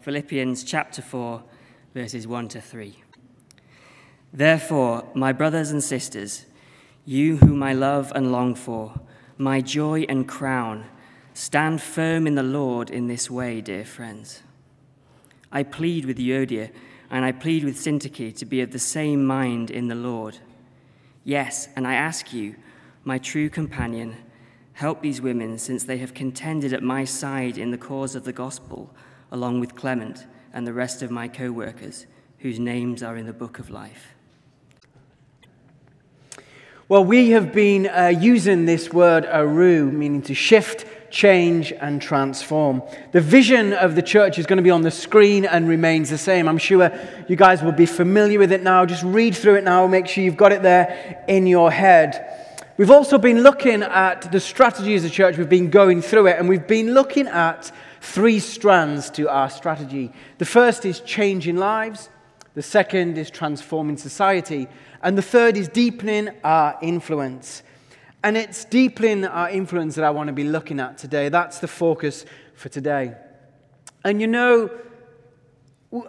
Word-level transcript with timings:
Philippians 0.00 0.64
chapter 0.64 1.02
4, 1.02 1.42
verses 1.92 2.26
1 2.26 2.48
to 2.48 2.60
3. 2.62 2.96
Therefore, 4.32 5.06
my 5.12 5.30
brothers 5.30 5.70
and 5.72 5.84
sisters, 5.84 6.46
you 7.04 7.36
whom 7.36 7.62
I 7.62 7.74
love 7.74 8.10
and 8.14 8.32
long 8.32 8.54
for, 8.54 8.98
my 9.36 9.60
joy 9.60 10.06
and 10.08 10.26
crown, 10.26 10.86
stand 11.34 11.82
firm 11.82 12.26
in 12.26 12.34
the 12.34 12.42
Lord 12.42 12.88
in 12.88 13.08
this 13.08 13.30
way, 13.30 13.60
dear 13.60 13.84
friends. 13.84 14.42
I 15.52 15.64
plead 15.64 16.06
with 16.06 16.16
Euodia 16.16 16.70
and 17.10 17.22
I 17.22 17.32
plead 17.32 17.62
with 17.62 17.76
Syntyche 17.76 18.34
to 18.38 18.46
be 18.46 18.62
of 18.62 18.70
the 18.70 18.78
same 18.78 19.26
mind 19.26 19.70
in 19.70 19.88
the 19.88 19.94
Lord. 19.94 20.38
Yes, 21.24 21.68
and 21.76 21.86
I 21.86 21.92
ask 21.92 22.32
you, 22.32 22.54
my 23.04 23.18
true 23.18 23.50
companion, 23.50 24.16
help 24.72 25.02
these 25.02 25.20
women 25.20 25.58
since 25.58 25.84
they 25.84 25.98
have 25.98 26.14
contended 26.14 26.72
at 26.72 26.82
my 26.82 27.04
side 27.04 27.58
in 27.58 27.70
the 27.70 27.76
cause 27.76 28.14
of 28.14 28.24
the 28.24 28.32
gospel, 28.32 28.94
along 29.30 29.60
with 29.60 29.74
Clement 29.74 30.26
and 30.52 30.66
the 30.66 30.72
rest 30.72 31.02
of 31.02 31.10
my 31.10 31.28
co 31.28 31.50
workers, 31.50 32.06
whose 32.38 32.58
names 32.58 33.02
are 33.02 33.16
in 33.16 33.26
the 33.26 33.32
book 33.32 33.58
of 33.58 33.70
life. 33.70 34.14
Well, 36.90 37.04
we 37.04 37.30
have 37.30 37.52
been 37.52 37.86
uh, 37.86 38.08
using 38.08 38.66
this 38.66 38.92
word 38.92 39.24
aru, 39.24 39.92
meaning 39.92 40.22
to 40.22 40.34
shift, 40.34 40.86
change, 41.08 41.72
and 41.72 42.02
transform. 42.02 42.82
The 43.12 43.20
vision 43.20 43.72
of 43.72 43.94
the 43.94 44.02
church 44.02 44.40
is 44.40 44.46
going 44.46 44.56
to 44.56 44.62
be 44.64 44.70
on 44.70 44.82
the 44.82 44.90
screen 44.90 45.44
and 45.44 45.68
remains 45.68 46.10
the 46.10 46.18
same. 46.18 46.48
I'm 46.48 46.58
sure 46.58 46.90
you 47.28 47.36
guys 47.36 47.62
will 47.62 47.70
be 47.70 47.86
familiar 47.86 48.40
with 48.40 48.50
it 48.50 48.64
now. 48.64 48.84
Just 48.86 49.04
read 49.04 49.36
through 49.36 49.54
it 49.54 49.62
now, 49.62 49.86
make 49.86 50.08
sure 50.08 50.24
you've 50.24 50.36
got 50.36 50.50
it 50.50 50.62
there 50.62 51.24
in 51.28 51.46
your 51.46 51.70
head. 51.70 52.26
We've 52.76 52.90
also 52.90 53.18
been 53.18 53.42
looking 53.42 53.84
at 53.84 54.32
the 54.32 54.40
strategy 54.40 54.96
as 54.96 55.04
a 55.04 55.10
church, 55.10 55.36
we've 55.36 55.48
been 55.48 55.70
going 55.70 56.02
through 56.02 56.26
it, 56.26 56.40
and 56.40 56.48
we've 56.48 56.66
been 56.66 56.92
looking 56.92 57.28
at 57.28 57.70
three 58.00 58.40
strands 58.40 59.10
to 59.10 59.28
our 59.28 59.50
strategy. 59.50 60.12
The 60.38 60.44
first 60.44 60.84
is 60.84 61.00
changing 61.00 61.56
lives, 61.56 62.08
the 62.54 62.62
second 62.62 63.18
is 63.18 63.30
transforming 63.30 63.96
society, 63.96 64.66
and 65.02 65.16
the 65.16 65.22
third 65.22 65.56
is 65.56 65.68
deepening 65.68 66.30
our 66.42 66.78
influence. 66.82 67.62
And 68.22 68.36
it's 68.36 68.64
deepening 68.64 69.24
our 69.24 69.48
influence 69.48 69.94
that 69.94 70.04
I 70.04 70.10
want 70.10 70.26
to 70.26 70.32
be 70.32 70.44
looking 70.44 70.78
at 70.78 70.98
today. 70.98 71.30
That's 71.30 71.60
the 71.60 71.68
focus 71.68 72.26
for 72.54 72.68
today. 72.68 73.14
And 74.04 74.20
you 74.20 74.26
know, 74.26 74.70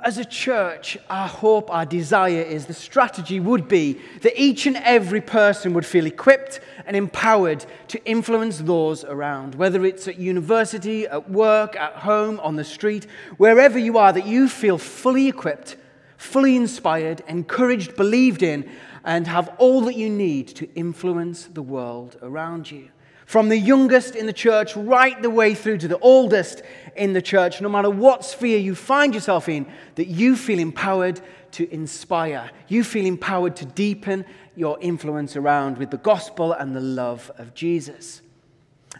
as 0.04 0.18
a 0.20 0.26
church, 0.26 0.98
our 1.10 1.28
hope, 1.28 1.74
our 1.74 1.86
desire 1.86 2.42
is 2.42 2.68
the 2.68 2.74
strategy 2.74 3.40
would 3.40 3.68
be 3.68 4.00
that 4.22 4.40
each 4.40 4.68
and 4.68 4.78
every 4.78 5.22
person 5.22 5.74
would 5.74 5.86
feel 5.86 6.06
equipped 6.06 6.60
and 6.86 6.96
empowered 6.96 7.66
to 7.88 8.04
influence 8.06 8.60
those 8.60 9.04
around, 9.04 9.56
whether 9.56 9.84
it's 9.84 10.08
at 10.08 10.20
university, 10.20 11.08
at 11.08 11.30
work, 11.32 11.76
at 11.76 11.94
home, 11.94 12.40
on 12.42 12.56
the 12.56 12.64
street, 12.64 13.08
wherever 13.38 13.80
you 13.80 13.98
are, 13.98 14.14
that 14.14 14.28
you 14.28 14.48
feel 14.48 14.78
fully 14.78 15.28
equipped 15.28 15.78
fully 16.22 16.56
inspired, 16.56 17.24
encouraged, 17.28 17.96
believed 17.96 18.44
in, 18.44 18.70
and 19.04 19.26
have 19.26 19.50
all 19.58 19.82
that 19.82 19.96
you 19.96 20.08
need 20.08 20.48
to 20.48 20.72
influence 20.76 21.46
the 21.46 21.62
world 21.64 22.16
around 22.22 22.70
you. 22.70 22.88
From 23.32 23.48
the 23.48 23.58
youngest 23.58 24.18
in 24.18 24.26
the 24.26 24.34
church 24.34 24.76
right 24.76 25.22
the 25.22 25.30
way 25.30 25.56
through 25.56 25.78
to 25.78 25.88
the 25.88 25.98
oldest 26.00 26.64
in 26.98 27.14
the 27.14 27.22
church, 27.22 27.62
no 27.62 27.70
matter 27.70 27.90
what 27.90 28.26
sphere 28.26 28.58
you 28.60 28.76
find 28.76 29.16
yourself 29.16 29.48
in, 29.48 29.72
that 29.96 30.08
you 30.08 30.36
feel 30.36 30.60
empowered 30.60 31.22
to 31.52 31.74
inspire. 31.74 32.52
You 32.68 32.84
feel 32.84 33.06
empowered 33.06 33.56
to 33.56 33.66
deepen 33.66 34.26
your 34.58 34.78
influence 34.82 35.38
around 35.38 35.78
with 35.78 35.92
the 35.92 35.98
gospel 35.98 36.52
and 36.52 36.76
the 36.76 36.82
love 36.82 37.32
of 37.38 37.54
Jesus. 37.54 38.22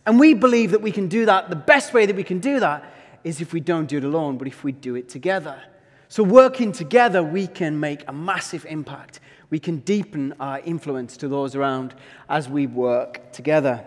And 0.06 0.18
we 0.18 0.34
believe 0.34 0.72
that 0.72 0.82
we 0.82 0.94
can 0.94 1.10
do 1.10 1.26
that. 1.26 1.50
The 1.50 1.58
best 1.58 1.94
way 1.94 2.06
that 2.06 2.16
we 2.16 2.24
can 2.24 2.40
do 2.40 2.62
that 2.62 2.86
is 3.26 3.42
if 3.42 3.52
we 3.52 3.60
don't 3.60 3.90
do 3.90 3.98
it 3.98 4.06
alone, 4.06 4.38
but 4.38 4.48
if 4.48 4.64
we 4.64 4.72
do 4.72 4.96
it 4.96 5.10
together. 5.10 5.62
So, 6.08 6.24
working 6.24 6.72
together, 6.72 7.22
we 7.22 7.48
can 7.48 7.82
make 7.82 8.06
a 8.08 8.14
massive 8.14 8.66
impact. 8.66 9.20
We 9.50 9.60
can 9.60 9.80
deepen 9.80 10.36
our 10.40 10.62
influence 10.62 11.18
to 11.18 11.28
those 11.28 11.54
around 11.54 11.96
as 12.30 12.48
we 12.48 12.66
work 12.66 13.34
together. 13.34 13.86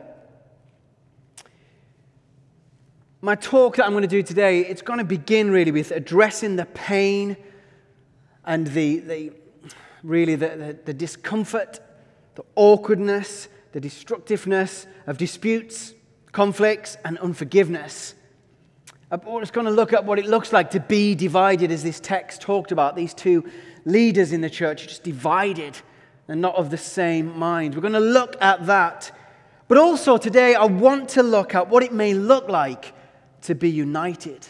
My 3.25 3.37
talk 3.37 3.77
that 3.77 3.87
I'm 3.87 3.93
going 3.93 4.03
to 4.03 4.07
do 4.07 4.23
today, 4.23 4.61
it's 4.61 4.83
going 4.83 4.99
to 4.99 5.05
begin 5.05 5.51
really 5.51 5.71
with 5.71 5.93
addressing 5.93 6.57
the 6.57 6.67
pain 6.67 7.39
and 8.45 8.67
the, 8.67 8.99
the 8.99 9.33
really 10.03 10.35
the, 10.35 10.49
the, 10.49 10.79
the 10.85 10.93
discomfort, 10.93 11.81
the 12.35 12.45
awkwardness, 12.55 13.49
the 13.73 13.81
destructiveness 13.81 14.87
of 15.07 15.17
disputes, 15.17 15.95
conflicts, 16.33 16.99
and 17.03 17.17
unforgiveness 17.17 18.15
uh, 19.11 19.19
we're 19.25 19.41
just 19.41 19.53
going 19.55 19.67
to 19.67 19.73
look 19.73 19.93
at 19.93 20.05
what 20.05 20.19
it 20.19 20.27
looks 20.27 20.53
like 20.53 20.73
to 20.73 20.81
be 20.81 21.15
divided, 21.15 21.71
as 21.71 21.83
this 21.83 22.01
text 22.01 22.43
talked 22.43 22.73
about. 22.73 22.97
These 22.97 23.15
two 23.15 23.49
leaders 23.85 24.33
in 24.33 24.41
the 24.41 24.51
church 24.51 24.89
just 24.89 25.03
divided 25.03 25.79
and 26.27 26.41
not 26.41 26.57
of 26.57 26.71
the 26.71 26.79
same 26.79 27.39
mind. 27.39 27.75
We're 27.75 27.81
going 27.81 27.93
to 27.95 28.01
look 28.01 28.37
at 28.43 28.67
that. 28.67 29.13
But 29.69 29.79
also 29.79 30.17
today, 30.17 30.55
I 30.55 30.65
want 30.65 31.11
to 31.11 31.23
look 31.23 31.55
at 31.55 31.69
what 31.69 31.83
it 31.83 31.93
may 31.93 32.13
look 32.13 32.49
like 32.49 32.94
to 33.45 33.55
be 33.55 33.71
united. 33.71 34.47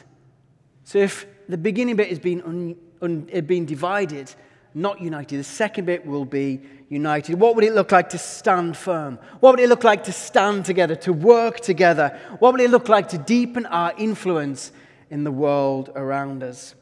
So 0.84 0.98
if 0.98 1.26
the 1.48 1.58
beginning 1.58 1.96
bit 1.96 2.08
has 2.08 2.18
been, 2.18 2.42
un, 2.42 2.76
un, 3.02 3.20
been 3.46 3.66
divided, 3.66 4.32
not 4.74 5.00
united, 5.00 5.38
the 5.38 5.44
second 5.44 5.84
bit 5.84 6.06
will 6.06 6.24
be 6.24 6.60
united? 6.88 7.38
What 7.38 7.56
would 7.56 7.64
it 7.64 7.74
look 7.74 7.92
like 7.92 8.10
to 8.10 8.18
stand 8.18 8.76
firm? 8.76 9.18
What 9.40 9.52
would 9.52 9.60
it 9.60 9.68
look 9.68 9.84
like 9.84 10.04
to 10.04 10.12
stand 10.12 10.64
together, 10.64 10.94
to 10.96 11.12
work 11.12 11.60
together? 11.60 12.18
What 12.38 12.52
would 12.52 12.60
it 12.60 12.70
look 12.70 12.88
like 12.88 13.08
to 13.10 13.18
deepen 13.18 13.66
our 13.66 13.92
influence 13.98 14.72
in 15.10 15.24
the 15.24 15.32
world 15.32 15.90
around 15.94 16.42
us? 16.42 16.74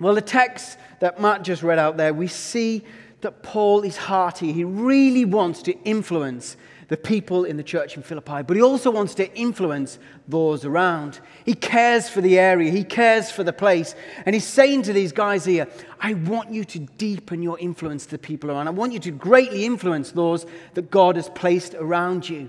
Well, 0.00 0.14
the 0.14 0.22
text 0.22 0.78
that 1.00 1.20
Matt 1.20 1.42
just 1.42 1.62
read 1.62 1.78
out 1.78 1.96
there, 1.96 2.12
we 2.12 2.26
see 2.28 2.82
that 3.20 3.42
Paul 3.42 3.82
is 3.82 3.96
hearty. 3.96 4.52
He 4.52 4.64
really 4.64 5.24
wants 5.24 5.62
to 5.62 5.72
influence 5.82 6.56
the 6.88 6.96
people 6.96 7.44
in 7.44 7.56
the 7.56 7.62
church 7.62 7.96
in 7.96 8.02
Philippi, 8.02 8.42
but 8.42 8.56
he 8.56 8.62
also 8.62 8.90
wants 8.90 9.14
to 9.14 9.34
influence 9.34 9.98
those 10.28 10.64
around. 10.64 11.20
He 11.44 11.54
cares 11.54 12.08
for 12.08 12.20
the 12.20 12.38
area, 12.38 12.70
he 12.70 12.84
cares 12.84 13.30
for 13.30 13.44
the 13.44 13.52
place. 13.52 13.94
And 14.26 14.34
he's 14.34 14.46
saying 14.46 14.82
to 14.82 14.92
these 14.92 15.12
guys 15.12 15.44
here, 15.44 15.68
I 16.00 16.14
want 16.14 16.52
you 16.52 16.64
to 16.64 16.78
deepen 16.78 17.42
your 17.42 17.58
influence 17.58 18.04
to 18.06 18.12
the 18.12 18.18
people 18.18 18.50
around. 18.50 18.68
I 18.68 18.72
want 18.72 18.92
you 18.92 18.98
to 19.00 19.10
greatly 19.10 19.64
influence 19.64 20.12
those 20.12 20.46
that 20.74 20.90
God 20.90 21.16
has 21.16 21.28
placed 21.30 21.74
around 21.74 22.28
you. 22.28 22.48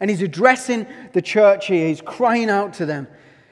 And 0.00 0.10
he's 0.10 0.22
addressing 0.22 0.86
the 1.12 1.22
church 1.22 1.66
here, 1.66 1.88
he's 1.88 2.00
crying 2.00 2.50
out 2.50 2.74
to 2.74 2.86
them. 2.86 3.08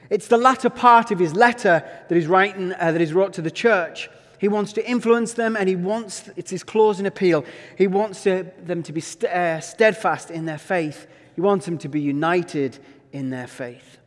It's 0.09 0.27
the 0.27 0.37
latter 0.37 0.69
part 0.69 1.11
of 1.11 1.19
his 1.19 1.33
letter 1.33 1.83
that 2.07 2.15
he's 2.15 2.27
writing, 2.27 2.73
uh, 2.73 2.91
that 2.91 3.01
he's 3.01 3.13
wrote 3.13 3.33
to 3.33 3.41
the 3.41 3.51
church. 3.51 4.09
He 4.39 4.47
wants 4.47 4.73
to 4.73 4.89
influence 4.89 5.33
them, 5.33 5.55
and 5.55 5.67
he 5.67 5.75
wants, 5.75 6.29
it's 6.35 6.51
his 6.51 6.63
clause 6.63 6.97
closing 6.97 7.05
appeal, 7.05 7.43
he 7.77 7.87
wants 7.87 8.23
to, 8.23 8.45
them 8.63 8.81
to 8.83 8.93
be 8.93 9.01
st- 9.01 9.31
uh, 9.31 9.59
steadfast 9.59 10.31
in 10.31 10.45
their 10.45 10.57
faith. 10.57 11.07
He 11.35 11.41
wants 11.41 11.65
them 11.65 11.77
to 11.79 11.89
be 11.89 11.99
united 11.99 12.79
in 13.11 13.29
their 13.29 13.47
faith. 13.47 13.97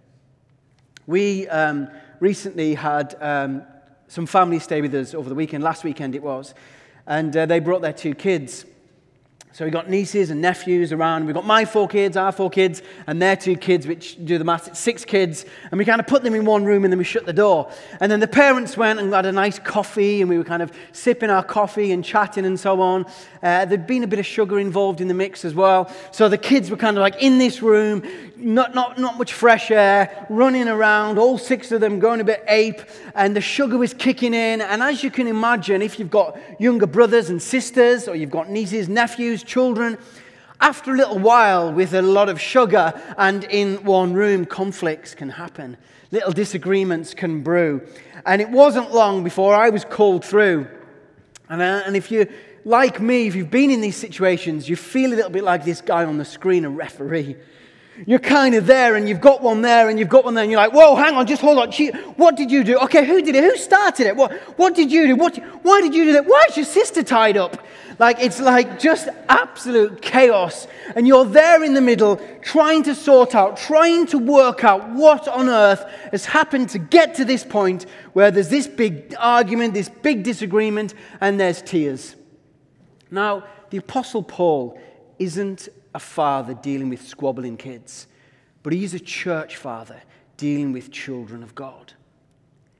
We 1.06 1.46
um, 1.48 1.88
recently 2.20 2.74
had 2.74 3.16
um, 3.20 3.62
some 4.08 4.26
family 4.26 4.60
stay 4.60 4.80
with 4.80 4.94
us 4.94 5.14
over 5.14 5.28
the 5.28 5.34
weekend, 5.34 5.62
last 5.62 5.84
weekend 5.84 6.14
it 6.14 6.22
was, 6.22 6.54
and 7.06 7.36
uh, 7.36 7.46
they 7.46 7.60
brought 7.60 7.82
their 7.82 7.92
two 7.92 8.14
kids. 8.14 8.64
So 9.52 9.64
we've 9.64 9.72
got 9.72 9.90
nieces 9.90 10.30
and 10.30 10.40
nephews 10.40 10.92
around. 10.92 11.26
We've 11.26 11.34
got 11.34 11.44
my 11.44 11.64
four 11.64 11.88
kids, 11.88 12.16
our 12.16 12.30
four 12.30 12.50
kids, 12.50 12.82
and 13.08 13.20
their 13.20 13.34
two 13.34 13.56
kids, 13.56 13.84
which 13.84 14.24
do 14.24 14.38
the 14.38 14.44
maths. 14.44 14.68
It's 14.68 14.78
six 14.78 15.04
kids. 15.04 15.44
And 15.72 15.78
we 15.78 15.84
kind 15.84 16.00
of 16.00 16.06
put 16.06 16.22
them 16.22 16.36
in 16.36 16.44
one 16.44 16.64
room 16.64 16.84
and 16.84 16.92
then 16.92 16.98
we 16.98 17.04
shut 17.04 17.26
the 17.26 17.32
door. 17.32 17.68
And 17.98 18.12
then 18.12 18.20
the 18.20 18.28
parents 18.28 18.76
went 18.76 19.00
and 19.00 19.12
had 19.12 19.26
a 19.26 19.32
nice 19.32 19.58
coffee 19.58 20.20
and 20.20 20.30
we 20.30 20.38
were 20.38 20.44
kind 20.44 20.62
of 20.62 20.70
sipping 20.92 21.30
our 21.30 21.42
coffee 21.42 21.90
and 21.90 22.04
chatting 22.04 22.46
and 22.46 22.60
so 22.60 22.80
on. 22.80 23.06
Uh, 23.42 23.64
there'd 23.64 23.88
been 23.88 24.04
a 24.04 24.06
bit 24.06 24.20
of 24.20 24.26
sugar 24.26 24.60
involved 24.60 25.00
in 25.00 25.08
the 25.08 25.14
mix 25.14 25.44
as 25.44 25.52
well. 25.52 25.92
So 26.12 26.28
the 26.28 26.38
kids 26.38 26.70
were 26.70 26.76
kind 26.76 26.96
of 26.96 27.00
like 27.00 27.20
in 27.20 27.38
this 27.38 27.60
room, 27.60 28.04
not, 28.36 28.72
not, 28.72 29.00
not 29.00 29.18
much 29.18 29.32
fresh 29.32 29.72
air, 29.72 30.26
running 30.30 30.68
around, 30.68 31.18
all 31.18 31.38
six 31.38 31.72
of 31.72 31.80
them 31.80 31.98
going 31.98 32.20
a 32.20 32.24
bit 32.24 32.44
ape. 32.46 32.82
And 33.16 33.34
the 33.34 33.40
sugar 33.40 33.78
was 33.78 33.94
kicking 33.94 34.32
in. 34.32 34.60
And 34.60 34.80
as 34.80 35.02
you 35.02 35.10
can 35.10 35.26
imagine, 35.26 35.82
if 35.82 35.98
you've 35.98 36.10
got 36.10 36.38
younger 36.60 36.86
brothers 36.86 37.30
and 37.30 37.42
sisters 37.42 38.06
or 38.06 38.14
you've 38.14 38.30
got 38.30 38.48
nieces, 38.48 38.88
nephews, 38.88 39.39
children. 39.42 39.98
After 40.60 40.92
a 40.92 40.96
little 40.96 41.18
while, 41.18 41.72
with 41.72 41.94
a 41.94 42.02
lot 42.02 42.28
of 42.28 42.40
sugar 42.40 42.92
and 43.16 43.44
in 43.44 43.82
one 43.84 44.12
room, 44.12 44.44
conflicts 44.44 45.14
can 45.14 45.30
happen. 45.30 45.76
Little 46.10 46.32
disagreements 46.32 47.14
can 47.14 47.42
brew. 47.42 47.86
And 48.26 48.42
it 48.42 48.50
wasn't 48.50 48.92
long 48.92 49.24
before 49.24 49.54
I 49.54 49.70
was 49.70 49.84
called 49.84 50.24
through. 50.24 50.66
And, 51.48 51.62
uh, 51.62 51.82
and 51.86 51.96
if 51.96 52.10
you, 52.10 52.26
like 52.64 53.00
me, 53.00 53.26
if 53.26 53.34
you've 53.34 53.50
been 53.50 53.70
in 53.70 53.80
these 53.80 53.96
situations, 53.96 54.68
you 54.68 54.76
feel 54.76 55.12
a 55.12 55.16
little 55.16 55.30
bit 55.30 55.44
like 55.44 55.64
this 55.64 55.80
guy 55.80 56.04
on 56.04 56.18
the 56.18 56.24
screen, 56.24 56.64
a 56.64 56.70
referee. 56.70 57.36
You're 58.06 58.18
kind 58.18 58.54
of 58.54 58.66
there 58.66 58.96
and 58.96 59.08
you've 59.08 59.20
got 59.20 59.42
one 59.42 59.60
there 59.62 59.88
and 59.88 59.98
you've 59.98 60.08
got 60.08 60.24
one 60.24 60.34
there 60.34 60.42
and 60.42 60.50
you're 60.50 60.60
like, 60.60 60.72
whoa, 60.72 60.96
hang 60.96 61.14
on, 61.14 61.26
just 61.26 61.42
hold 61.42 61.58
on. 61.58 61.70
What 62.16 62.36
did 62.36 62.50
you 62.50 62.64
do? 62.64 62.78
Okay, 62.80 63.06
who 63.06 63.20
did 63.22 63.34
it? 63.34 63.44
Who 63.44 63.56
started 63.56 64.06
it? 64.06 64.16
What, 64.16 64.32
what 64.56 64.74
did 64.74 64.90
you 64.90 65.06
do? 65.08 65.16
What, 65.16 65.36
why 65.62 65.80
did 65.80 65.94
you 65.94 66.04
do 66.04 66.12
that? 66.12 66.26
Why 66.26 66.46
is 66.48 66.56
your 66.56 66.66
sister 66.66 67.02
tied 67.02 67.36
up? 67.36 67.62
Like, 67.98 68.20
it's 68.20 68.40
like 68.40 68.78
just 68.78 69.08
absolute 69.28 70.00
chaos. 70.00 70.66
And 70.96 71.06
you're 71.06 71.26
there 71.26 71.62
in 71.62 71.74
the 71.74 71.82
middle 71.82 72.16
trying 72.40 72.82
to 72.84 72.94
sort 72.94 73.34
out, 73.34 73.58
trying 73.58 74.06
to 74.06 74.18
work 74.18 74.64
out 74.64 74.88
what 74.90 75.28
on 75.28 75.50
earth 75.50 75.84
has 76.10 76.24
happened 76.24 76.70
to 76.70 76.78
get 76.78 77.16
to 77.16 77.26
this 77.26 77.44
point 77.44 77.84
where 78.14 78.30
there's 78.30 78.48
this 78.48 78.66
big 78.66 79.14
argument, 79.18 79.74
this 79.74 79.90
big 79.90 80.22
disagreement, 80.22 80.94
and 81.20 81.38
there's 81.38 81.60
tears. 81.60 82.16
Now, 83.10 83.44
the 83.68 83.76
Apostle 83.76 84.22
Paul 84.22 84.80
isn't 85.18 85.68
a 85.94 85.98
father 85.98 86.54
dealing 86.54 86.88
with 86.88 87.06
squabbling 87.06 87.56
kids, 87.56 88.06
but 88.62 88.72
he's 88.72 88.94
a 88.94 89.00
church 89.00 89.56
father 89.56 90.02
dealing 90.36 90.72
with 90.72 90.90
children 90.90 91.42
of 91.42 91.54
God. 91.54 91.92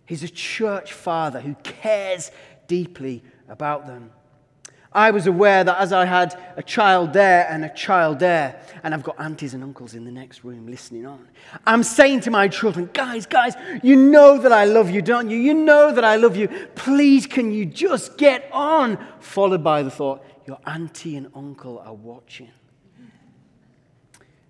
He's 0.06 0.22
a 0.22 0.28
church 0.28 0.92
father 0.92 1.40
who 1.40 1.54
cares 1.62 2.30
deeply 2.66 3.22
about 3.48 3.86
them. 3.86 4.10
I 4.92 5.12
was 5.12 5.28
aware 5.28 5.62
that 5.62 5.78
as 5.78 5.92
I 5.92 6.04
had 6.04 6.36
a 6.56 6.64
child 6.64 7.12
there 7.12 7.46
and 7.48 7.64
a 7.64 7.68
child 7.68 8.18
there, 8.18 8.60
and 8.82 8.92
I've 8.92 9.04
got 9.04 9.20
aunties 9.20 9.54
and 9.54 9.62
uncles 9.62 9.94
in 9.94 10.04
the 10.04 10.10
next 10.10 10.42
room 10.42 10.66
listening 10.66 11.06
on, 11.06 11.28
I'm 11.64 11.84
saying 11.84 12.22
to 12.22 12.30
my 12.32 12.48
children, 12.48 12.90
guys, 12.92 13.24
guys, 13.24 13.54
you 13.84 13.94
know 13.94 14.38
that 14.38 14.50
I 14.50 14.64
love 14.64 14.90
you, 14.90 15.00
don't 15.00 15.30
you? 15.30 15.36
You 15.36 15.54
know 15.54 15.92
that 15.92 16.02
I 16.02 16.16
love 16.16 16.36
you. 16.36 16.48
Please, 16.74 17.26
can 17.28 17.52
you 17.52 17.66
just 17.66 18.18
get 18.18 18.48
on? 18.52 18.98
Followed 19.20 19.62
by 19.62 19.84
the 19.84 19.92
thought, 19.92 20.24
your 20.44 20.58
auntie 20.66 21.16
and 21.16 21.28
uncle 21.36 21.78
are 21.78 21.94
watching. 21.94 22.50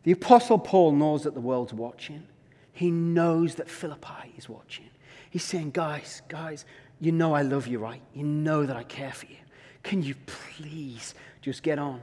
The 0.02 0.12
Apostle 0.12 0.58
Paul 0.58 0.92
knows 0.92 1.24
that 1.24 1.34
the 1.34 1.40
world's 1.40 1.74
watching. 1.74 2.26
He 2.72 2.90
knows 2.90 3.56
that 3.56 3.68
Philippi 3.68 4.32
is 4.38 4.48
watching. 4.48 4.88
He's 5.28 5.44
saying, 5.44 5.72
guys, 5.72 6.22
guys, 6.28 6.64
you 7.00 7.12
know 7.12 7.34
I 7.34 7.42
love 7.42 7.66
you, 7.66 7.78
right? 7.78 8.00
You 8.14 8.24
know 8.24 8.64
that 8.64 8.76
I 8.76 8.82
care 8.82 9.12
for 9.12 9.26
you. 9.26 9.36
Can 9.82 10.02
you 10.02 10.14
please 10.26 11.14
just 11.40 11.62
get 11.62 11.78
on? 11.78 12.00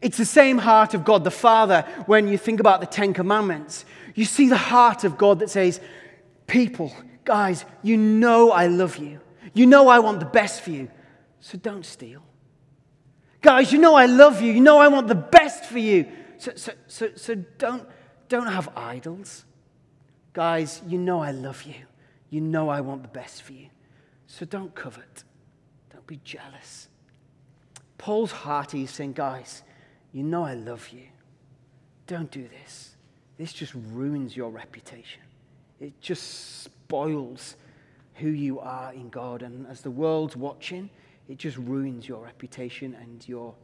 It's 0.00 0.16
the 0.16 0.24
same 0.24 0.58
heart 0.58 0.94
of 0.94 1.04
God 1.04 1.24
the 1.24 1.30
Father 1.30 1.82
when 2.06 2.28
you 2.28 2.38
think 2.38 2.60
about 2.60 2.80
the 2.80 2.86
Ten 2.86 3.12
Commandments. 3.12 3.84
You 4.14 4.24
see 4.24 4.48
the 4.48 4.56
heart 4.56 5.04
of 5.04 5.18
God 5.18 5.40
that 5.40 5.50
says, 5.50 5.80
People, 6.46 6.92
guys, 7.24 7.64
you 7.82 7.96
know 7.96 8.50
I 8.50 8.66
love 8.66 8.98
you. 8.98 9.20
You 9.52 9.66
know 9.66 9.88
I 9.88 10.00
want 10.00 10.20
the 10.20 10.26
best 10.26 10.60
for 10.60 10.70
you. 10.70 10.90
So 11.40 11.58
don't 11.58 11.86
steal. 11.86 12.22
Guys, 13.40 13.72
you 13.72 13.78
know 13.78 13.94
I 13.94 14.06
love 14.06 14.40
you. 14.42 14.52
You 14.52 14.60
know 14.60 14.78
I 14.78 14.88
want 14.88 15.06
the 15.06 15.14
best 15.14 15.64
for 15.66 15.78
you. 15.78 16.06
So, 16.44 16.52
so, 16.56 16.72
so, 16.88 17.08
so 17.16 17.34
don't, 17.56 17.88
don't 18.28 18.48
have 18.48 18.68
idols. 18.76 19.46
Guys, 20.34 20.82
you 20.86 20.98
know 20.98 21.20
I 21.20 21.30
love 21.30 21.62
you. 21.62 21.86
You 22.28 22.42
know 22.42 22.68
I 22.68 22.82
want 22.82 23.00
the 23.00 23.08
best 23.08 23.42
for 23.42 23.54
you. 23.54 23.68
So 24.26 24.44
don't 24.44 24.74
covet. 24.74 25.24
Don't 25.90 26.06
be 26.06 26.20
jealous. 26.22 26.88
Paul's 27.96 28.30
heart 28.30 28.74
is 28.74 28.90
saying, 28.90 29.14
guys, 29.14 29.62
you 30.12 30.22
know 30.22 30.44
I 30.44 30.52
love 30.52 30.90
you. 30.90 31.06
Don't 32.06 32.30
do 32.30 32.46
this. 32.46 32.94
This 33.38 33.54
just 33.54 33.72
ruins 33.72 34.36
your 34.36 34.50
reputation. 34.50 35.22
It 35.80 35.98
just 36.02 36.62
spoils 36.62 37.56
who 38.16 38.28
you 38.28 38.60
are 38.60 38.92
in 38.92 39.08
God. 39.08 39.40
And 39.40 39.66
as 39.66 39.80
the 39.80 39.90
world's 39.90 40.36
watching, 40.36 40.90
it 41.26 41.38
just 41.38 41.56
ruins 41.56 42.06
your 42.06 42.22
reputation 42.22 42.94
and 43.00 43.26
your 43.26 43.54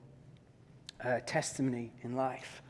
uh, 1.05 1.19
testimony 1.27 1.93
in 2.03 2.17
life. 2.17 2.63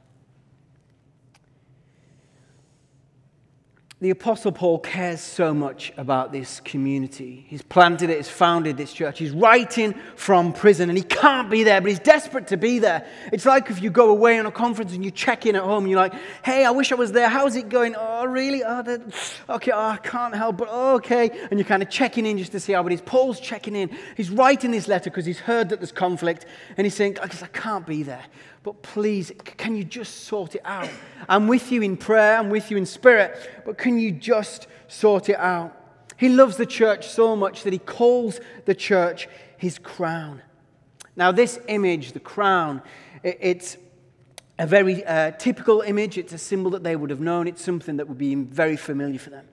The 4.01 4.09
Apostle 4.09 4.51
Paul 4.51 4.79
cares 4.79 5.21
so 5.21 5.53
much 5.53 5.93
about 5.99 6.33
this 6.33 6.61
community. 6.61 7.45
He's 7.49 7.61
planted 7.61 8.09
it, 8.09 8.17
he's 8.17 8.31
founded 8.31 8.79
this 8.79 8.95
church. 8.95 9.19
He's 9.19 9.33
writing 9.33 9.95
from 10.17 10.55
prison 10.55 10.89
and 10.89 10.97
he 10.97 11.05
can't 11.05 11.51
be 11.51 11.65
there, 11.65 11.83
but 11.83 11.91
he's 11.91 11.99
desperate 11.99 12.47
to 12.47 12.57
be 12.57 12.79
there. 12.79 13.07
It's 13.31 13.45
like 13.45 13.69
if 13.69 13.83
you 13.83 13.91
go 13.91 14.09
away 14.09 14.39
on 14.39 14.47
a 14.47 14.51
conference 14.51 14.95
and 14.95 15.05
you 15.05 15.11
check 15.11 15.45
in 15.45 15.55
at 15.55 15.63
home 15.63 15.85
and 15.85 15.91
you're 15.91 16.01
like, 16.01 16.15
hey, 16.43 16.65
I 16.65 16.71
wish 16.71 16.93
I 16.93 16.95
was 16.95 17.13
there. 17.13 17.29
How's 17.29 17.57
it 17.57 17.69
going? 17.69 17.95
Oh, 17.95 18.25
really? 18.25 18.65
Oh, 18.65 18.81
okay, 19.51 19.71
oh, 19.71 19.79
I 19.79 19.99
can't 19.99 20.35
help, 20.35 20.57
but 20.57 20.69
oh, 20.71 20.95
okay. 20.95 21.31
And 21.51 21.61
you're 21.61 21.69
kind 21.69 21.83
of 21.83 21.91
checking 21.91 22.25
in 22.25 22.39
just 22.39 22.53
to 22.53 22.61
see 22.61 22.73
how 22.73 22.87
it 22.87 22.93
is. 22.95 23.03
Paul's 23.03 23.39
checking 23.39 23.77
in. 23.77 23.91
He's 24.17 24.31
writing 24.31 24.71
this 24.71 24.89
letter 24.89 25.11
because 25.11 25.27
he's 25.27 25.41
heard 25.41 25.69
that 25.69 25.81
there's 25.81 25.93
conflict 25.93 26.47
and 26.79 26.87
he's 26.87 26.95
saying, 26.95 27.19
I 27.21 27.27
guess 27.27 27.43
I 27.43 27.49
can't 27.49 27.87
be 27.87 28.03
there. 28.03 28.25
But 28.63 28.83
please, 28.83 29.33
can 29.57 29.75
you 29.75 29.85
just 29.85 30.25
sort 30.25 30.55
it 30.55 30.61
out? 30.67 30.91
I'm 31.31 31.49
with 31.49 31.73
you 31.73 31.81
in 31.81 31.97
prayer, 31.97 32.37
I'm 32.37 32.51
with 32.51 32.71
you 32.71 32.77
in 32.77 32.85
spirit, 32.85 33.35
but 33.65 33.79
can 33.79 33.90
you 33.99 34.13
just 34.13 34.67
sort 34.89 35.29
it 35.29 35.37
out? 35.37 35.77
He 36.17 36.29
loves 36.29 36.57
the 36.57 36.67
church 36.67 37.09
so 37.09 37.35
much 37.35 37.63
that 37.63 37.73
he 37.73 37.79
calls 37.79 38.41
the 38.67 38.75
church 38.75 39.29
his 39.57 39.79
crown. 39.79 40.43
Now, 41.17 41.33
this 41.33 41.59
image, 41.69 42.13
the 42.13 42.21
crown, 42.21 42.83
it's 43.23 43.77
a 44.59 44.67
very 44.67 45.05
uh, 45.05 45.33
typical 45.33 45.81
image. 45.81 46.19
It's 46.19 46.33
a 46.33 46.39
symbol 46.39 46.71
that 46.73 46.83
they 46.83 46.97
would 46.97 47.11
have 47.11 47.21
known. 47.21 47.49
It's 47.49 47.65
something 47.65 47.97
that 47.97 48.09
would 48.09 48.19
be 48.19 48.35
very 48.35 48.77
familiar 48.77 49.19
for 49.19 49.31
them 49.31 49.47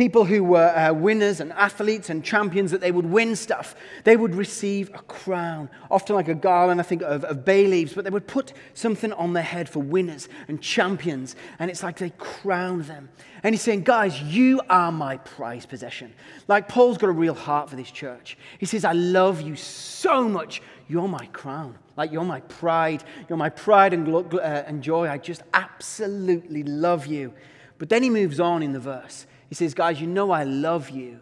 people 0.00 0.24
who 0.24 0.42
were 0.42 0.74
uh, 0.74 0.90
winners 0.94 1.40
and 1.40 1.52
athletes 1.52 2.08
and 2.08 2.24
champions, 2.24 2.70
that 2.70 2.80
they 2.80 2.90
would 2.90 3.04
win 3.04 3.36
stuff. 3.36 3.74
They 4.04 4.16
would 4.16 4.34
receive 4.34 4.88
a 4.94 5.00
crown, 5.00 5.68
often 5.90 6.16
like 6.16 6.28
a 6.28 6.34
garland, 6.34 6.80
I 6.80 6.84
think, 6.84 7.02
of, 7.02 7.22
of 7.22 7.44
bay 7.44 7.66
leaves, 7.66 7.92
but 7.92 8.04
they 8.04 8.10
would 8.10 8.26
put 8.26 8.54
something 8.72 9.12
on 9.12 9.34
their 9.34 9.42
head 9.42 9.68
for 9.68 9.80
winners 9.80 10.30
and 10.48 10.58
champions, 10.58 11.36
and 11.58 11.70
it's 11.70 11.82
like 11.82 11.98
they 11.98 12.14
crown 12.16 12.80
them. 12.84 13.10
And 13.42 13.54
he's 13.54 13.60
saying, 13.60 13.82
guys, 13.82 14.22
you 14.22 14.62
are 14.70 14.90
my 14.90 15.18
prized 15.18 15.68
possession. 15.68 16.14
Like 16.48 16.66
Paul's 16.66 16.96
got 16.96 17.10
a 17.10 17.12
real 17.12 17.34
heart 17.34 17.68
for 17.68 17.76
this 17.76 17.90
church. 17.90 18.38
He 18.56 18.64
says, 18.64 18.86
I 18.86 18.92
love 18.92 19.42
you 19.42 19.54
so 19.54 20.26
much. 20.26 20.62
You're 20.88 21.08
my 21.08 21.26
crown. 21.26 21.76
Like 21.98 22.10
you're 22.10 22.24
my 22.24 22.40
pride. 22.40 23.04
You're 23.28 23.36
my 23.36 23.50
pride 23.50 23.92
and, 23.92 24.08
uh, 24.08 24.38
and 24.38 24.82
joy. 24.82 25.10
I 25.10 25.18
just 25.18 25.42
absolutely 25.52 26.62
love 26.62 27.04
you. 27.04 27.34
But 27.76 27.90
then 27.90 28.02
he 28.02 28.08
moves 28.08 28.40
on 28.40 28.62
in 28.62 28.72
the 28.72 28.80
verse. 28.80 29.26
He 29.50 29.54
says, 29.54 29.74
Guys, 29.74 30.00
you 30.00 30.06
know 30.06 30.30
I 30.30 30.44
love 30.44 30.88
you. 30.88 31.20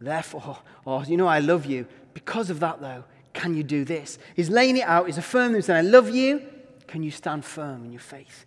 Therefore, 0.00 0.58
or 0.84 1.04
you 1.04 1.16
know 1.16 1.28
I 1.28 1.38
love 1.38 1.66
you. 1.66 1.86
Because 2.14 2.50
of 2.50 2.58
that, 2.60 2.80
though, 2.80 3.04
can 3.34 3.54
you 3.54 3.62
do 3.62 3.84
this? 3.84 4.18
He's 4.34 4.50
laying 4.50 4.78
it 4.78 4.84
out. 4.84 5.06
He's 5.06 5.18
affirming 5.18 5.56
and 5.56 5.64
saying, 5.64 5.86
I 5.86 5.88
love 5.88 6.10
you. 6.10 6.42
Can 6.88 7.02
you 7.02 7.10
stand 7.10 7.44
firm 7.44 7.84
in 7.84 7.92
your 7.92 8.00
faith? 8.00 8.46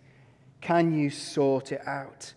Can 0.60 0.92
you 0.98 1.08
sort 1.08 1.72
it 1.72 1.86
out? 1.86 2.34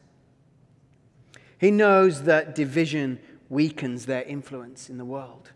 He 1.57 1.71
knows 1.71 2.23
that 2.23 2.55
division 2.55 3.19
weakens 3.49 4.05
their 4.05 4.23
influence 4.23 4.89
in 4.89 4.97
the 4.97 5.05
world. 5.05 5.51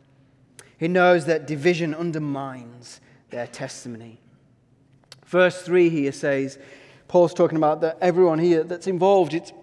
He 0.78 0.88
knows 0.88 1.26
that 1.26 1.46
division 1.46 1.94
undermines 1.94 3.00
their 3.30 3.46
testimony. 3.46 4.20
Verse 5.28 5.62
3 5.62 5.90
here 5.90 6.12
says, 6.12 6.58
Paul's 7.08 7.34
talking 7.34 7.58
about 7.58 7.82
that 7.82 7.98
everyone 8.02 8.40
here 8.40 8.64
that's 8.64 8.88
involved, 8.88 9.34
it's 9.34 9.54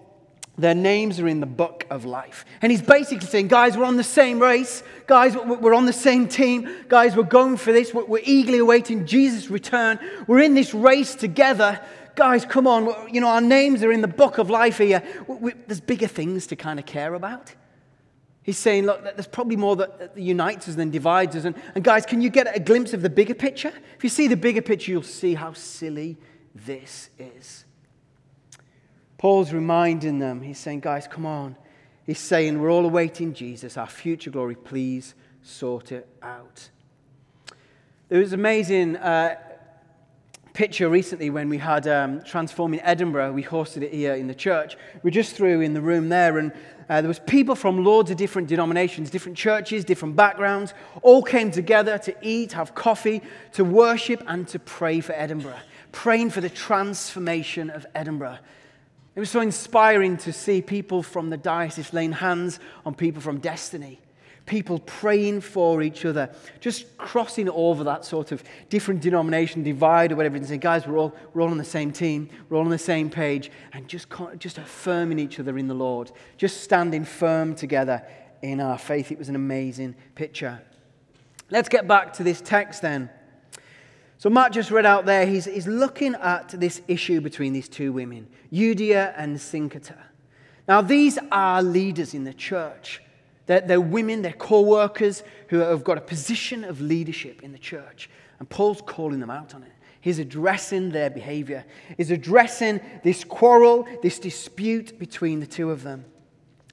their 0.59 0.75
names 0.75 1.21
are 1.21 1.29
in 1.29 1.39
the 1.41 1.47
book 1.47 1.87
of 1.89 2.05
life. 2.05 2.45
And 2.61 2.73
he's 2.73 2.83
basically 2.83 3.27
saying, 3.29 3.49
guys, 3.49 3.77
we're 3.77 3.85
on 3.85 3.97
the 3.97 4.03
same 4.03 4.41
race. 4.41 4.83
Guys, 5.07 5.37
we're 5.37 5.75
on 5.75 5.87
the 5.87 5.93
same 5.93 6.29
team. 6.29 6.69
Guys, 6.89 7.17
we're 7.17 7.23
going 7.23 7.57
for 7.57 7.73
this. 7.73 7.95
We're 7.95 8.21
eagerly 8.25 8.59
awaiting 8.59 9.07
Jesus' 9.07 9.49
return. 9.51 10.01
We're 10.27 10.41
in 10.41 10.55
this 10.55 10.75
race 10.75 11.15
together. 11.15 11.81
Guys, 12.17 12.45
come 12.45 12.67
on. 12.67 13.13
You 13.15 13.21
know, 13.21 13.29
our 13.29 13.41
names 13.41 13.85
are 13.85 13.93
in 13.93 14.01
the 14.01 14.09
book 14.09 14.39
of 14.39 14.51
life 14.51 14.79
here. 14.79 15.03
There's 15.67 15.81
bigger 15.81 16.09
things 16.09 16.49
to 16.49 16.57
kind 16.57 16.81
of 16.81 16.87
care 16.87 17.15
about. 17.15 17.55
He's 18.43 18.59
saying, 18.59 18.87
look, 18.87 19.05
there's 19.05 19.29
probably 19.29 19.57
more 19.57 19.77
that 19.77 20.17
unites 20.17 20.69
us 20.69 20.75
than 20.75 20.91
divides 20.91 21.37
us. 21.37 21.45
And, 21.45 21.55
and 21.75 21.85
guys, 21.85 22.05
can 22.05 22.21
you 22.21 22.31
get 22.31 22.57
a 22.57 22.59
glimpse 22.59 22.95
of 22.95 23.03
the 23.03 23.11
bigger 23.11 23.35
picture? 23.35 23.73
If 23.97 24.03
you 24.03 24.11
see 24.11 24.27
the 24.27 24.37
bigger 24.37 24.63
picture, 24.63 24.91
you'll 24.91 25.03
see 25.03 25.35
how 25.35 25.53
silly 25.53 26.17
this 26.55 27.11
is. 27.19 27.65
Paul's 29.19 29.53
reminding 29.53 30.21
them, 30.21 30.41
he's 30.41 30.59
saying, 30.59 30.81
guys, 30.81 31.09
come 31.09 31.27
on. 31.27 31.57
He's 32.07 32.21
saying, 32.21 32.61
we're 32.61 32.71
all 32.71 32.87
awaiting 32.87 33.35
Jesus, 33.35 33.77
our 33.77 33.89
future 33.89 34.31
glory. 34.31 34.55
Please 34.55 35.15
sort 35.43 35.93
it 35.93 36.09
out. 36.23 36.71
There 38.09 38.21
was 38.21 38.33
an 38.33 38.41
amazing 38.41 38.97
uh, 38.97 39.35
picture 40.55 40.89
recently 40.89 41.31
when 41.31 41.49
we 41.49 41.59
had 41.59 41.87
um, 41.87 42.23
Transforming 42.23 42.81
Edinburgh. 42.81 43.33
We 43.33 43.43
hosted 43.43 43.83
it 43.83 43.93
here 43.93 44.15
in 44.15 44.29
the 44.29 44.35
church. 44.35 44.77
We 45.03 45.11
just 45.11 45.35
threw 45.35 45.61
in 45.61 45.75
the 45.75 45.81
room 45.81 46.09
there, 46.09 46.39
and 46.39 46.53
uh, 46.89 47.01
there 47.01 47.09
was 47.09 47.19
people 47.19 47.55
from 47.55 47.85
loads 47.85 48.11
of 48.11 48.17
different 48.17 48.49
denominations, 48.49 49.11
different 49.11 49.37
churches, 49.37 49.85
different 49.85 50.17
backgrounds, 50.17 50.75
all 51.03 51.23
came 51.23 51.51
together 51.51 51.99
to 51.99 52.17
eat, 52.23 52.53
have 52.53 52.75
coffee, 52.75 53.21
to 53.53 53.65
worship, 53.65 54.23
and 54.27 54.49
to 54.49 54.59
pray 54.59 55.01
for 55.01 55.13
Edinburgh, 55.13 55.61
praying 55.93 56.31
for 56.31 56.41
the 56.41 56.49
transformation 56.49 57.69
of 57.69 57.85
Edinburgh. 57.95 58.39
It 59.19 59.21
was 59.21 59.31
so 59.31 59.41
inspiring 59.41 60.17
to 60.19 60.33
see 60.33 60.63
people 60.63 61.03
from 61.03 61.29
the 61.29 61.37
diocese 61.37 61.93
laying 61.93 62.13
hands 62.13 62.61
on 62.87 62.95
people 62.95 63.21
from 63.21 63.41
Destiny, 63.41 64.01
people 64.47 64.79
praying 64.79 65.41
for 65.41 65.83
each 65.83 66.05
other, 66.05 66.33
just 66.61 66.97
crossing 66.99 67.49
over 67.51 67.83
that 67.83 68.05
sort 68.05 68.31
of 68.31 68.45
different 68.69 69.01
denomination 69.01 69.65
divide 69.65 70.13
or 70.13 70.15
whatever, 70.15 70.37
and 70.37 70.47
saying, 70.47 70.61
guys, 70.61 70.87
we're 70.87 70.99
all, 70.99 71.13
we're 71.35 71.43
all 71.43 71.51
on 71.51 71.59
the 71.59 71.65
same 71.65 71.91
team, 71.91 72.29
we're 72.49 72.59
all 72.59 72.63
on 72.63 72.71
the 72.71 72.79
same 72.79 73.11
page, 73.11 73.51
and 73.73 73.89
just, 73.89 74.07
just 74.39 74.57
affirming 74.57 75.19
each 75.19 75.41
other 75.41 75.59
in 75.59 75.67
the 75.67 75.75
Lord, 75.75 76.13
just 76.37 76.61
standing 76.61 77.05
firm 77.05 77.57
together 77.57 78.07
in 78.43 78.61
our 78.61 78.79
faith. 78.79 79.11
It 79.11 79.19
was 79.19 79.29
an 79.29 79.35
amazing 79.35 79.97
picture. 80.15 80.63
Let's 81.51 81.69
get 81.69 81.89
back 81.89 82.13
to 82.13 82.23
this 82.23 82.41
text 82.41 82.83
then. 82.83 83.11
So, 84.19 84.29
Matt 84.29 84.53
just 84.53 84.73
read 84.73 84.85
out 84.85 85.07
there, 85.07 85.25
he's, 85.27 85.45
he's 85.45 85.69
looking 85.69 86.17
at 86.17 86.49
this 86.49 86.83
issue 86.89 87.21
between 87.21 87.53
these 87.53 87.69
two 87.69 87.93
women, 87.93 88.27
Euodia 88.53 89.15
and 89.17 89.37
Syntyche. 89.37 89.97
Now, 90.67 90.83
these 90.83 91.19
are 91.31 91.63
leaders 91.63 92.15
in 92.15 92.25
the 92.25 92.35
church. 92.35 93.01
They're, 93.47 93.61
they're 93.61 93.81
women, 93.81 94.23
they're 94.23 94.33
co 94.33 94.61
workers 94.63 95.23
who 95.49 95.59
have 95.59 95.85
got 95.85 95.99
a 95.99 96.01
position 96.01 96.65
of 96.65 96.81
leadership 96.81 97.45
in 97.45 97.53
the 97.53 97.59
church. 97.59 98.11
And 98.41 98.49
Paul's 98.49 98.83
calling 98.85 99.21
them 99.21 99.31
out 99.31 99.55
on 99.55 99.63
it. 99.63 99.73
He's 100.01 100.19
addressing 100.19 100.91
their 100.91 101.11
behavior, 101.11 101.65
he's 101.97 102.11
addressing 102.11 102.81
this 103.05 103.23
quarrel, 103.23 103.87
this 104.03 104.19
dispute 104.19 104.99
between 104.99 105.39
the 105.39 105.47
two 105.47 105.71
of 105.71 105.85
them. 105.85 106.05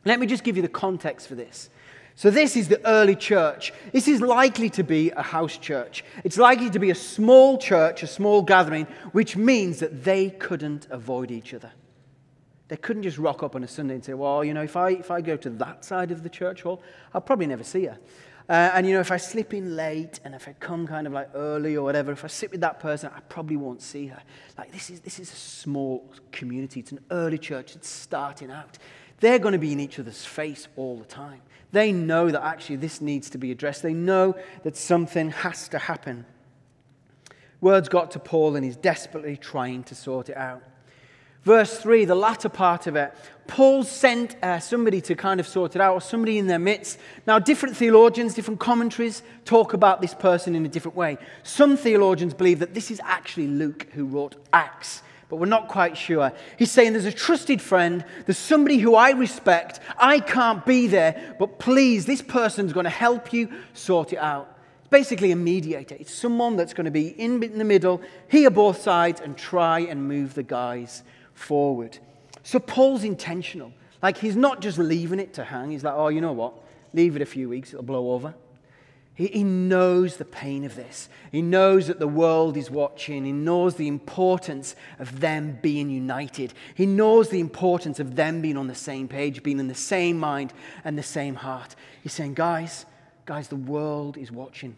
Let 0.04 0.20
me 0.20 0.26
just 0.26 0.44
give 0.44 0.56
you 0.56 0.62
the 0.64 0.68
context 0.68 1.28
for 1.28 1.36
this. 1.36 1.70
So, 2.18 2.30
this 2.30 2.56
is 2.56 2.70
the 2.70 2.86
early 2.88 3.16
church. 3.16 3.74
This 3.92 4.08
is 4.08 4.22
likely 4.22 4.70
to 4.72 4.84
be 4.84 5.12
a 5.12 5.22
house 5.22 5.58
church. 5.58 6.06
It's 6.24 6.38
likely 6.38 6.70
to 6.70 6.80
be 6.80 6.90
a 6.90 6.96
small 6.96 7.58
church, 7.58 8.04
a 8.04 8.08
small 8.08 8.42
gathering, 8.42 8.88
which 9.12 9.36
means 9.36 9.80
that 9.80 10.06
they 10.06 10.30
couldn't 10.30 10.88
avoid 10.90 11.30
each 11.30 11.54
other. 11.54 11.74
They 12.70 12.78
couldn't 12.78 13.04
just 13.04 13.18
rock 13.18 13.44
up 13.44 13.54
on 13.54 13.66
a 13.66 13.68
Sunday 13.68 13.96
and 13.96 14.06
say, 14.06 14.14
Well, 14.14 14.46
you 14.46 14.54
know, 14.54 14.64
if 14.64 14.78
I, 14.78 14.92
if 14.92 15.12
I 15.12 15.20
go 15.20 15.36
to 15.36 15.50
that 15.52 15.84
side 15.84 16.12
of 16.12 16.24
the 16.24 16.30
church 16.30 16.62
hall, 16.62 16.82
I'll 17.14 17.20
probably 17.20 17.48
never 17.48 17.66
see 17.66 17.86
her. 17.86 18.00
Uh, 18.48 18.72
and, 18.76 18.88
you 18.88 18.94
know, 18.94 19.00
if 19.00 19.12
I 19.12 19.18
slip 19.18 19.54
in 19.54 19.76
late 19.76 20.20
and 20.24 20.36
if 20.36 20.48
I 20.48 20.54
come 20.54 20.86
kind 20.86 21.08
of 21.08 21.14
like 21.14 21.30
early 21.34 21.76
or 21.76 21.84
whatever, 21.84 22.12
if 22.12 22.24
I 22.24 22.28
sit 22.28 22.52
with 22.52 22.62
that 22.62 22.80
person, 22.80 23.12
I 23.14 23.20
probably 23.22 23.58
won't 23.58 23.82
see 23.82 24.08
her. 24.08 24.22
Like, 24.58 24.72
this 24.72 24.92
is, 24.92 25.00
this 25.02 25.20
is 25.20 25.32
a 25.32 25.36
small 25.36 26.10
community. 26.32 26.80
It's 26.80 26.92
an 26.92 27.00
early 27.10 27.40
church. 27.40 27.76
It's 27.76 27.90
starting 27.90 28.52
out. 28.52 28.78
They're 29.20 29.40
going 29.40 29.54
to 29.54 29.60
be 29.60 29.72
in 29.72 29.80
each 29.80 30.00
other's 30.00 30.26
face 30.26 30.68
all 30.76 30.98
the 30.98 31.06
time. 31.06 31.42
They 31.72 31.92
know 31.92 32.30
that 32.30 32.44
actually 32.44 32.78
this 32.78 33.02
needs 33.02 33.30
to 33.32 33.38
be 33.38 33.52
addressed. 33.52 33.82
They 33.82 33.94
know 33.94 34.36
that 34.64 34.78
something 34.78 35.32
has 35.32 35.68
to 35.70 35.80
happen. 35.80 36.26
Words 37.62 37.90
got 37.90 38.12
to 38.12 38.20
Paul, 38.20 38.56
and 38.56 38.64
he's 38.64 38.78
desperately 38.78 39.38
trying 39.38 39.84
to 39.86 39.96
sort 39.96 40.30
it 40.30 40.38
out. 40.38 40.62
Verse 41.44 41.78
3, 41.78 42.06
the 42.06 42.16
latter 42.16 42.50
part 42.50 42.88
of 42.88 42.96
it, 42.96 43.14
Paul 43.46 43.84
sent 43.84 44.36
uh, 44.44 44.60
somebody 44.60 45.00
to 45.02 45.16
kind 45.16 45.40
of 45.40 45.48
sort 45.48 45.76
it 45.76 45.82
out, 45.82 45.94
or 45.94 46.02
somebody 46.02 46.40
in 46.40 46.48
their 46.48 46.60
midst. 46.60 46.98
Now, 47.28 47.38
different 47.38 47.78
theologians, 47.78 48.34
different 48.34 48.60
commentaries 48.60 49.22
talk 49.46 49.74
about 49.74 50.02
this 50.02 50.16
person 50.16 50.56
in 50.56 50.66
a 50.66 50.70
different 50.70 50.98
way. 50.98 51.18
Some 51.44 51.78
theologians 51.78 52.34
believe 52.34 52.60
that 52.60 52.74
this 52.74 52.90
is 52.90 53.00
actually 53.04 53.48
Luke 53.48 53.88
who 53.94 54.06
wrote 54.06 54.36
Acts 54.54 55.04
but 55.30 55.38
we're 55.38 55.46
not 55.46 55.68
quite 55.68 55.98
sure. 55.98 56.32
He's 56.58 56.72
saying 56.72 56.94
there's 56.94 57.06
a 57.06 57.12
trusted 57.12 57.62
friend, 57.62 58.06
there's 58.26 58.38
somebody 58.38 58.78
who 58.78 58.96
I 58.96 59.12
respect. 59.12 59.80
I 59.98 60.20
can't 60.20 60.66
be 60.66 60.88
there, 60.88 61.36
but 61.40 61.60
please, 61.60 62.06
this 62.06 62.22
person's 62.22 62.74
going 62.74 62.86
to 62.86 62.90
help 62.90 63.34
you 63.34 63.52
sort 63.74 64.14
it 64.14 64.20
out. 64.20 64.58
It's 64.82 64.90
basically 64.90 65.32
a 65.32 65.36
mediator. 65.36 65.96
It's 66.00 66.14
someone 66.14 66.56
that's 66.56 66.74
going 66.74 66.86
to 66.86 66.92
be 66.92 67.08
in 67.08 67.40
the 67.40 67.64
middle, 67.64 68.02
hear 68.28 68.50
both 68.50 68.82
sides, 68.82 69.20
and 69.22 69.36
try 69.36 69.80
and 69.80 70.08
move 70.08 70.36
the 70.36 70.44
guys 70.44 71.04
forward. 71.34 71.98
So 72.44 72.60
Paul's 72.60 73.04
intentional. 73.04 73.74
Like 74.04 74.18
he's 74.18 74.36
not 74.36 74.62
just 74.62 74.78
leaving 74.78 75.20
it 75.20 75.34
to 75.34 75.44
hang. 75.44 75.72
He's 75.72 75.84
like, 75.84 75.96
oh, 75.96 76.10
you 76.10 76.22
know 76.22 76.34
what? 76.34 76.54
Leave 76.94 77.16
it 77.16 77.22
a 77.22 77.26
few 77.26 77.50
weeks, 77.50 77.74
it'll 77.74 77.84
blow 77.84 78.12
over. 78.12 78.36
He, 79.16 79.28
he 79.28 79.44
knows 79.44 80.18
the 80.18 80.26
pain 80.26 80.66
of 80.66 80.76
this. 80.76 81.10
He 81.32 81.42
knows 81.42 81.88
that 81.88 82.00
the 82.00 82.08
world 82.08 82.58
is 82.58 82.70
watching. 82.70 83.24
He 83.24 83.32
knows 83.32 83.76
the 83.76 83.88
importance 83.88 84.76
of 85.00 85.22
them 85.22 85.58
being 85.62 85.90
united. 85.90 86.54
He 86.76 86.86
knows 86.86 87.30
the 87.30 87.40
importance 87.40 88.00
of 88.00 88.16
them 88.16 88.42
being 88.42 88.58
on 88.58 88.68
the 88.68 88.76
same 88.76 89.08
page, 89.08 89.42
being 89.42 89.60
in 89.60 89.70
the 89.70 89.74
same 89.74 90.20
mind 90.20 90.54
and 90.84 90.98
the 90.98 91.04
same 91.04 91.36
heart. 91.36 91.76
He's 92.04 92.14
saying, 92.14 92.34
guys, 92.34 92.86
guys, 93.26 93.48
the 93.48 93.56
world 93.56 94.18
is 94.18 94.32
watching. 94.32 94.76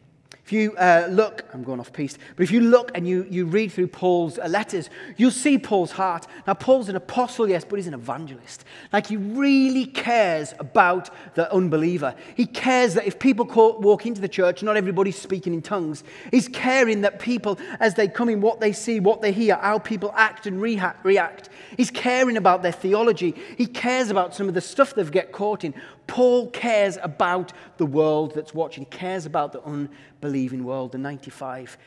If 0.48 0.54
you 0.54 0.78
uh, 0.78 1.10
look, 1.12 1.44
I'm 1.54 1.62
going 1.62 1.82
off 1.82 1.92
piece, 1.92 2.18
but 2.38 2.44
if 2.44 2.52
you 2.52 2.62
look 2.62 2.92
and 2.96 3.06
you, 3.06 3.28
you 3.30 3.46
read 3.46 3.70
through 3.70 3.88
Paul's 3.88 4.40
uh, 4.40 4.48
letters, 4.48 4.90
you'll 5.18 5.30
see 5.30 5.58
Paul's 5.58 5.92
heart. 5.92 6.26
Now, 6.48 6.54
Paul's 6.54 6.88
an 6.88 6.96
apostle, 6.96 7.50
yes, 7.50 7.66
but 7.66 7.76
he's 7.76 7.88
an 7.88 7.94
evangelist. 7.94 8.64
Like, 8.94 9.08
he 9.08 9.18
really 9.18 9.86
cares 9.86 10.54
about 10.58 11.10
the 11.36 11.54
unbeliever. 11.54 12.16
He 12.34 12.46
cares 12.46 12.94
that 12.94 13.06
if 13.06 13.20
people 13.20 13.46
walk 13.82 14.06
into 14.06 14.22
the 14.22 14.30
church, 14.30 14.64
not 14.64 14.78
everybody's 14.78 15.20
speaking 15.20 15.54
in 15.54 15.62
tongues. 15.62 16.06
He's 16.32 16.48
caring 16.48 17.02
that 17.02 17.20
people, 17.20 17.60
as 17.82 17.96
they 17.96 18.08
come 18.08 18.30
in, 18.30 18.40
what 18.40 18.62
they 18.62 18.72
see, 18.72 19.02
what 19.02 19.22
they 19.22 19.34
hear, 19.34 19.58
how 19.58 19.80
people 19.80 20.14
act 20.16 20.48
and 20.48 20.62
react. 20.62 21.50
He's 21.76 21.92
caring 21.92 22.38
about 22.38 22.64
their 22.64 22.72
theology. 22.72 23.36
He 23.58 23.66
cares 23.66 24.10
about 24.10 24.34
some 24.34 24.48
of 24.48 24.54
the 24.54 24.62
stuff 24.62 24.96
they've 24.96 25.12
get 25.12 25.34
caught 25.34 25.66
in. 25.66 25.74
Paul 26.08 26.50
cares 26.50 26.98
about 27.02 27.52
the 27.78 27.86
world 27.86 28.34
that's 28.34 28.54
watching. 28.54 28.84
He 28.84 28.98
cares 28.98 29.26
about 29.26 29.52
the 29.52 29.62
unbelieving 29.64 30.64
world, 30.64 30.94
the 30.94 30.98
95%, 30.98 31.78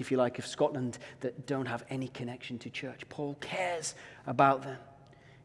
if 0.00 0.10
you 0.10 0.16
like, 0.16 0.38
of 0.38 0.46
Scotland 0.46 0.98
that 1.20 1.46
don't 1.46 1.66
have 1.66 1.84
any 1.90 2.08
connection 2.08 2.58
to 2.60 2.70
church. 2.70 3.08
Paul 3.08 3.36
cares 3.40 3.94
about 4.26 4.62
them. 4.62 4.78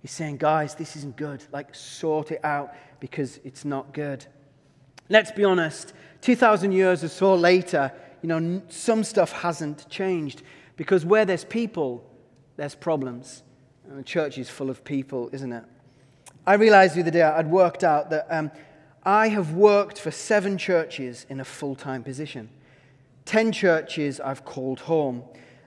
He's 0.01 0.11
saying, 0.11 0.37
guys, 0.37 0.75
this 0.75 0.95
isn't 0.95 1.15
good. 1.15 1.43
Like, 1.51 1.75
sort 1.75 2.31
it 2.31 2.43
out 2.43 2.73
because 2.99 3.39
it's 3.43 3.65
not 3.65 3.93
good. 3.93 4.25
Let's 5.09 5.31
be 5.31 5.43
honest, 5.43 5.93
2,000 6.21 6.71
years 6.71 7.03
or 7.03 7.09
so 7.09 7.35
later, 7.35 7.91
you 8.21 8.29
know, 8.29 8.61
some 8.69 9.03
stuff 9.03 9.31
hasn't 9.31 9.89
changed 9.89 10.43
because 10.77 11.05
where 11.05 11.25
there's 11.25 11.43
people, 11.43 12.07
there's 12.55 12.75
problems. 12.75 13.43
And 13.87 13.97
the 13.99 14.03
church 14.03 14.37
is 14.37 14.49
full 14.49 14.69
of 14.69 14.83
people, 14.83 15.29
isn't 15.33 15.51
it? 15.51 15.63
I 16.45 16.55
realized 16.55 16.95
the 16.95 17.01
other 17.01 17.11
day 17.11 17.21
I'd 17.21 17.47
worked 17.47 17.83
out 17.83 18.09
that 18.09 18.25
um, 18.29 18.51
I 19.03 19.27
have 19.29 19.53
worked 19.53 19.99
for 19.99 20.09
seven 20.09 20.57
churches 20.57 21.25
in 21.29 21.39
a 21.39 21.45
full 21.45 21.75
time 21.75 22.03
position. 22.03 22.49
Ten 23.25 23.51
churches 23.51 24.19
I've 24.19 24.43
called 24.43 24.81
home, 24.81 25.23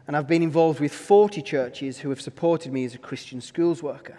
and 0.06 0.16
I've 0.16 0.26
been 0.26 0.42
involved 0.42 0.80
with 0.80 0.92
40 0.92 1.42
churches 1.42 1.98
who 1.98 2.10
have 2.10 2.20
supported 2.20 2.72
me 2.72 2.84
as 2.84 2.94
a 2.94 2.98
Christian 2.98 3.40
schools 3.40 3.82
worker. 3.82 4.16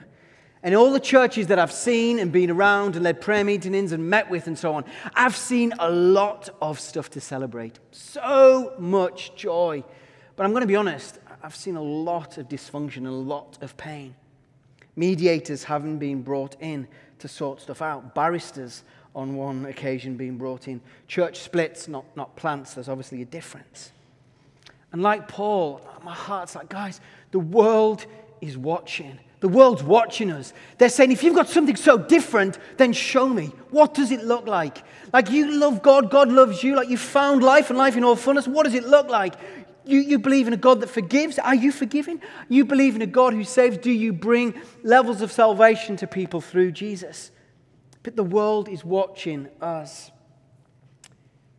And 0.63 0.73
all 0.73 0.91
the 0.91 0.99
churches 0.99 1.47
that 1.47 1.59
I've 1.59 1.71
seen 1.71 2.17
and 2.17 2.31
been 2.31 2.49
around 2.49 2.95
and 2.95 3.03
led 3.03 3.21
prayer 3.21 3.43
meetings 3.43 3.91
and 3.91 4.09
met 4.09 4.31
with 4.31 4.47
and 4.47 4.57
so 4.57 4.73
on, 4.73 4.85
I've 5.13 5.35
seen 5.35 5.73
a 5.77 5.91
lot 5.91 6.49
of 6.59 6.79
stuff 6.79 7.11
to 7.11 7.21
celebrate. 7.21 7.77
So 7.91 8.73
much 8.79 9.35
joy. 9.35 9.83
But 10.35 10.45
I'm 10.45 10.51
going 10.51 10.61
to 10.61 10.67
be 10.67 10.75
honest, 10.75 11.19
I've 11.43 11.55
seen 11.55 11.75
a 11.75 11.83
lot 11.83 12.39
of 12.39 12.49
dysfunction, 12.49 12.97
and 12.97 13.07
a 13.07 13.11
lot 13.11 13.59
of 13.61 13.77
pain. 13.77 14.15
Mediators 14.95 15.63
haven't 15.63 15.99
been 15.99 16.21
brought 16.21 16.55
in 16.61 16.87
to 17.19 17.27
sort 17.27 17.61
stuff 17.61 17.81
out. 17.81 18.15
Barristers, 18.15 18.83
on 19.15 19.35
one 19.35 19.65
occasion, 19.65 20.17
being 20.17 20.37
brought 20.37 20.67
in. 20.67 20.81
Church 21.07 21.39
splits, 21.39 21.87
not, 21.87 22.05
not 22.15 22.35
plants. 22.35 22.73
There's 22.73 22.89
obviously 22.89 23.21
a 23.21 23.25
difference. 23.25 23.91
And 24.91 25.01
like 25.01 25.27
Paul, 25.27 25.81
my 26.03 26.13
heart's 26.13 26.55
like, 26.55 26.69
guys, 26.69 27.01
the 27.31 27.39
world 27.39 28.05
is 28.41 28.57
watching. 28.57 29.19
The 29.41 29.49
world's 29.49 29.83
watching 29.83 30.31
us. 30.31 30.53
They're 30.77 30.89
saying, 30.89 31.11
if 31.11 31.23
you've 31.23 31.35
got 31.35 31.49
something 31.49 31.75
so 31.75 31.97
different, 31.97 32.57
then 32.77 32.93
show 32.93 33.27
me. 33.27 33.51
What 33.69 33.93
does 33.93 34.11
it 34.11 34.23
look 34.23 34.47
like? 34.47 34.83
Like 35.13 35.29
you 35.29 35.59
love 35.59 35.81
God, 35.81 36.09
God 36.09 36.31
loves 36.31 36.63
you, 36.63 36.75
like 36.75 36.89
you 36.89 36.97
found 36.97 37.43
life 37.43 37.69
and 37.69 37.77
life 37.77 37.95
in 37.95 38.03
all 38.03 38.15
fullness. 38.15 38.47
What 38.47 38.63
does 38.63 38.73
it 38.73 38.85
look 38.85 39.09
like? 39.09 39.35
You, 39.85 39.99
you 39.99 40.19
believe 40.19 40.47
in 40.47 40.53
a 40.53 40.57
God 40.57 40.81
that 40.81 40.89
forgives. 40.89 41.37
Are 41.39 41.55
you 41.55 41.71
forgiving? 41.71 42.21
You 42.49 42.65
believe 42.65 42.95
in 42.95 43.01
a 43.01 43.07
God 43.07 43.33
who 43.33 43.43
saves. 43.43 43.77
Do 43.77 43.91
you 43.91 44.13
bring 44.13 44.59
levels 44.83 45.21
of 45.21 45.31
salvation 45.31 45.95
to 45.97 46.07
people 46.07 46.41
through 46.41 46.71
Jesus? 46.71 47.31
But 48.03 48.15
the 48.15 48.23
world 48.23 48.69
is 48.69 48.83
watching 48.83 49.47
us. 49.61 50.11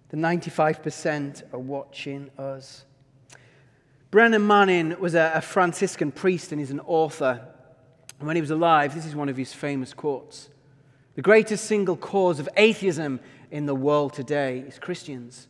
The 0.08 0.16
95% 0.16 1.42
are 1.52 1.58
watching 1.58 2.30
us. 2.38 2.84
Brennan 4.10 4.46
Manning 4.46 4.98
was 5.00 5.14
a, 5.14 5.32
a 5.34 5.40
Franciscan 5.40 6.12
priest 6.12 6.52
and 6.52 6.60
he's 6.60 6.70
an 6.70 6.80
author. 6.80 7.46
And 8.18 8.26
when 8.26 8.36
he 8.36 8.40
was 8.40 8.50
alive, 8.50 8.94
this 8.94 9.06
is 9.06 9.14
one 9.14 9.28
of 9.28 9.36
his 9.36 9.52
famous 9.52 9.92
quotes 9.92 10.48
The 11.16 11.22
greatest 11.22 11.64
single 11.64 11.96
cause 11.96 12.38
of 12.38 12.48
atheism 12.56 13.20
in 13.50 13.66
the 13.66 13.74
world 13.74 14.12
today 14.12 14.64
is 14.66 14.78
Christians 14.78 15.48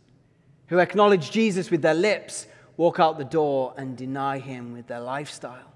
who 0.68 0.78
acknowledge 0.78 1.30
Jesus 1.30 1.70
with 1.70 1.82
their 1.82 1.94
lips 1.94 2.46
walk 2.76 3.00
out 3.00 3.18
the 3.18 3.24
door 3.24 3.74
and 3.76 3.96
deny 3.96 4.38
him 4.38 4.72
with 4.72 4.86
their 4.86 5.00
lifestyle. 5.00 5.72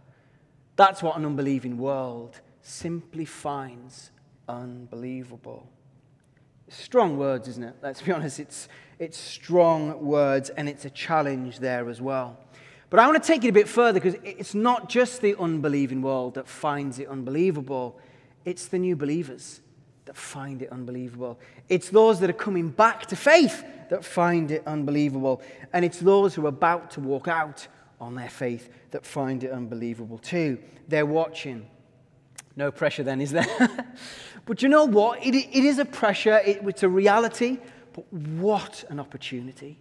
That's 0.76 1.02
what 1.02 1.16
an 1.16 1.24
unbelieving 1.24 1.78
world 1.78 2.40
simply 2.62 3.24
finds 3.24 4.10
unbelievable. 4.48 5.68
Strong 6.68 7.16
words, 7.16 7.48
isn't 7.48 7.64
it? 7.64 7.74
Let's 7.82 8.02
be 8.02 8.12
honest, 8.12 8.38
it's, 8.38 8.68
it's 8.98 9.18
strong 9.18 10.04
words 10.04 10.50
and 10.50 10.68
it's 10.68 10.84
a 10.84 10.90
challenge 10.90 11.58
there 11.58 11.88
as 11.88 12.00
well. 12.00 12.38
But 12.90 13.00
I 13.00 13.06
want 13.06 13.22
to 13.22 13.26
take 13.26 13.44
it 13.44 13.48
a 13.48 13.52
bit 13.52 13.68
further 13.68 14.00
because 14.00 14.18
it's 14.24 14.54
not 14.54 14.88
just 14.88 15.20
the 15.20 15.36
unbelieving 15.38 16.02
world 16.02 16.34
that 16.34 16.48
finds 16.48 16.98
it 16.98 17.08
unbelievable, 17.08 17.98
it's 18.44 18.66
the 18.66 18.78
new 18.78 18.96
believers 18.96 19.60
that 20.10 20.16
find 20.16 20.60
it 20.60 20.72
unbelievable. 20.72 21.38
It's 21.68 21.88
those 21.88 22.18
that 22.18 22.28
are 22.28 22.32
coming 22.32 22.70
back 22.70 23.06
to 23.06 23.16
faith 23.16 23.64
that 23.90 24.04
find 24.04 24.50
it 24.50 24.60
unbelievable. 24.66 25.40
And 25.72 25.84
it's 25.84 26.00
those 26.00 26.34
who 26.34 26.46
are 26.46 26.48
about 26.48 26.90
to 26.92 27.00
walk 27.00 27.28
out 27.28 27.68
on 28.00 28.16
their 28.16 28.28
faith 28.28 28.70
that 28.90 29.06
find 29.06 29.44
it 29.44 29.52
unbelievable 29.52 30.18
too. 30.18 30.58
They're 30.88 31.06
watching. 31.06 31.64
No 32.56 32.72
pressure 32.72 33.04
then, 33.04 33.20
is 33.20 33.30
there? 33.30 33.46
but 34.46 34.62
you 34.62 34.68
know 34.68 34.84
what? 34.84 35.24
It, 35.24 35.36
it 35.36 35.64
is 35.64 35.78
a 35.78 35.84
pressure, 35.84 36.38
it, 36.44 36.62
it's 36.64 36.82
a 36.82 36.88
reality, 36.88 37.58
but 37.92 38.12
what 38.12 38.82
an 38.88 38.98
opportunity. 38.98 39.78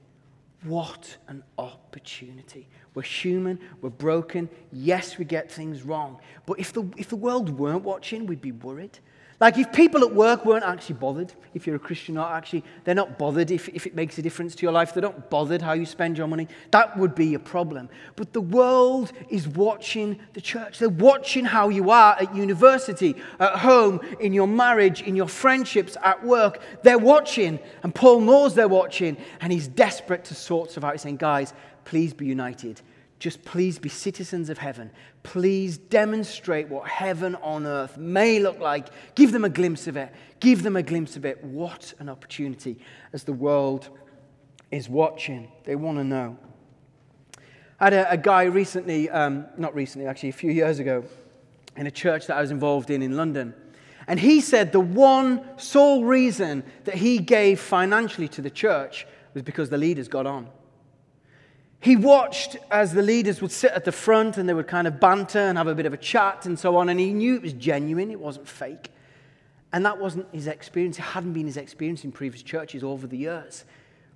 What 0.63 1.17
an 1.27 1.41
opportunity. 1.57 2.67
We're 2.93 3.01
human, 3.01 3.59
we're 3.81 3.89
broken. 3.89 4.48
Yes, 4.71 5.17
we 5.17 5.25
get 5.25 5.51
things 5.51 5.81
wrong. 5.81 6.19
But 6.45 6.59
if 6.59 6.71
the, 6.71 6.88
if 6.98 7.09
the 7.09 7.15
world 7.15 7.50
weren't 7.50 7.83
watching, 7.83 8.27
we'd 8.27 8.41
be 8.41 8.51
worried. 8.51 9.00
Like 9.39 9.58
if 9.58 9.72
people 9.72 10.03
at 10.03 10.13
work 10.13 10.46
weren't 10.46 10.65
actually 10.65 10.96
bothered, 10.96 11.31
if 11.53 11.65
you're 11.65 11.77
a 11.77 11.79
Christian 11.79 12.17
or 12.17 12.25
actually, 12.25 12.63
they're 12.84 12.93
not 12.93 13.17
bothered 13.17 13.51
if, 13.51 13.69
if 13.69 13.88
it 13.88 13.96
makes 13.96 14.17
a 14.17 14.22
difference 14.22 14.53
to 14.55 14.63
your 14.63 14.74
life, 14.74 14.93
they're 14.93 15.01
not 15.01 15.29
bothered 15.29 15.62
how 15.62 15.72
you 15.72 15.86
spend 15.86 16.17
your 16.17 16.27
money, 16.27 16.48
that 16.72 16.98
would 16.98 17.15
be 17.15 17.36
a 17.36 17.39
problem. 17.39 17.88
But 18.17 18.34
the 18.34 18.41
world 18.41 19.13
is 19.29 19.48
watching 19.48 20.19
the 20.34 20.41
church. 20.41 20.79
They're 20.79 20.89
watching 20.89 21.46
how 21.46 21.69
you 21.69 21.89
are 21.89 22.17
at 22.19 22.36
university, 22.36 23.15
at 23.39 23.55
home, 23.55 24.01
in 24.19 24.34
your 24.34 24.48
marriage, 24.48 25.03
in 25.03 25.15
your 25.15 25.29
friendships, 25.29 25.96
at 26.03 26.22
work. 26.25 26.62
They're 26.84 26.98
watching, 26.98 27.60
and 27.84 27.96
Paul 27.96 28.19
knows 28.19 28.55
they're 28.55 28.67
watching, 28.67 29.15
and 29.39 29.53
he's 29.53 29.67
desperate 29.67 30.25
to 30.25 30.36
sort 30.36 30.72
stuff 30.72 30.84
out. 30.84 30.93
He's 30.93 31.01
saying, 31.01 31.17
guys, 31.17 31.53
please 31.86 32.13
be 32.13 32.25
united. 32.25 32.81
Just 33.20 33.44
please 33.44 33.78
be 33.78 33.90
citizens 33.90 34.50
of 34.50 34.58
heaven. 34.58 34.92
Please 35.24 35.78
demonstrate 35.78 36.70
what 36.70 36.88
heaven 36.88 37.36
on 37.36 37.66
earth 37.66 37.98
may 37.98 38.40
look 38.40 38.60
like. 38.60 38.88
Give 39.14 39.34
them 39.34 39.44
a 39.44 39.50
glimpse 39.50 39.88
of 39.88 39.98
it. 39.98 40.14
Give 40.40 40.64
them 40.64 40.78
a 40.78 40.84
glimpse 40.84 41.18
of 41.18 41.26
it. 41.26 41.44
What 41.44 41.94
an 42.00 42.08
opportunity 42.08 42.80
as 43.12 43.26
the 43.26 43.34
world 43.34 43.90
is 44.72 44.88
watching. 44.88 45.52
They 45.66 45.76
want 45.76 45.98
to 45.98 46.06
know. 46.06 46.38
I 47.82 47.86
had 47.86 47.94
a, 47.94 48.12
a 48.12 48.18
guy 48.18 48.44
recently, 48.44 49.10
um, 49.10 49.46
not 49.58 49.76
recently, 49.76 50.08
actually, 50.08 50.30
a 50.30 50.34
few 50.34 50.52
years 50.52 50.80
ago, 50.80 51.04
in 51.76 51.88
a 51.88 51.92
church 51.92 52.28
that 52.28 52.38
I 52.38 52.42
was 52.42 52.52
involved 52.52 52.90
in 52.90 53.02
in 53.02 53.18
London. 53.18 53.54
And 54.08 54.18
he 54.18 54.40
said 54.40 54.72
the 54.72 54.80
one 54.80 55.44
sole 55.58 56.06
reason 56.06 56.64
that 56.86 56.96
he 56.96 57.20
gave 57.20 57.60
financially 57.60 58.30
to 58.30 58.42
the 58.42 58.50
church 58.50 59.06
was 59.34 59.44
because 59.44 59.70
the 59.70 59.78
leaders 59.78 60.08
got 60.08 60.26
on. 60.26 60.50
He 61.81 61.95
watched 61.95 62.57
as 62.69 62.93
the 62.93 63.01
leaders 63.01 63.41
would 63.41 63.51
sit 63.51 63.71
at 63.71 63.86
the 63.86 63.91
front 63.91 64.38
and 64.38 64.50
they 64.50 64.53
would 64.53 64.67
kind 64.67 64.86
of 64.86 65.00
banter 65.00 65.39
and 65.39 65.57
have 65.57 65.67
a 65.67 65.75
bit 65.75 65.86
of 65.86 65.93
a 65.93 65.98
chat 65.98 66.45
and 66.45 66.59
so 66.59 66.75
on, 66.75 66.89
and 66.89 67.00
he 67.00 67.13
knew 67.13 67.36
it 67.36 67.41
was 67.41 67.53
genuine, 67.53 68.12
it 68.12 68.19
wasn't 68.19 68.48
fake. 68.48 68.91
And 69.71 69.86
that 69.86 70.00
wasn't 70.00 70.27
his 70.33 70.48
experience. 70.48 70.98
It 70.98 71.03
hadn't 71.03 71.33
been 71.33 71.45
his 71.45 71.57
experience 71.57 72.03
in 72.03 72.12
previous 72.12 72.41
churches 72.41 72.83
over 72.83 73.07
the 73.07 73.17
years. 73.17 73.65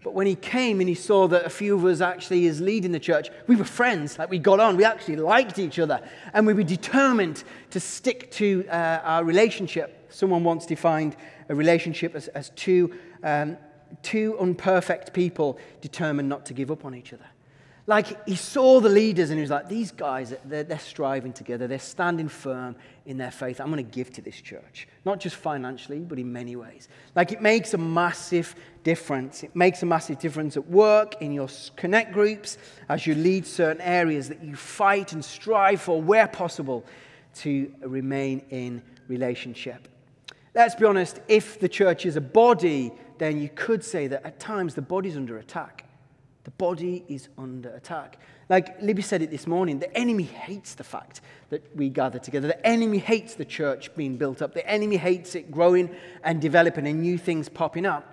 But 0.03 0.13
when 0.13 0.27
he 0.27 0.35
came 0.35 0.81
and 0.81 0.89
he 0.89 0.95
saw 0.95 1.27
that 1.29 1.45
a 1.45 1.49
few 1.49 1.75
of 1.75 1.85
us 1.85 2.01
actually 2.01 2.45
is 2.45 2.59
leading 2.59 2.91
the 2.91 2.99
church, 2.99 3.29
we 3.47 3.55
were 3.55 3.63
friends. 3.63 4.19
Like 4.19 4.29
we 4.29 4.39
got 4.39 4.59
on, 4.59 4.75
we 4.75 4.83
actually 4.83 5.15
liked 5.15 5.59
each 5.59 5.79
other, 5.79 6.01
and 6.33 6.45
we 6.45 6.53
were 6.53 6.63
determined 6.63 7.43
to 7.69 7.79
stick 7.79 8.29
to 8.31 8.65
uh, 8.67 8.99
our 9.03 9.23
relationship. 9.23 10.11
Someone 10.11 10.43
once 10.43 10.65
defined 10.65 11.15
a 11.47 11.55
relationship 11.55 12.15
as, 12.15 12.27
as 12.29 12.49
two, 12.49 12.93
um, 13.23 13.57
two 14.01 14.35
unperfect 14.41 15.13
people 15.13 15.57
determined 15.79 16.27
not 16.27 16.45
to 16.47 16.53
give 16.53 16.69
up 16.69 16.83
on 16.83 16.93
each 16.93 17.13
other. 17.13 17.25
Like 17.85 18.25
he 18.25 18.37
saw 18.37 18.79
the 18.79 18.87
leaders 18.87 19.29
and 19.29 19.37
he 19.37 19.41
was 19.41 19.49
like, 19.49 19.67
these 19.67 19.91
guys, 19.91 20.33
they're, 20.45 20.63
they're 20.63 20.79
striving 20.79 21.33
together. 21.33 21.67
They're 21.67 21.79
standing 21.79 22.29
firm 22.29 22.77
in 23.05 23.17
their 23.17 23.31
faith. 23.31 23.59
I'm 23.59 23.69
going 23.69 23.85
to 23.85 23.91
give 23.91 24.09
to 24.13 24.21
this 24.21 24.39
church. 24.39 24.87
Not 25.03 25.19
just 25.19 25.35
financially, 25.35 25.99
but 25.99 26.17
in 26.17 26.31
many 26.31 26.55
ways. 26.55 26.87
Like 27.13 27.33
it 27.33 27.41
makes 27.41 27.73
a 27.73 27.77
massive 27.77 28.55
difference. 28.83 29.43
It 29.43 29.53
makes 29.53 29.83
a 29.83 29.85
massive 29.85 30.17
difference 30.19 30.55
at 30.55 30.65
work, 30.67 31.21
in 31.21 31.33
your 31.33 31.49
connect 31.75 32.13
groups, 32.13 32.57
as 32.87 33.05
you 33.05 33.15
lead 33.15 33.45
certain 33.45 33.81
areas 33.81 34.29
that 34.29 34.41
you 34.41 34.55
fight 34.55 35.11
and 35.11 35.23
strive 35.23 35.81
for 35.81 36.01
where 36.01 36.27
possible 36.27 36.85
to 37.35 37.69
remain 37.81 38.45
in 38.49 38.81
relationship. 39.09 39.89
Let's 40.55 40.75
be 40.75 40.85
honest, 40.85 41.19
if 41.27 41.59
the 41.59 41.67
church 41.67 42.05
is 42.05 42.15
a 42.15 42.21
body, 42.21 42.93
then 43.17 43.41
you 43.41 43.49
could 43.49 43.83
say 43.83 44.07
that 44.07 44.25
at 44.25 44.39
times 44.39 44.73
the 44.73 44.81
body's 44.81 45.17
under 45.17 45.37
attack. 45.37 45.85
The 46.43 46.51
body 46.51 47.05
is 47.07 47.29
under 47.37 47.69
attack. 47.69 48.17
Like 48.49 48.81
Libby 48.81 49.01
said 49.01 49.21
it 49.21 49.31
this 49.31 49.47
morning, 49.47 49.79
the 49.79 49.95
enemy 49.97 50.23
hates 50.23 50.75
the 50.75 50.83
fact 50.83 51.21
that 51.49 51.63
we 51.75 51.89
gather 51.89 52.19
together. 52.19 52.47
The 52.49 52.67
enemy 52.67 52.97
hates 52.97 53.35
the 53.35 53.45
church 53.45 53.95
being 53.95 54.17
built 54.17 54.41
up. 54.41 54.53
The 54.53 54.67
enemy 54.69 54.97
hates 54.97 55.35
it 55.35 55.51
growing 55.51 55.89
and 56.23 56.41
developing 56.41 56.85
and 56.85 57.01
new 57.01 57.17
things 57.17 57.47
popping 57.47 57.85
up. 57.85 58.09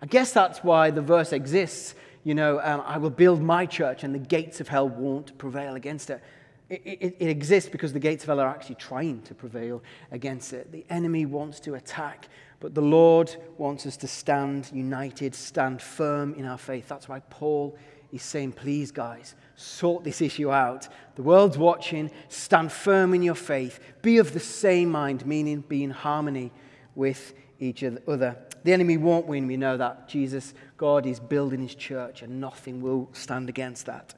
I 0.00 0.06
guess 0.06 0.32
that's 0.32 0.62
why 0.62 0.90
the 0.90 1.02
verse 1.02 1.32
exists. 1.32 1.96
You 2.22 2.34
know, 2.34 2.60
um, 2.62 2.82
I 2.86 2.98
will 2.98 3.10
build 3.10 3.42
my 3.42 3.66
church 3.66 4.04
and 4.04 4.14
the 4.14 4.20
gates 4.20 4.60
of 4.60 4.68
hell 4.68 4.88
won't 4.88 5.36
prevail 5.38 5.74
against 5.74 6.10
it. 6.10 6.22
It, 6.70 6.82
it. 6.84 7.16
it 7.18 7.28
exists 7.28 7.68
because 7.68 7.92
the 7.92 7.98
gates 7.98 8.22
of 8.22 8.28
hell 8.28 8.40
are 8.40 8.48
actually 8.48 8.76
trying 8.76 9.22
to 9.22 9.34
prevail 9.34 9.82
against 10.12 10.52
it. 10.52 10.70
The 10.70 10.84
enemy 10.90 11.26
wants 11.26 11.58
to 11.60 11.74
attack 11.74 12.28
but 12.60 12.74
the 12.74 12.82
Lord 12.82 13.34
wants 13.56 13.86
us 13.86 13.96
to 13.98 14.08
stand 14.08 14.70
united, 14.72 15.34
stand 15.34 15.80
firm 15.80 16.34
in 16.34 16.44
our 16.44 16.58
faith. 16.58 16.88
That's 16.88 17.08
why 17.08 17.20
Paul 17.30 17.76
is 18.12 18.22
saying, 18.22 18.52
please, 18.52 18.90
guys, 18.90 19.34
sort 19.54 20.02
this 20.02 20.20
issue 20.20 20.50
out. 20.50 20.88
The 21.14 21.22
world's 21.22 21.58
watching. 21.58 22.10
Stand 22.28 22.72
firm 22.72 23.14
in 23.14 23.22
your 23.22 23.34
faith. 23.34 23.78
Be 24.02 24.18
of 24.18 24.32
the 24.32 24.40
same 24.40 24.90
mind, 24.90 25.24
meaning 25.24 25.60
be 25.60 25.84
in 25.84 25.90
harmony 25.90 26.50
with 26.94 27.34
each 27.60 27.84
other. 27.84 28.36
The 28.64 28.72
enemy 28.72 28.96
won't 28.96 29.26
win. 29.26 29.46
We 29.46 29.56
know 29.56 29.76
that. 29.76 30.08
Jesus, 30.08 30.52
God, 30.76 31.06
is 31.06 31.20
building 31.20 31.60
his 31.60 31.74
church, 31.74 32.22
and 32.22 32.40
nothing 32.40 32.80
will 32.80 33.08
stand 33.12 33.48
against 33.48 33.86
that. 33.86 34.14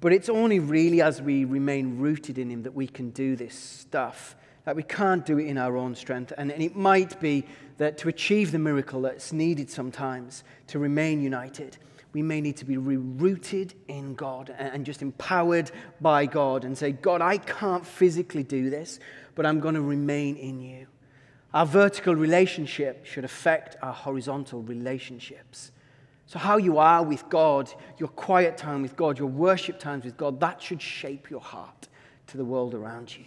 But 0.00 0.12
it's 0.12 0.28
only 0.28 0.60
really 0.60 1.02
as 1.02 1.20
we 1.20 1.44
remain 1.44 1.98
rooted 1.98 2.38
in 2.38 2.50
him 2.50 2.62
that 2.62 2.74
we 2.74 2.86
can 2.86 3.10
do 3.10 3.36
this 3.36 3.54
stuff 3.54 4.36
that 4.68 4.76
we 4.76 4.82
can't 4.82 5.24
do 5.24 5.38
it 5.38 5.46
in 5.46 5.56
our 5.56 5.78
own 5.78 5.94
strength. 5.94 6.30
And, 6.36 6.52
and 6.52 6.62
it 6.62 6.76
might 6.76 7.18
be 7.20 7.46
that 7.78 7.96
to 7.96 8.10
achieve 8.10 8.52
the 8.52 8.58
miracle 8.58 9.00
that's 9.00 9.32
needed 9.32 9.70
sometimes 9.70 10.44
to 10.66 10.78
remain 10.78 11.22
united, 11.22 11.78
we 12.12 12.20
may 12.20 12.42
need 12.42 12.58
to 12.58 12.66
be 12.66 12.76
rooted 12.76 13.72
in 13.88 14.14
God 14.14 14.54
and 14.58 14.84
just 14.84 15.00
empowered 15.00 15.70
by 16.02 16.26
God 16.26 16.66
and 16.66 16.76
say, 16.76 16.92
God, 16.92 17.22
I 17.22 17.38
can't 17.38 17.86
physically 17.86 18.42
do 18.42 18.68
this, 18.68 19.00
but 19.34 19.46
I'm 19.46 19.58
going 19.58 19.74
to 19.74 19.80
remain 19.80 20.36
in 20.36 20.60
you. 20.60 20.86
Our 21.54 21.64
vertical 21.64 22.14
relationship 22.14 23.06
should 23.06 23.24
affect 23.24 23.78
our 23.80 23.94
horizontal 23.94 24.60
relationships. 24.60 25.72
So, 26.26 26.38
how 26.38 26.58
you 26.58 26.76
are 26.76 27.02
with 27.02 27.26
God, 27.30 27.72
your 27.96 28.10
quiet 28.10 28.58
time 28.58 28.82
with 28.82 28.96
God, 28.96 29.18
your 29.18 29.28
worship 29.28 29.78
times 29.78 30.04
with 30.04 30.18
God, 30.18 30.40
that 30.40 30.60
should 30.60 30.82
shape 30.82 31.30
your 31.30 31.40
heart 31.40 31.88
to 32.26 32.36
the 32.36 32.44
world 32.44 32.74
around 32.74 33.16
you. 33.16 33.24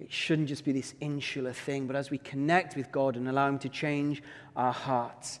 It 0.00 0.12
shouldn't 0.12 0.48
just 0.48 0.64
be 0.64 0.72
this 0.72 0.94
insular 1.00 1.52
thing, 1.52 1.86
but 1.86 1.96
as 1.96 2.10
we 2.10 2.18
connect 2.18 2.76
with 2.76 2.92
God 2.92 3.16
and 3.16 3.28
allow 3.28 3.48
Him 3.48 3.58
to 3.60 3.68
change 3.68 4.22
our 4.54 4.72
hearts, 4.72 5.40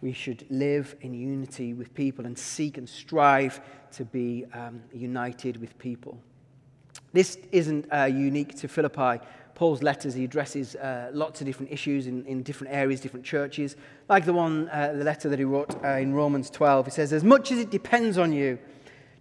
we 0.00 0.12
should 0.12 0.44
live 0.50 0.96
in 1.00 1.14
unity 1.14 1.74
with 1.74 1.94
people 1.94 2.26
and 2.26 2.38
seek 2.38 2.78
and 2.78 2.88
strive 2.88 3.60
to 3.92 4.04
be 4.04 4.44
um, 4.52 4.82
united 4.92 5.58
with 5.58 5.78
people. 5.78 6.18
This 7.12 7.38
isn't 7.52 7.86
uh, 7.92 8.04
unique 8.04 8.56
to 8.58 8.68
Philippi. 8.68 9.24
Paul's 9.54 9.82
letters, 9.82 10.14
he 10.14 10.24
addresses 10.24 10.74
uh, 10.76 11.10
lots 11.12 11.40
of 11.40 11.46
different 11.46 11.70
issues 11.70 12.06
in, 12.06 12.24
in 12.26 12.42
different 12.42 12.74
areas, 12.74 13.00
different 13.00 13.24
churches. 13.24 13.76
Like 14.08 14.24
the 14.24 14.32
one, 14.32 14.68
uh, 14.70 14.92
the 14.96 15.04
letter 15.04 15.28
that 15.28 15.38
he 15.38 15.44
wrote 15.44 15.74
uh, 15.84 15.88
in 15.90 16.12
Romans 16.12 16.50
12, 16.50 16.86
he 16.86 16.90
says, 16.90 17.12
As 17.12 17.22
much 17.22 17.52
as 17.52 17.58
it 17.58 17.70
depends 17.70 18.18
on 18.18 18.32
you, 18.32 18.58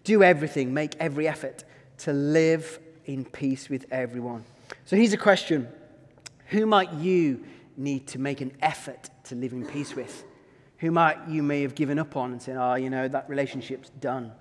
do 0.04 0.23
everything, 0.23 0.73
make 0.73 0.95
every 0.99 1.28
effort 1.28 1.63
to 1.99 2.13
live 2.13 2.80
in 3.06 3.26
peace 3.26 3.69
with 3.69 3.86
everyone. 3.91 4.43
So 4.86 4.98
here's 4.98 5.13
a 5.13 5.17
question 5.17 5.67
Who 6.48 6.65
might 6.65 6.93
you 6.93 7.43
need 7.78 8.08
to 8.08 8.19
make 8.19 8.41
an 8.41 8.52
effort 8.62 9.10
to 9.26 9.36
live 9.36 9.54
in 9.54 9.65
peace 9.65 9.96
with? 9.96 10.26
Who 10.80 10.91
might 10.91 11.17
you 11.30 11.41
may 11.41 11.62
have 11.62 11.76
given 11.76 11.98
up 11.98 12.17
on 12.17 12.34
and 12.34 12.41
said, 12.41 12.58
oh, 12.58 12.76
you 12.76 12.89
know, 12.89 13.08
that 13.08 13.30
relationship's 13.30 13.89
done? 14.02 14.34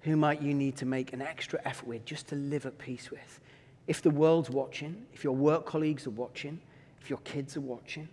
Who 0.00 0.16
might 0.16 0.42
you 0.42 0.54
need 0.54 0.76
to 0.78 0.86
make 0.86 1.12
an 1.12 1.22
extra 1.22 1.60
effort 1.64 1.86
with 1.86 2.04
just 2.04 2.26
to 2.28 2.34
live 2.34 2.66
at 2.66 2.78
peace 2.78 3.12
with? 3.12 3.40
If 3.86 4.02
the 4.02 4.10
world's 4.10 4.50
watching, 4.50 5.06
if 5.12 5.22
your 5.22 5.34
work 5.34 5.64
colleagues 5.64 6.08
are 6.08 6.10
watching, 6.10 6.60
if 7.00 7.08
your 7.08 7.20
kids 7.20 7.56
are 7.56 7.60
watching, 7.60 8.08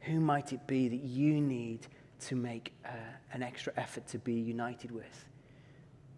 who 0.00 0.20
might 0.20 0.52
it 0.52 0.66
be 0.66 0.88
that 0.88 1.02
you 1.02 1.40
need 1.40 1.86
to 2.26 2.36
make 2.36 2.74
uh, 2.84 2.90
an 3.32 3.42
extra 3.42 3.72
effort 3.78 4.06
to 4.08 4.18
be 4.18 4.34
united 4.34 4.90
with? 4.90 5.24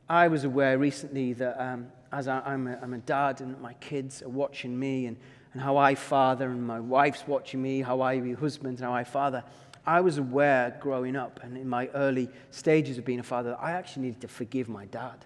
I 0.09 0.29
was 0.29 0.45
aware 0.45 0.79
recently 0.79 1.33
that 1.35 1.61
um, 1.61 1.88
as 2.12 2.29
I, 2.29 2.55
am 2.55 2.69
a, 2.69 2.79
I'm 2.81 2.95
a 2.95 2.99
dad 2.99 3.40
and 3.40 3.61
my 3.61 3.73
kids 3.75 4.23
are 4.23 4.29
watching 4.29 4.79
me 4.79 5.07
and, 5.07 5.16
and 5.53 5.61
how 5.61 5.77
I 5.77 5.97
father 5.97 6.49
and 6.49 6.64
my 6.64 6.79
wife's 6.79 7.27
watching 7.27 7.61
me, 7.61 7.81
how 7.81 8.01
I 8.03 8.21
be 8.21 8.33
husband 8.33 8.79
and 8.79 8.87
how 8.87 8.95
I 8.95 9.03
father, 9.03 9.42
I 9.85 10.01
was 10.01 10.19
aware 10.19 10.77
growing 10.81 11.16
up 11.16 11.40
and 11.42 11.57
in 11.57 11.69
my 11.69 11.88
early 11.88 12.29
stages 12.53 12.99
of 12.99 13.05
being 13.05 13.19
a 13.19 13.25
father 13.25 13.51
that 13.51 13.61
I 13.61 13.73
actually 13.73 14.03
needed 14.07 14.21
to 14.21 14.29
forgive 14.29 14.69
my 14.69 14.87
dad, 14.87 15.25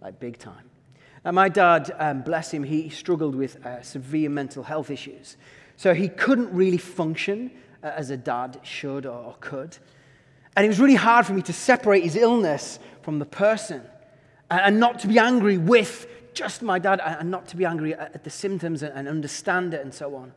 like 0.00 0.20
big 0.20 0.38
time. 0.38 0.70
Now, 1.24 1.32
my 1.32 1.48
dad, 1.48 1.94
um, 1.98 2.22
bless 2.22 2.52
him, 2.52 2.62
he 2.62 2.88
struggled 2.88 3.34
with 3.34 3.64
uh, 3.66 3.82
severe 3.82 4.30
mental 4.30 4.62
health 4.62 4.90
issues. 4.90 5.36
So 5.76 5.92
he 5.92 6.08
couldn't 6.08 6.52
really 6.54 6.78
function 6.78 7.50
uh, 7.82 7.88
as 7.88 8.10
a 8.10 8.16
dad 8.16 8.60
should 8.62 9.06
or 9.06 9.34
could. 9.40 9.76
And 10.56 10.64
it 10.64 10.68
was 10.68 10.78
really 10.78 10.94
hard 10.94 11.26
for 11.26 11.32
me 11.32 11.42
to 11.42 11.52
separate 11.52 12.04
his 12.04 12.14
illness 12.14 12.78
from 13.02 13.18
the 13.18 13.26
person 13.26 13.82
and 14.50 14.80
not 14.80 14.98
to 15.00 15.08
be 15.08 15.18
angry 15.18 15.58
with 15.58 16.06
just 16.34 16.62
my 16.62 16.78
dad 16.78 17.00
and 17.02 17.30
not 17.30 17.48
to 17.48 17.56
be 17.56 17.64
angry 17.64 17.94
at 17.94 18.24
the 18.24 18.30
symptoms 18.30 18.82
and 18.82 19.08
understand 19.08 19.74
it 19.74 19.82
and 19.82 19.92
so 19.94 20.14
on. 20.16 20.32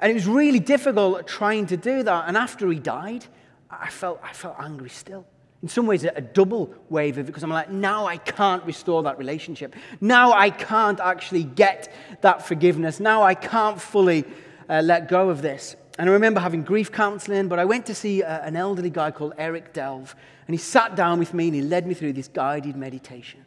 And 0.00 0.10
it 0.10 0.14
was 0.14 0.26
really 0.26 0.60
difficult 0.60 1.26
trying 1.26 1.66
to 1.66 1.76
do 1.76 2.02
that. 2.02 2.24
And 2.26 2.36
after 2.36 2.70
he 2.70 2.78
died, 2.78 3.26
I 3.70 3.90
felt, 3.90 4.20
I 4.22 4.32
felt 4.32 4.56
angry 4.58 4.88
still. 4.88 5.26
In 5.62 5.68
some 5.68 5.86
ways, 5.86 6.04
a 6.04 6.20
double 6.22 6.74
wave 6.88 7.18
of 7.18 7.24
it 7.24 7.26
because 7.26 7.42
I'm 7.42 7.50
like, 7.50 7.70
now 7.70 8.06
I 8.06 8.16
can't 8.16 8.64
restore 8.64 9.02
that 9.02 9.18
relationship. 9.18 9.76
Now 10.00 10.32
I 10.32 10.48
can't 10.48 10.98
actually 11.00 11.44
get 11.44 11.92
that 12.22 12.46
forgiveness. 12.46 12.98
Now 12.98 13.22
I 13.22 13.34
can't 13.34 13.78
fully 13.78 14.24
uh, 14.70 14.80
let 14.82 15.08
go 15.08 15.28
of 15.28 15.42
this. 15.42 15.76
And 16.00 16.08
I 16.08 16.14
remember 16.14 16.40
having 16.40 16.62
grief 16.62 16.90
counseling, 16.90 17.48
but 17.48 17.58
I 17.58 17.66
went 17.66 17.84
to 17.84 17.94
see 17.94 18.22
uh, 18.22 18.40
an 18.40 18.56
elderly 18.56 18.88
guy 18.88 19.10
called 19.10 19.34
Eric 19.36 19.74
Delve, 19.74 20.14
and 20.46 20.54
he 20.54 20.56
sat 20.56 20.96
down 20.96 21.18
with 21.18 21.34
me 21.34 21.48
and 21.48 21.54
he 21.54 21.60
led 21.60 21.86
me 21.86 21.92
through 21.92 22.14
this 22.14 22.26
guided 22.26 22.74
meditation. 22.74 23.44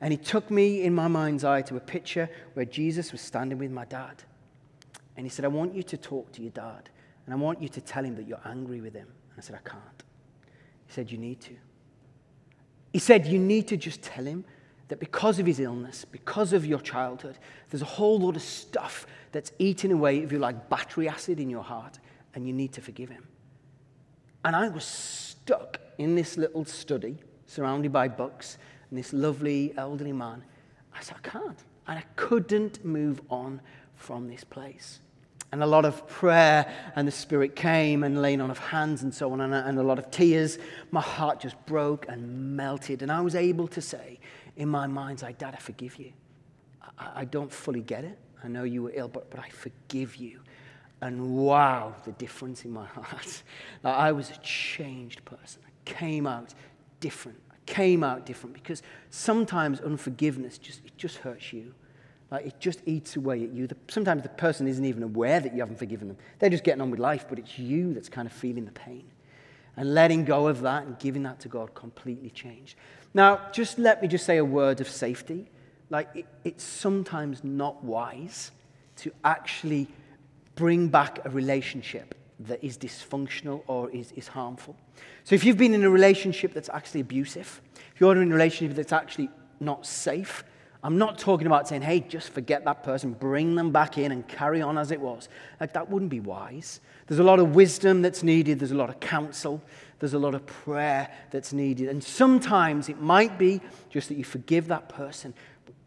And 0.00 0.12
he 0.12 0.16
took 0.16 0.48
me 0.48 0.84
in 0.84 0.94
my 0.94 1.08
mind's 1.08 1.42
eye 1.42 1.62
to 1.62 1.74
a 1.74 1.80
picture 1.80 2.30
where 2.54 2.64
Jesus 2.64 3.10
was 3.10 3.20
standing 3.20 3.58
with 3.58 3.72
my 3.72 3.84
dad. 3.84 4.22
And 5.16 5.26
he 5.26 5.28
said, 5.28 5.44
I 5.44 5.48
want 5.48 5.74
you 5.74 5.82
to 5.82 5.96
talk 5.96 6.30
to 6.34 6.40
your 6.40 6.52
dad, 6.52 6.88
and 7.24 7.34
I 7.34 7.36
want 7.36 7.60
you 7.60 7.68
to 7.68 7.80
tell 7.80 8.04
him 8.04 8.14
that 8.14 8.28
you're 8.28 8.38
angry 8.44 8.80
with 8.80 8.94
him. 8.94 9.08
And 9.30 9.36
I 9.36 9.40
said, 9.40 9.56
I 9.56 9.68
can't. 9.68 10.04
He 10.86 10.92
said, 10.92 11.10
You 11.10 11.18
need 11.18 11.40
to. 11.40 11.56
He 12.92 13.00
said, 13.00 13.26
You 13.26 13.40
need 13.40 13.66
to 13.66 13.76
just 13.76 14.02
tell 14.02 14.24
him 14.24 14.44
that 14.86 15.00
because 15.00 15.40
of 15.40 15.46
his 15.46 15.58
illness, 15.58 16.04
because 16.04 16.52
of 16.52 16.64
your 16.64 16.78
childhood, 16.78 17.38
there's 17.70 17.82
a 17.82 17.86
whole 17.86 18.20
lot 18.20 18.36
of 18.36 18.42
stuff 18.42 19.04
that's 19.36 19.52
eating 19.58 19.92
away, 19.92 20.20
if 20.20 20.32
you 20.32 20.38
like, 20.38 20.70
battery 20.70 21.10
acid 21.10 21.38
in 21.38 21.50
your 21.50 21.62
heart, 21.62 21.98
and 22.34 22.46
you 22.46 22.54
need 22.54 22.72
to 22.72 22.80
forgive 22.80 23.10
him. 23.10 23.28
And 24.46 24.56
I 24.56 24.70
was 24.70 24.84
stuck 24.84 25.78
in 25.98 26.14
this 26.14 26.38
little 26.38 26.64
study, 26.64 27.18
surrounded 27.44 27.92
by 27.92 28.08
books, 28.08 28.56
and 28.88 28.98
this 28.98 29.12
lovely 29.12 29.74
elderly 29.76 30.14
man. 30.14 30.42
I 30.94 31.02
said, 31.02 31.18
I 31.22 31.28
can't. 31.28 31.58
And 31.86 31.98
I 31.98 32.04
couldn't 32.16 32.82
move 32.82 33.20
on 33.28 33.60
from 33.94 34.26
this 34.26 34.42
place 34.42 35.00
and 35.52 35.62
a 35.62 35.66
lot 35.66 35.84
of 35.84 36.06
prayer, 36.08 36.66
and 36.96 37.06
the 37.06 37.12
Spirit 37.12 37.54
came, 37.54 38.02
and 38.04 38.20
laying 38.20 38.40
on 38.40 38.50
of 38.50 38.58
hands, 38.58 39.02
and 39.02 39.14
so 39.14 39.32
on, 39.32 39.40
and 39.40 39.54
a, 39.54 39.66
and 39.66 39.78
a 39.78 39.82
lot 39.82 39.98
of 39.98 40.10
tears. 40.10 40.58
My 40.90 41.00
heart 41.00 41.40
just 41.40 41.56
broke 41.66 42.06
and 42.08 42.56
melted, 42.56 43.02
and 43.02 43.12
I 43.12 43.20
was 43.20 43.34
able 43.34 43.68
to 43.68 43.80
say 43.80 44.18
in 44.56 44.68
my 44.68 44.86
mind's 44.86 45.22
eye, 45.22 45.32
Dad, 45.32 45.54
I 45.54 45.58
forgive 45.58 45.98
you. 45.98 46.12
I, 46.98 47.20
I 47.20 47.24
don't 47.24 47.52
fully 47.52 47.82
get 47.82 48.04
it. 48.04 48.18
I 48.46 48.48
know 48.48 48.62
you 48.62 48.84
were 48.84 48.92
ill, 48.94 49.08
but, 49.08 49.28
but 49.28 49.40
I 49.40 49.48
forgive 49.48 50.14
you. 50.14 50.38
And 51.00 51.36
wow, 51.36 51.96
the 52.04 52.12
difference 52.12 52.64
in 52.64 52.70
my 52.70 52.86
heart. 52.86 53.42
Like 53.82 53.94
I 53.96 54.12
was 54.12 54.30
a 54.30 54.36
changed 54.36 55.24
person. 55.24 55.62
I 55.66 55.70
came 55.84 56.28
out 56.28 56.54
different. 57.00 57.40
I 57.50 57.56
came 57.66 58.04
out 58.04 58.24
different 58.24 58.54
because 58.54 58.84
sometimes 59.10 59.80
unforgiveness 59.80 60.58
just, 60.58 60.86
it 60.86 60.96
just 60.96 61.16
hurts 61.16 61.52
you. 61.52 61.74
Like 62.30 62.46
it 62.46 62.60
just 62.60 62.82
eats 62.86 63.16
away 63.16 63.42
at 63.42 63.50
you. 63.50 63.66
The, 63.66 63.76
sometimes 63.88 64.22
the 64.22 64.28
person 64.28 64.68
isn't 64.68 64.84
even 64.84 65.02
aware 65.02 65.40
that 65.40 65.52
you 65.52 65.58
haven't 65.58 65.80
forgiven 65.80 66.06
them. 66.06 66.16
They're 66.38 66.48
just 66.48 66.62
getting 66.62 66.80
on 66.80 66.92
with 66.92 67.00
life, 67.00 67.26
but 67.28 67.40
it's 67.40 67.58
you 67.58 67.94
that's 67.94 68.08
kind 68.08 68.26
of 68.26 68.32
feeling 68.32 68.64
the 68.64 68.70
pain. 68.70 69.06
And 69.76 69.92
letting 69.92 70.24
go 70.24 70.46
of 70.46 70.60
that 70.60 70.84
and 70.84 70.96
giving 71.00 71.24
that 71.24 71.40
to 71.40 71.48
God 71.48 71.74
completely 71.74 72.30
changed. 72.30 72.76
Now, 73.12 73.40
just 73.50 73.76
let 73.76 74.02
me 74.02 74.06
just 74.06 74.24
say 74.24 74.36
a 74.36 74.44
word 74.44 74.80
of 74.80 74.88
safety. 74.88 75.50
Like 75.90 76.08
it, 76.14 76.26
it's 76.44 76.64
sometimes 76.64 77.44
not 77.44 77.82
wise 77.84 78.50
to 78.96 79.12
actually 79.24 79.88
bring 80.54 80.88
back 80.88 81.20
a 81.24 81.30
relationship 81.30 82.14
that 82.40 82.62
is 82.62 82.76
dysfunctional 82.76 83.62
or 83.66 83.90
is, 83.90 84.12
is 84.12 84.28
harmful. 84.28 84.76
So 85.24 85.34
if 85.34 85.44
you've 85.44 85.56
been 85.56 85.74
in 85.74 85.84
a 85.84 85.90
relationship 85.90 86.52
that's 86.52 86.68
actually 86.68 87.00
abusive, 87.00 87.60
if 87.94 88.00
you're 88.00 88.12
in 88.20 88.30
a 88.30 88.34
relationship 88.34 88.76
that's 88.76 88.92
actually 88.92 89.30
not 89.60 89.86
safe, 89.86 90.44
I'm 90.82 90.98
not 90.98 91.18
talking 91.18 91.46
about 91.46 91.66
saying, 91.66 91.82
hey, 91.82 92.00
just 92.00 92.30
forget 92.30 92.64
that 92.64 92.82
person, 92.82 93.12
bring 93.12 93.54
them 93.54 93.72
back 93.72 93.98
in 93.98 94.12
and 94.12 94.26
carry 94.28 94.62
on 94.62 94.78
as 94.78 94.90
it 94.90 95.00
was. 95.00 95.28
Like, 95.58 95.72
that 95.72 95.90
wouldn't 95.90 96.10
be 96.10 96.20
wise. 96.20 96.80
There's 97.06 97.18
a 97.18 97.24
lot 97.24 97.40
of 97.40 97.54
wisdom 97.54 98.02
that's 98.02 98.22
needed, 98.22 98.60
there's 98.60 98.70
a 98.70 98.76
lot 98.76 98.88
of 98.88 99.00
counsel, 99.00 99.60
there's 99.98 100.14
a 100.14 100.18
lot 100.18 100.34
of 100.34 100.46
prayer 100.46 101.08
that's 101.30 101.52
needed. 101.52 101.88
And 101.88 102.04
sometimes 102.04 102.88
it 102.88 103.00
might 103.00 103.38
be 103.38 103.60
just 103.90 104.08
that 104.08 104.16
you 104.16 104.24
forgive 104.24 104.68
that 104.68 104.88
person, 104.88 105.34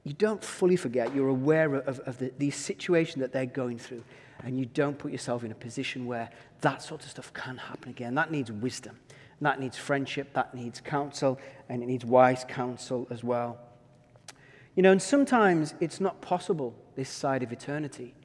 you 0.09 0.15
don't 0.15 0.43
fully 0.43 0.75
forget. 0.75 1.13
You're 1.13 1.27
aware 1.27 1.75
of, 1.75 1.99
of 1.99 2.17
the, 2.17 2.33
the 2.39 2.49
situation 2.49 3.21
that 3.21 3.31
they're 3.31 3.45
going 3.45 3.77
through, 3.77 4.03
and 4.43 4.57
you 4.57 4.65
don't 4.65 4.97
put 4.97 5.11
yourself 5.11 5.43
in 5.43 5.51
a 5.51 5.55
position 5.55 6.07
where 6.07 6.31
that 6.61 6.81
sort 6.81 7.03
of 7.03 7.11
stuff 7.11 7.31
can 7.33 7.57
happen 7.57 7.91
again. 7.91 8.15
That 8.15 8.31
needs 8.31 8.51
wisdom, 8.51 8.97
that 9.39 9.59
needs 9.59 9.77
friendship, 9.77 10.33
that 10.33 10.55
needs 10.55 10.81
counsel, 10.81 11.39
and 11.69 11.83
it 11.83 11.85
needs 11.85 12.05
wise 12.05 12.43
counsel 12.43 13.05
as 13.11 13.23
well. 13.23 13.59
You 14.75 14.81
know, 14.81 14.91
and 14.91 14.99
sometimes 14.99 15.75
it's 15.79 15.99
not 15.99 16.21
possible 16.21 16.73
this 16.95 17.09
side 17.09 17.43
of 17.43 17.51
eternity. 17.51 18.15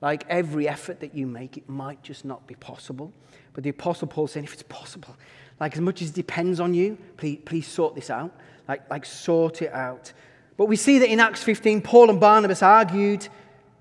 Like 0.00 0.24
every 0.28 0.68
effort 0.68 1.00
that 1.00 1.12
you 1.12 1.26
make, 1.26 1.56
it 1.56 1.68
might 1.68 2.04
just 2.04 2.24
not 2.24 2.46
be 2.46 2.54
possible. 2.54 3.12
But 3.52 3.64
the 3.64 3.70
Apostle 3.70 4.06
Paul 4.06 4.28
saying, 4.28 4.44
if 4.44 4.52
it's 4.52 4.62
possible, 4.62 5.16
like 5.58 5.74
as 5.74 5.80
much 5.80 6.02
as 6.02 6.10
it 6.10 6.14
depends 6.14 6.60
on 6.60 6.72
you, 6.72 6.98
please, 7.16 7.40
please 7.44 7.66
sort 7.66 7.96
this 7.96 8.10
out. 8.10 8.30
Like, 8.68 8.88
like 8.88 9.04
sort 9.04 9.60
it 9.60 9.72
out. 9.72 10.12
But 10.56 10.66
we 10.66 10.76
see 10.76 10.98
that 10.98 11.10
in 11.10 11.20
Acts 11.20 11.42
15, 11.42 11.82
Paul 11.82 12.10
and 12.10 12.20
Barnabas 12.20 12.62
argued. 12.62 13.28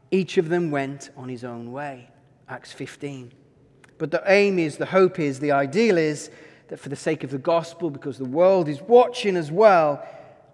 Each 0.10 0.38
of 0.38 0.50
them 0.50 0.72
went 0.72 1.10
on 1.16 1.30
his 1.30 1.44
own 1.44 1.72
way. 1.72 2.10
Acts 2.50 2.72
15. 2.74 3.32
But 3.98 4.12
the 4.12 4.24
aim 4.26 4.60
is, 4.60 4.78
the 4.78 4.86
hope 4.86 5.20
is, 5.20 5.40
the 5.40 5.52
ideal 5.52 5.98
is 5.98 6.32
that 6.68 6.80
for 6.80 6.90
the 6.90 6.96
sake 6.96 7.24
of 7.24 7.32
the 7.32 7.38
gospel, 7.38 7.90
because 7.90 8.18
the 8.18 8.26
world 8.26 8.68
is 8.68 8.82
watching 8.82 9.36
as 9.38 9.52
well, 9.52 10.06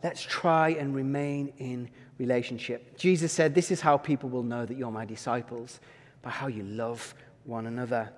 let's 0.03 0.21
try 0.21 0.69
and 0.69 0.95
remain 0.95 1.53
in 1.57 1.89
relationship. 2.17 2.97
Jesus 2.97 3.31
said, 3.31 3.55
This 3.55 3.71
is 3.71 3.81
how 3.81 3.97
people 3.97 4.29
will 4.29 4.43
know 4.43 4.65
that 4.65 4.77
you're 4.77 4.91
my 4.91 5.05
disciples, 5.05 5.79
by 6.21 6.29
how 6.29 6.47
you 6.47 6.63
love 6.63 7.15
one 7.45 7.67
another. 7.67 8.11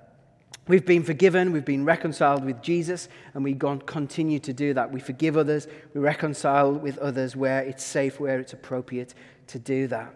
We've 0.67 0.85
been 0.85 1.03
forgiven, 1.03 1.51
we've 1.51 1.65
been 1.65 1.83
reconciled 1.83 2.45
with 2.45 2.61
Jesus, 2.61 3.09
and 3.33 3.43
we 3.43 3.55
continue 3.55 4.37
to 4.39 4.53
do 4.53 4.73
that. 4.75 4.91
We 4.91 4.99
forgive 4.99 5.35
others, 5.35 5.67
we 5.95 6.01
reconcile 6.01 6.71
with 6.71 6.99
others 6.99 7.35
where 7.35 7.61
it's 7.61 7.83
safe, 7.83 8.19
where 8.19 8.39
it's 8.39 8.53
appropriate 8.53 9.15
to 9.47 9.57
do 9.57 9.87
that. 9.87 10.13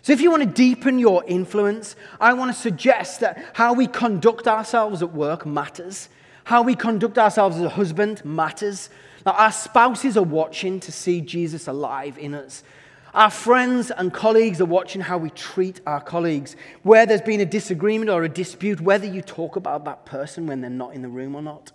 So, 0.00 0.12
if 0.12 0.20
you 0.20 0.30
want 0.30 0.42
to 0.42 0.48
deepen 0.48 0.98
your 0.98 1.22
influence, 1.26 1.94
I 2.20 2.32
want 2.32 2.52
to 2.52 2.58
suggest 2.58 3.20
that 3.20 3.44
how 3.52 3.72
we 3.72 3.86
conduct 3.86 4.48
ourselves 4.48 5.02
at 5.02 5.12
work 5.12 5.46
matters. 5.46 6.08
How 6.44 6.62
we 6.62 6.74
conduct 6.74 7.18
ourselves 7.18 7.56
as 7.56 7.62
a 7.62 7.68
husband 7.68 8.24
matters. 8.24 8.90
Now, 9.24 9.32
our 9.32 9.52
spouses 9.52 10.16
are 10.16 10.24
watching 10.24 10.80
to 10.80 10.90
see 10.90 11.20
Jesus 11.20 11.68
alive 11.68 12.18
in 12.18 12.34
us. 12.34 12.64
Our 13.14 13.30
friends 13.30 13.90
and 13.90 14.10
colleagues 14.10 14.62
are 14.62 14.66
watching 14.66 15.02
how 15.02 15.18
we 15.18 15.28
treat 15.30 15.82
our 15.86 16.00
colleagues. 16.00 16.56
Where 16.82 17.04
there's 17.04 17.20
been 17.20 17.40
a 17.40 17.46
disagreement 17.46 18.10
or 18.10 18.24
a 18.24 18.28
dispute, 18.28 18.80
whether 18.80 19.06
you 19.06 19.20
talk 19.20 19.56
about 19.56 19.84
that 19.84 20.06
person 20.06 20.46
when 20.46 20.62
they're 20.62 20.70
not 20.70 20.94
in 20.94 21.02
the 21.02 21.08
room 21.08 21.34
or 21.34 21.42
not. 21.42 21.72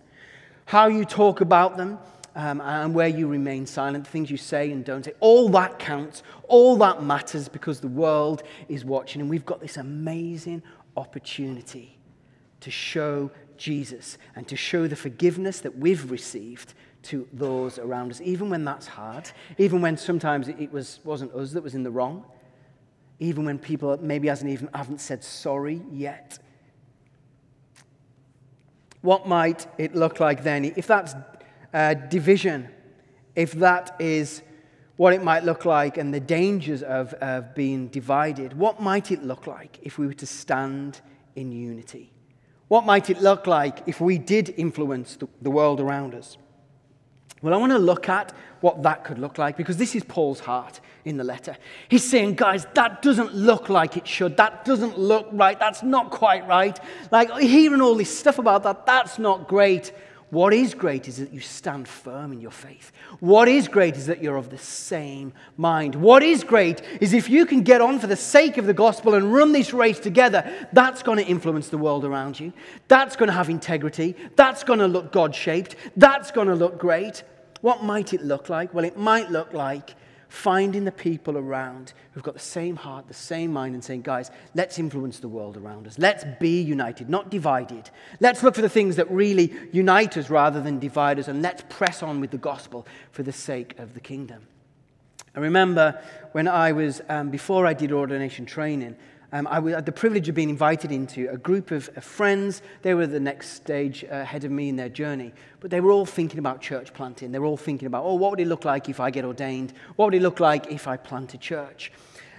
How 0.65 0.87
you 0.87 1.05
talk 1.05 1.41
about 1.41 1.77
them 1.77 1.99
um, 2.35 2.59
and 2.61 2.95
where 2.95 3.07
you 3.07 3.27
remain 3.27 3.67
silent, 3.67 4.05
the 4.05 4.09
things 4.09 4.31
you 4.31 4.37
say 4.37 4.71
and 4.71 4.83
don't 4.83 5.05
say. 5.05 5.13
All 5.19 5.47
that 5.49 5.77
counts. 5.77 6.23
All 6.47 6.75
that 6.77 7.03
matters 7.03 7.47
because 7.47 7.81
the 7.81 7.87
world 7.87 8.41
is 8.67 8.83
watching. 8.83 9.21
And 9.21 9.29
we've 9.29 9.45
got 9.45 9.61
this 9.61 9.77
amazing 9.77 10.63
opportunity 10.95 11.99
to 12.61 12.71
show 12.71 13.29
Jesus 13.57 14.17
and 14.35 14.47
to 14.47 14.55
show 14.55 14.87
the 14.87 14.95
forgiveness 14.95 15.59
that 15.59 15.77
we've 15.77 16.09
received 16.09 16.73
to 17.07 17.27
those 17.33 17.79
around 17.79 18.11
us, 18.11 18.21
even 18.21 18.49
when 18.49 18.65
that's 18.65 18.87
hard, 18.87 19.29
even 19.57 19.81
when 19.81 19.97
sometimes 19.97 20.47
it 20.47 20.71
was, 20.71 20.99
wasn't 21.03 21.33
us 21.33 21.51
that 21.51 21.63
was 21.63 21.75
in 21.75 21.83
the 21.83 21.91
wrong, 21.91 22.25
even 23.19 23.45
when 23.45 23.57
people 23.57 23.97
maybe 24.01 24.27
hasn't 24.27 24.51
even 24.51 24.69
haven't 24.73 25.01
said 25.01 25.23
sorry 25.23 25.81
yet. 25.91 26.39
What 29.01 29.27
might 29.27 29.67
it 29.77 29.95
look 29.95 30.19
like 30.19 30.43
then? 30.43 30.65
If 30.65 30.87
that's 30.87 31.15
uh, 31.73 31.93
division, 31.93 32.67
if 33.35 33.53
that 33.53 33.95
is 33.99 34.41
what 34.97 35.13
it 35.13 35.23
might 35.23 35.43
look 35.43 35.63
like 35.63 35.97
and 35.97 36.13
the 36.13 36.19
dangers 36.19 36.83
of, 36.83 37.13
of 37.15 37.55
being 37.55 37.87
divided, 37.87 38.53
what 38.53 38.81
might 38.81 39.11
it 39.11 39.23
look 39.23 39.47
like 39.47 39.79
if 39.81 39.97
we 39.97 40.07
were 40.07 40.13
to 40.13 40.25
stand 40.25 41.01
in 41.35 41.51
unity? 41.51 42.11
What 42.67 42.85
might 42.85 43.09
it 43.09 43.21
look 43.21 43.47
like 43.47 43.83
if 43.87 44.01
we 44.01 44.17
did 44.17 44.53
influence 44.57 45.15
the, 45.15 45.27
the 45.41 45.51
world 45.51 45.79
around 45.79 46.13
us? 46.13 46.37
Well, 47.41 47.53
I 47.53 47.57
want 47.57 47.71
to 47.71 47.79
look 47.79 48.09
at 48.09 48.33
what 48.61 48.81
that 48.83 49.03
could 49.03 49.19
look 49.19 49.37
like 49.37 49.57
because 49.57 49.77
this 49.77 49.95
is 49.95 50.03
Paul's 50.03 50.39
heart 50.39 50.79
in 51.05 51.17
the 51.17 51.23
letter. 51.23 51.55
He's 51.87 52.03
saying, 52.03 52.35
guys, 52.35 52.65
that 52.73 53.01
doesn't 53.01 53.35
look 53.35 53.69
like 53.69 53.95
it 53.95 54.07
should. 54.07 54.37
That 54.37 54.65
doesn't 54.65 54.97
look 54.97 55.27
right. 55.31 55.59
That's 55.59 55.83
not 55.83 56.09
quite 56.09 56.47
right. 56.47 56.77
Like 57.11 57.31
hearing 57.37 57.81
all 57.81 57.95
this 57.95 58.17
stuff 58.17 58.39
about 58.39 58.63
that, 58.63 58.85
that's 58.85 59.19
not 59.19 59.47
great. 59.47 59.93
What 60.29 60.53
is 60.53 60.73
great 60.73 61.07
is 61.07 61.17
that 61.17 61.31
you 61.31 61.39
stand 61.39 61.87
firm 61.87 62.33
in 62.33 62.41
your 62.41 62.51
faith. 62.51 62.91
What 63.21 63.47
is 63.47 63.69
great 63.69 63.95
is 63.95 64.07
that 64.07 64.21
you're 64.21 64.35
of 64.35 64.49
the 64.49 64.57
same 64.57 65.31
mind. 65.55 65.95
What 65.95 66.21
is 66.21 66.43
great 66.43 66.81
is 66.99 67.13
if 67.13 67.29
you 67.29 67.45
can 67.45 67.61
get 67.63 67.79
on 67.79 67.97
for 67.99 68.07
the 68.07 68.17
sake 68.17 68.57
of 68.57 68.65
the 68.65 68.73
gospel 68.73 69.13
and 69.13 69.33
run 69.33 69.53
this 69.53 69.71
race 69.73 69.99
together, 69.99 70.51
that's 70.73 71.01
going 71.01 71.17
to 71.17 71.25
influence 71.25 71.69
the 71.69 71.77
world 71.77 72.03
around 72.03 72.41
you. 72.41 72.51
That's 72.89 73.15
going 73.15 73.27
to 73.27 73.33
have 73.33 73.49
integrity. 73.49 74.15
That's 74.35 74.65
going 74.65 74.79
to 74.79 74.87
look 74.87 75.13
God 75.13 75.33
shaped. 75.33 75.77
That's 75.95 76.31
going 76.31 76.47
to 76.49 76.55
look 76.55 76.77
great. 76.77 77.23
What 77.61 77.83
might 77.83 78.13
it 78.13 78.21
look 78.21 78.49
like? 78.49 78.73
Well, 78.73 78.83
it 78.83 78.97
might 78.97 79.31
look 79.31 79.53
like 79.53 79.95
finding 80.29 80.83
the 80.85 80.91
people 80.91 81.37
around 81.37 81.93
who've 82.11 82.23
got 82.23 82.33
the 82.33 82.39
same 82.39 82.75
heart, 82.75 83.07
the 83.07 83.13
same 83.13 83.51
mind, 83.53 83.73
and 83.73 83.83
saying, 83.83 84.01
guys, 84.01 84.31
let's 84.55 84.77
influence 84.77 85.19
the 85.19 85.27
world 85.27 85.57
around 85.57 85.87
us. 85.87 85.97
Let's 85.97 86.25
be 86.39 86.61
united, 86.61 87.09
not 87.09 87.29
divided. 87.29 87.89
Let's 88.19 88.43
look 88.43 88.55
for 88.55 88.61
the 88.61 88.69
things 88.69 88.97
that 88.97 89.09
really 89.09 89.53
unite 89.71 90.17
us 90.17 90.29
rather 90.29 90.61
than 90.61 90.79
divide 90.79 91.19
us, 91.19 91.27
and 91.27 91.41
let's 91.41 91.63
press 91.69 92.03
on 92.03 92.19
with 92.19 92.31
the 92.31 92.37
gospel 92.37 92.85
for 93.11 93.23
the 93.23 93.31
sake 93.31 93.77
of 93.79 93.93
the 93.93 93.99
kingdom. 93.99 94.47
I 95.35 95.39
remember 95.39 96.01
when 96.31 96.47
I 96.47 96.71
was, 96.71 97.01
um, 97.09 97.29
before 97.29 97.65
I 97.67 97.73
did 97.73 97.91
ordination 97.91 98.45
training, 98.45 98.95
um, 99.33 99.45
I 99.47 99.59
had 99.59 99.85
the 99.85 99.91
privilege 99.91 100.29
of 100.29 100.35
being 100.35 100.49
invited 100.49 100.91
into 100.91 101.29
a 101.29 101.37
group 101.37 101.71
of, 101.71 101.89
friends. 102.01 102.61
They 102.81 102.93
were 102.93 103.07
the 103.07 103.19
next 103.19 103.49
stage 103.49 104.05
uh, 104.05 104.15
ahead 104.15 104.45
of 104.45 104.51
me 104.51 104.69
in 104.69 104.77
their 104.77 104.89
journey. 104.89 105.33
But 105.59 105.69
they 105.69 105.81
were 105.81 105.91
all 105.91 106.05
thinking 106.05 106.39
about 106.39 106.61
church 106.61 106.93
planting. 106.93 107.31
They 107.33 107.39
were 107.39 107.45
all 107.45 107.57
thinking 107.57 107.87
about, 107.87 108.05
oh, 108.05 108.15
what 108.15 108.31
would 108.31 108.39
it 108.39 108.47
look 108.47 108.63
like 108.63 108.87
if 108.87 108.99
I 108.99 109.11
get 109.11 109.25
ordained? 109.25 109.73
What 109.97 110.05
would 110.05 110.15
it 110.15 110.21
look 110.21 110.39
like 110.39 110.71
if 110.71 110.87
I 110.87 110.95
plant 110.95 111.33
a 111.33 111.37
church? 111.37 111.91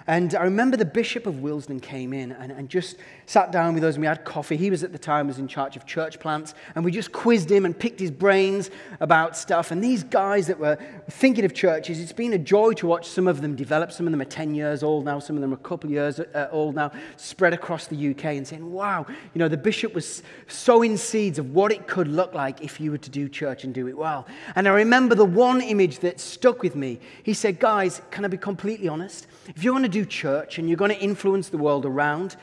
And 0.08 0.34
I 0.34 0.44
remember 0.44 0.78
the 0.78 0.86
Bishop 0.86 1.26
of 1.26 1.40
Willesden 1.40 1.80
came 1.80 2.14
in 2.14 2.32
and, 2.32 2.50
and 2.50 2.70
just 2.70 2.96
sat 3.26 3.52
down 3.52 3.74
with 3.74 3.84
us 3.84 3.96
and 3.96 4.00
we 4.00 4.06
had 4.06 4.24
coffee. 4.24 4.56
He 4.56 4.70
was 4.70 4.82
at 4.82 4.90
the 4.90 4.98
time 4.98 5.26
was 5.26 5.38
in 5.38 5.46
charge 5.46 5.76
of 5.76 5.84
church 5.84 6.18
plants 6.18 6.54
and 6.74 6.82
we 6.82 6.90
just 6.90 7.12
quizzed 7.12 7.52
him 7.52 7.66
and 7.66 7.78
picked 7.78 8.00
his 8.00 8.10
brains 8.10 8.70
about 9.00 9.36
stuff. 9.36 9.70
And 9.70 9.84
these 9.84 10.02
guys 10.02 10.46
that 10.46 10.58
were 10.58 10.78
thinking 11.10 11.44
of 11.44 11.52
churches, 11.52 12.00
it's 12.00 12.14
been 12.14 12.32
a 12.32 12.38
joy 12.38 12.72
to 12.72 12.86
watch 12.86 13.06
some 13.06 13.28
of 13.28 13.42
them 13.42 13.54
develop. 13.54 13.92
Some 13.92 14.06
of 14.06 14.12
them 14.12 14.22
are 14.22 14.24
10 14.24 14.54
years 14.54 14.82
old 14.82 15.04
now, 15.04 15.18
some 15.18 15.36
of 15.36 15.42
them 15.42 15.52
are 15.52 15.56
a 15.56 15.58
couple 15.58 15.88
of 15.88 15.92
years 15.92 16.20
uh, 16.20 16.48
old 16.50 16.74
now, 16.74 16.90
spread 17.18 17.52
across 17.52 17.86
the 17.86 18.10
UK 18.10 18.24
and 18.24 18.48
saying, 18.48 18.72
wow, 18.72 19.04
you 19.08 19.38
know, 19.38 19.48
the 19.48 19.58
bishop 19.58 19.92
was 19.92 20.22
sowing 20.46 20.96
seeds 20.96 21.38
of 21.38 21.52
what 21.52 21.70
it 21.70 21.86
could 21.86 22.08
look 22.08 22.32
like 22.32 22.62
if 22.62 22.80
you 22.80 22.90
were 22.90 22.96
to 22.96 23.10
do 23.10 23.28
church 23.28 23.64
and 23.64 23.74
do 23.74 23.86
it 23.88 23.98
well. 23.98 24.26
And 24.56 24.66
I 24.66 24.70
remember 24.72 25.14
the 25.14 25.26
one 25.26 25.60
image 25.60 25.98
that 25.98 26.18
stuck 26.18 26.62
with 26.62 26.74
me. 26.74 26.98
He 27.22 27.34
said, 27.34 27.60
guys, 27.60 28.00
can 28.10 28.24
I 28.24 28.28
be 28.28 28.38
completely 28.38 28.88
honest? 28.88 29.26
If 29.48 29.62
you 29.62 29.72
want 29.72 29.84
to 29.84 29.90
do 29.90 29.97
church 30.04 30.58
and 30.58 30.68
you're 30.68 30.76
going 30.76 30.94
to 30.94 31.00
influence 31.00 31.48
the 31.48 31.58
world 31.58 31.86
around, 31.86 32.36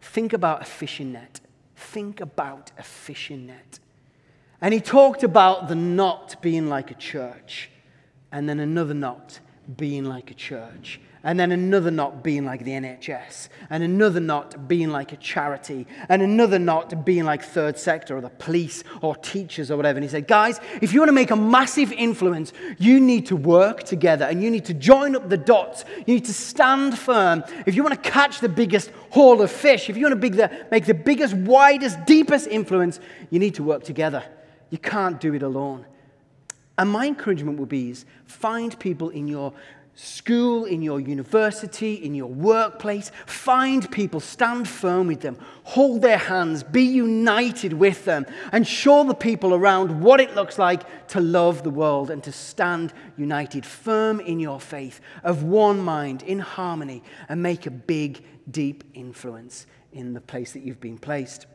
think 0.00 0.32
about 0.32 0.62
a 0.62 0.64
fishing 0.64 1.12
net. 1.12 1.40
Think 1.76 2.20
about 2.20 2.70
a 2.78 2.82
fishing 2.82 3.46
net. 3.46 3.78
And 4.60 4.72
he 4.72 4.80
talked 4.80 5.22
about 5.22 5.68
the 5.68 5.74
knot 5.74 6.36
being 6.40 6.68
like 6.68 6.90
a 6.90 6.94
church, 6.94 7.70
and 8.32 8.48
then 8.48 8.60
another 8.60 8.94
knot 8.94 9.40
being 9.76 10.04
like 10.04 10.30
a 10.30 10.34
church 10.34 11.00
and 11.24 11.40
then 11.40 11.50
another 11.50 11.90
knot 11.90 12.22
being 12.22 12.44
like 12.44 12.62
the 12.64 12.72
NHS, 12.72 13.48
and 13.70 13.82
another 13.82 14.20
knot 14.20 14.68
being 14.68 14.90
like 14.90 15.12
a 15.12 15.16
charity, 15.16 15.86
and 16.08 16.20
another 16.20 16.58
knot 16.58 17.04
being 17.04 17.24
like 17.24 17.42
third 17.42 17.78
sector 17.78 18.16
or 18.16 18.20
the 18.20 18.28
police 18.28 18.84
or 19.00 19.16
teachers 19.16 19.70
or 19.70 19.76
whatever. 19.76 19.96
And 19.96 20.04
he 20.04 20.10
said, 20.10 20.28
guys, 20.28 20.60
if 20.82 20.92
you 20.92 21.00
want 21.00 21.08
to 21.08 21.14
make 21.14 21.30
a 21.30 21.36
massive 21.36 21.90
influence, 21.92 22.52
you 22.78 23.00
need 23.00 23.26
to 23.26 23.36
work 23.36 23.84
together 23.84 24.26
and 24.26 24.42
you 24.42 24.50
need 24.50 24.66
to 24.66 24.74
join 24.74 25.16
up 25.16 25.30
the 25.30 25.38
dots. 25.38 25.86
You 26.06 26.14
need 26.14 26.26
to 26.26 26.34
stand 26.34 26.98
firm. 26.98 27.42
If 27.64 27.74
you 27.74 27.82
want 27.82 28.00
to 28.00 28.10
catch 28.10 28.40
the 28.40 28.48
biggest 28.50 28.90
haul 29.10 29.40
of 29.40 29.50
fish, 29.50 29.88
if 29.88 29.96
you 29.96 30.06
want 30.06 30.20
to 30.20 30.66
make 30.70 30.84
the 30.84 30.94
biggest, 30.94 31.34
widest, 31.34 32.04
deepest 32.04 32.48
influence, 32.48 33.00
you 33.30 33.38
need 33.38 33.54
to 33.54 33.62
work 33.62 33.82
together. 33.82 34.22
You 34.68 34.78
can't 34.78 35.18
do 35.20 35.32
it 35.32 35.42
alone. 35.42 35.86
And 36.76 36.90
my 36.90 37.06
encouragement 37.06 37.58
would 37.60 37.68
be 37.68 37.90
is 37.90 38.04
find 38.26 38.78
people 38.78 39.08
in 39.08 39.28
your 39.28 39.52
school, 39.94 40.64
in 40.64 40.82
your 40.82 41.00
university, 41.00 41.94
in 41.94 42.14
your 42.14 42.28
workplace. 42.28 43.10
Find 43.26 43.90
people, 43.90 44.20
stand 44.20 44.68
firm 44.68 45.06
with 45.06 45.20
them, 45.20 45.38
hold 45.62 46.02
their 46.02 46.18
hands, 46.18 46.62
be 46.62 46.82
united 46.82 47.72
with 47.72 48.04
them, 48.04 48.26
and 48.52 48.66
show 48.66 49.04
the 49.04 49.14
people 49.14 49.54
around 49.54 50.02
what 50.02 50.20
it 50.20 50.34
looks 50.34 50.58
like 50.58 51.06
to 51.08 51.20
love 51.20 51.62
the 51.62 51.70
world 51.70 52.10
and 52.10 52.22
to 52.24 52.32
stand 52.32 52.92
united, 53.16 53.64
firm 53.64 54.20
in 54.20 54.40
your 54.40 54.60
faith, 54.60 55.00
of 55.22 55.44
one 55.44 55.78
mind, 55.78 56.22
in 56.22 56.40
harmony, 56.40 57.02
and 57.28 57.42
make 57.42 57.66
a 57.66 57.70
big, 57.70 58.24
deep 58.50 58.84
influence 58.94 59.66
in 59.92 60.12
the 60.12 60.20
place 60.20 60.52
that 60.52 60.62
you've 60.62 60.80
been 60.80 60.98
placed. 60.98 61.46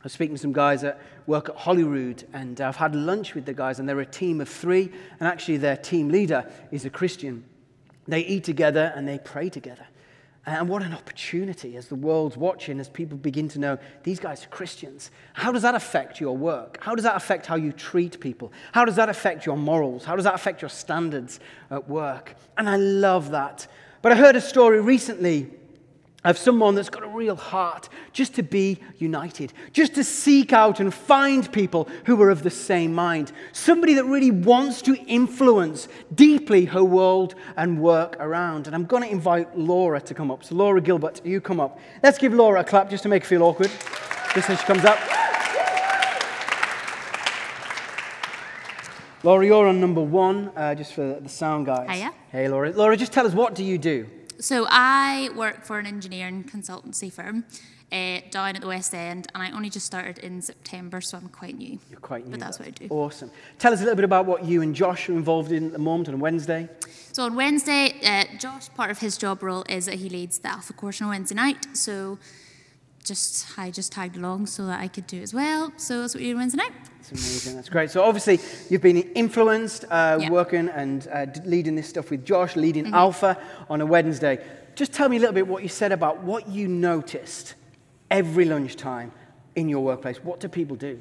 I 0.00 0.04
was 0.04 0.12
speaking 0.12 0.36
to 0.36 0.40
some 0.40 0.52
guys 0.52 0.82
that 0.82 1.00
work 1.26 1.48
at 1.48 1.56
Holyrood, 1.56 2.24
and 2.32 2.60
I've 2.60 2.76
had 2.76 2.94
lunch 2.94 3.34
with 3.34 3.46
the 3.46 3.52
guys, 3.52 3.80
and 3.80 3.88
they're 3.88 3.98
a 3.98 4.06
team 4.06 4.40
of 4.40 4.48
three, 4.48 4.92
and 5.18 5.28
actually 5.28 5.56
their 5.56 5.76
team 5.76 6.08
leader 6.08 6.48
is 6.70 6.84
a 6.84 6.90
Christian. 6.90 7.44
They 8.08 8.20
eat 8.20 8.42
together 8.42 8.92
and 8.96 9.06
they 9.06 9.18
pray 9.18 9.50
together. 9.50 9.86
And 10.46 10.66
what 10.66 10.82
an 10.82 10.94
opportunity 10.94 11.76
as 11.76 11.88
the 11.88 11.94
world's 11.94 12.38
watching, 12.38 12.80
as 12.80 12.88
people 12.88 13.18
begin 13.18 13.48
to 13.48 13.58
know 13.58 13.78
these 14.02 14.18
guys 14.18 14.44
are 14.46 14.48
Christians. 14.48 15.10
How 15.34 15.52
does 15.52 15.60
that 15.60 15.74
affect 15.74 16.20
your 16.20 16.34
work? 16.34 16.78
How 16.80 16.94
does 16.94 17.04
that 17.04 17.16
affect 17.16 17.44
how 17.44 17.56
you 17.56 17.70
treat 17.70 18.18
people? 18.18 18.50
How 18.72 18.86
does 18.86 18.96
that 18.96 19.10
affect 19.10 19.44
your 19.44 19.58
morals? 19.58 20.06
How 20.06 20.16
does 20.16 20.24
that 20.24 20.34
affect 20.34 20.62
your 20.62 20.70
standards 20.70 21.38
at 21.70 21.86
work? 21.86 22.34
And 22.56 22.66
I 22.66 22.76
love 22.76 23.32
that. 23.32 23.66
But 24.00 24.12
I 24.12 24.14
heard 24.14 24.36
a 24.36 24.40
story 24.40 24.80
recently 24.80 25.50
of 26.24 26.36
someone 26.36 26.74
that's 26.74 26.90
got 26.90 27.04
a 27.04 27.08
real 27.08 27.36
heart 27.36 27.88
just 28.12 28.34
to 28.34 28.42
be 28.42 28.78
united, 28.96 29.52
just 29.72 29.94
to 29.94 30.02
seek 30.02 30.52
out 30.52 30.80
and 30.80 30.92
find 30.92 31.50
people 31.52 31.88
who 32.06 32.20
are 32.20 32.30
of 32.30 32.42
the 32.42 32.50
same 32.50 32.92
mind. 32.92 33.30
Somebody 33.52 33.94
that 33.94 34.04
really 34.04 34.32
wants 34.32 34.82
to 34.82 34.96
influence 35.06 35.86
deeply 36.14 36.64
her 36.66 36.82
world 36.82 37.36
and 37.56 37.80
work 37.80 38.16
around. 38.18 38.66
And 38.66 38.74
I'm 38.74 38.84
going 38.84 39.04
to 39.04 39.08
invite 39.08 39.56
Laura 39.56 40.00
to 40.00 40.14
come 40.14 40.30
up. 40.30 40.42
So, 40.42 40.56
Laura 40.56 40.80
Gilbert, 40.80 41.24
you 41.24 41.40
come 41.40 41.60
up. 41.60 41.78
Let's 42.02 42.18
give 42.18 42.34
Laura 42.34 42.60
a 42.60 42.64
clap 42.64 42.90
just 42.90 43.04
to 43.04 43.08
make 43.08 43.22
her 43.22 43.28
feel 43.28 43.44
awkward, 43.44 43.70
just 44.34 44.50
as 44.50 44.58
she 44.58 44.66
comes 44.66 44.84
up. 44.84 44.98
Laura, 49.22 49.46
you're 49.46 49.66
on 49.66 49.80
number 49.80 50.00
one, 50.00 50.50
uh, 50.56 50.74
just 50.74 50.92
for 50.94 51.20
the 51.20 51.28
sound 51.28 51.66
guys. 51.66 51.88
Hiya. 51.90 52.12
Hey, 52.30 52.48
Laura. 52.48 52.72
Laura, 52.72 52.96
just 52.96 53.12
tell 53.12 53.26
us, 53.26 53.34
what 53.34 53.54
do 53.54 53.62
you 53.62 53.78
do? 53.78 54.08
So 54.40 54.66
I 54.68 55.30
work 55.34 55.64
for 55.64 55.80
an 55.80 55.86
engineering 55.86 56.44
consultancy 56.44 57.12
firm 57.12 57.44
uh, 57.90 58.20
down 58.30 58.54
at 58.54 58.60
the 58.60 58.68
West 58.68 58.94
End, 58.94 59.26
and 59.34 59.42
I 59.42 59.50
only 59.50 59.68
just 59.68 59.86
started 59.86 60.18
in 60.18 60.40
September, 60.42 61.00
so 61.00 61.16
I'm 61.16 61.28
quite 61.28 61.56
new. 61.58 61.78
You're 61.90 61.98
quite 61.98 62.24
new. 62.24 62.30
But 62.30 62.40
that's 62.40 62.58
what 62.60 62.68
I 62.68 62.70
do. 62.70 62.86
Awesome. 62.88 63.32
Tell 63.58 63.72
us 63.72 63.80
a 63.80 63.82
little 63.82 63.96
bit 63.96 64.04
about 64.04 64.26
what 64.26 64.44
you 64.44 64.62
and 64.62 64.76
Josh 64.76 65.08
are 65.08 65.14
involved 65.14 65.50
in 65.50 65.66
at 65.66 65.72
the 65.72 65.78
moment 65.80 66.08
on 66.08 66.20
Wednesday. 66.20 66.68
So 67.12 67.24
on 67.24 67.34
Wednesday, 67.34 67.94
uh, 68.04 68.38
Josh, 68.38 68.68
part 68.74 68.92
of 68.92 69.00
his 69.00 69.18
job 69.18 69.42
role 69.42 69.64
is 69.68 69.86
that 69.86 69.96
he 69.96 70.08
leads 70.08 70.38
the 70.38 70.50
Alpha 70.50 70.72
course 70.72 71.02
on 71.02 71.08
Wednesday 71.08 71.34
night. 71.34 71.66
So 71.76 72.18
just 73.08 73.58
I 73.58 73.70
just 73.70 73.90
tagged 73.92 74.16
along 74.16 74.46
so 74.46 74.66
that 74.66 74.80
I 74.80 74.88
could 74.88 75.06
do 75.06 75.20
as 75.22 75.32
well. 75.34 75.72
So 75.76 76.00
that's 76.02 76.14
what 76.14 76.22
we 76.22 76.30
do 76.30 76.36
Wednesday 76.36 76.58
night. 76.58 76.72
That's 76.98 77.10
amazing. 77.10 77.54
That's 77.56 77.68
great. 77.68 77.90
So 77.90 78.02
obviously 78.02 78.38
you've 78.70 78.82
been 78.82 78.98
influenced 78.98 79.84
uh, 79.90 80.18
Yeah. 80.20 80.30
working 80.30 80.68
and 80.68 81.08
uh, 81.12 81.24
d- 81.24 81.40
leading 81.44 81.74
this 81.74 81.88
stuff 81.88 82.10
with 82.10 82.24
Josh, 82.24 82.54
leading 82.54 82.84
Mm-hmm. 82.84 82.94
Alpha 82.94 83.36
on 83.68 83.80
a 83.80 83.86
Wednesday. 83.86 84.38
Just 84.76 84.92
tell 84.92 85.08
me 85.08 85.16
a 85.16 85.20
little 85.20 85.34
bit 85.34 85.48
what 85.48 85.62
you 85.64 85.68
said 85.68 85.90
about 85.90 86.22
what 86.22 86.48
you 86.48 86.68
noticed 86.68 87.54
every 88.10 88.44
lunchtime 88.44 89.10
in 89.56 89.68
your 89.68 89.80
workplace. 89.82 90.18
What 90.22 90.38
do 90.40 90.48
people 90.48 90.76
do? 90.76 91.00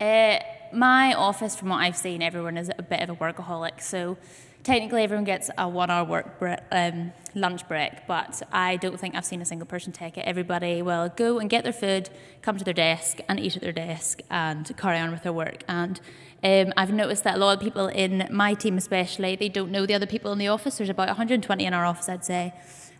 Uh, 0.00 0.38
my 0.74 1.14
office, 1.14 1.56
from 1.56 1.70
what 1.70 1.78
I've 1.78 1.96
seen, 1.96 2.20
everyone 2.22 2.58
is 2.58 2.70
a 2.78 2.82
bit 2.82 3.00
of 3.00 3.08
a 3.10 3.16
workaholic. 3.16 3.80
So 3.80 4.18
technically, 4.66 5.04
everyone 5.04 5.24
gets 5.24 5.48
a 5.56 5.68
one-hour 5.68 6.04
work 6.04 6.40
bre- 6.40 6.64
um, 6.72 7.12
lunch 7.36 7.66
break, 7.68 7.92
but 8.08 8.42
I 8.50 8.76
don't 8.76 8.98
think 8.98 9.14
I've 9.14 9.24
seen 9.24 9.40
a 9.40 9.44
single 9.44 9.66
person 9.66 9.92
take 9.92 10.18
it. 10.18 10.22
Everybody 10.22 10.82
will 10.82 11.08
go 11.08 11.38
and 11.38 11.48
get 11.48 11.62
their 11.62 11.72
food, 11.72 12.10
come 12.42 12.58
to 12.58 12.64
their 12.64 12.74
desk, 12.74 13.18
and 13.28 13.38
eat 13.38 13.54
at 13.54 13.62
their 13.62 13.70
desk, 13.70 14.22
and 14.28 14.76
carry 14.76 14.98
on 14.98 15.12
with 15.12 15.22
their 15.22 15.32
work. 15.32 15.62
And 15.68 16.00
um, 16.42 16.72
I've 16.76 16.92
noticed 16.92 17.22
that 17.22 17.36
a 17.36 17.38
lot 17.38 17.56
of 17.56 17.62
people 17.62 17.86
in 17.86 18.26
my 18.32 18.54
team, 18.54 18.76
especially, 18.76 19.36
they 19.36 19.48
don't 19.48 19.70
know 19.70 19.86
the 19.86 19.94
other 19.94 20.06
people 20.06 20.32
in 20.32 20.38
the 20.38 20.48
office. 20.48 20.78
There's 20.78 20.90
about 20.90 21.06
120 21.06 21.64
in 21.64 21.72
our 21.72 21.84
office, 21.84 22.08
I'd 22.08 22.24
say. 22.24 22.52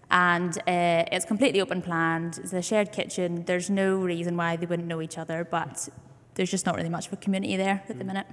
And 0.09 0.57
uh, 0.69 1.11
it's 1.11 1.25
completely 1.25 1.61
open 1.61 1.83
planned. 1.83 2.39
It's 2.39 2.53
a 2.53 2.63
shared 2.63 2.93
kitchen. 2.93 3.45
There's 3.45 3.69
no 3.69 3.97
reason 3.97 4.37
why 4.37 4.55
they 4.55 4.67
wouldn't 4.67 4.87
know 4.87 5.03
each 5.03 5.19
other, 5.19 5.43
but 5.43 5.89
there's 6.35 6.51
just 6.51 6.65
not 6.65 6.77
really 6.77 6.91
much 6.91 7.09
of 7.09 7.13
a 7.15 7.17
community 7.17 7.57
there 7.57 7.83
at 7.89 7.99
the 7.99 8.05
minute. 8.05 8.27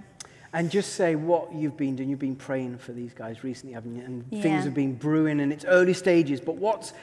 And 0.54 0.70
just 0.70 0.94
say 0.94 1.16
what 1.16 1.52
you've 1.54 1.76
been 1.78 1.96
doing. 1.96 2.10
You've 2.10 2.20
been 2.20 2.36
praying 2.36 2.78
for 2.78 2.92
these 2.92 3.14
guys 3.14 3.44
recently, 3.44 3.74
haven't 3.74 3.96
you? 3.96 4.04
And 4.04 4.26
Yeah. 4.30 4.42
things 4.44 4.64
have 4.66 4.74
been 4.76 4.94
brewing 4.94 5.40
in 5.40 5.52
its 5.52 5.66
early 5.66 5.94
stages. 5.94 6.40
But 6.40 6.58
what's, 6.58 6.94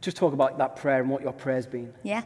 just 0.00 0.16
talk 0.18 0.34
about 0.34 0.58
that 0.58 0.76
prayer 0.76 1.00
and 1.00 1.08
what 1.08 1.22
your 1.22 1.32
prayer's 1.32 1.66
been. 1.66 1.92
Yeah. 2.02 2.22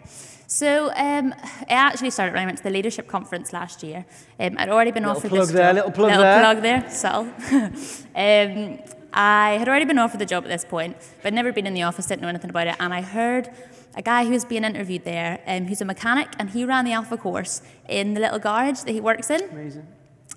So 0.49 0.91
um, 0.97 1.33
it 1.61 1.67
actually 1.71 2.11
started 2.11 2.33
when 2.35 2.43
I 2.43 2.47
went 2.47 2.59
to 2.59 2.65
the 2.65 2.71
leadership 2.71 3.07
conference 3.07 3.53
last 3.53 3.83
year. 3.85 4.05
Um, 4.41 4.57
I'd 4.59 4.69
already 4.69 4.91
been 4.91 5.05
Little 5.05 5.17
offered 5.19 5.29
plug 5.31 5.47
this 5.47 5.53
there, 5.53 5.69
job. 5.69 5.77
little 5.77 5.91
plug 5.93 6.09
little 6.09 6.23
there. 6.25 6.41
plug 6.41 6.63
there, 6.63 6.91
subtle. 6.91 7.27
um, 8.17 8.79
I 9.13 9.53
had 9.59 9.69
already 9.69 9.85
been 9.87 9.99
offered 9.99 10.19
the 10.21 10.27
job 10.27 10.45
at 10.45 10.51
this 10.51 10.65
point, 10.65 10.97
but 11.23 11.33
never 11.33 11.53
been 11.53 11.67
in 11.67 11.75
the 11.75 11.83
office, 11.83 12.07
didn't 12.07 12.23
know 12.23 12.29
anything 12.29 12.51
about 12.51 12.67
it, 12.67 12.77
and 12.79 12.93
I 12.93 13.01
heard 13.03 13.49
a 13.97 14.03
guy 14.03 14.25
who 14.25 14.31
was 14.33 14.45
being 14.45 14.65
interviewed 14.65 15.05
there, 15.05 15.41
um, 15.47 15.65
who's 15.65 15.81
a 15.81 15.85
mechanic, 15.87 16.29
and 16.39 16.51
he 16.51 16.65
ran 16.65 16.85
the 16.85 16.93
Alpha 16.93 17.17
course 17.17 17.63
in 17.89 18.13
the 18.15 18.21
little 18.21 18.39
garage 18.39 18.81
that 18.81 18.93
he 18.93 19.01
works 19.01 19.31
in. 19.31 19.49
Amazing. 19.51 19.87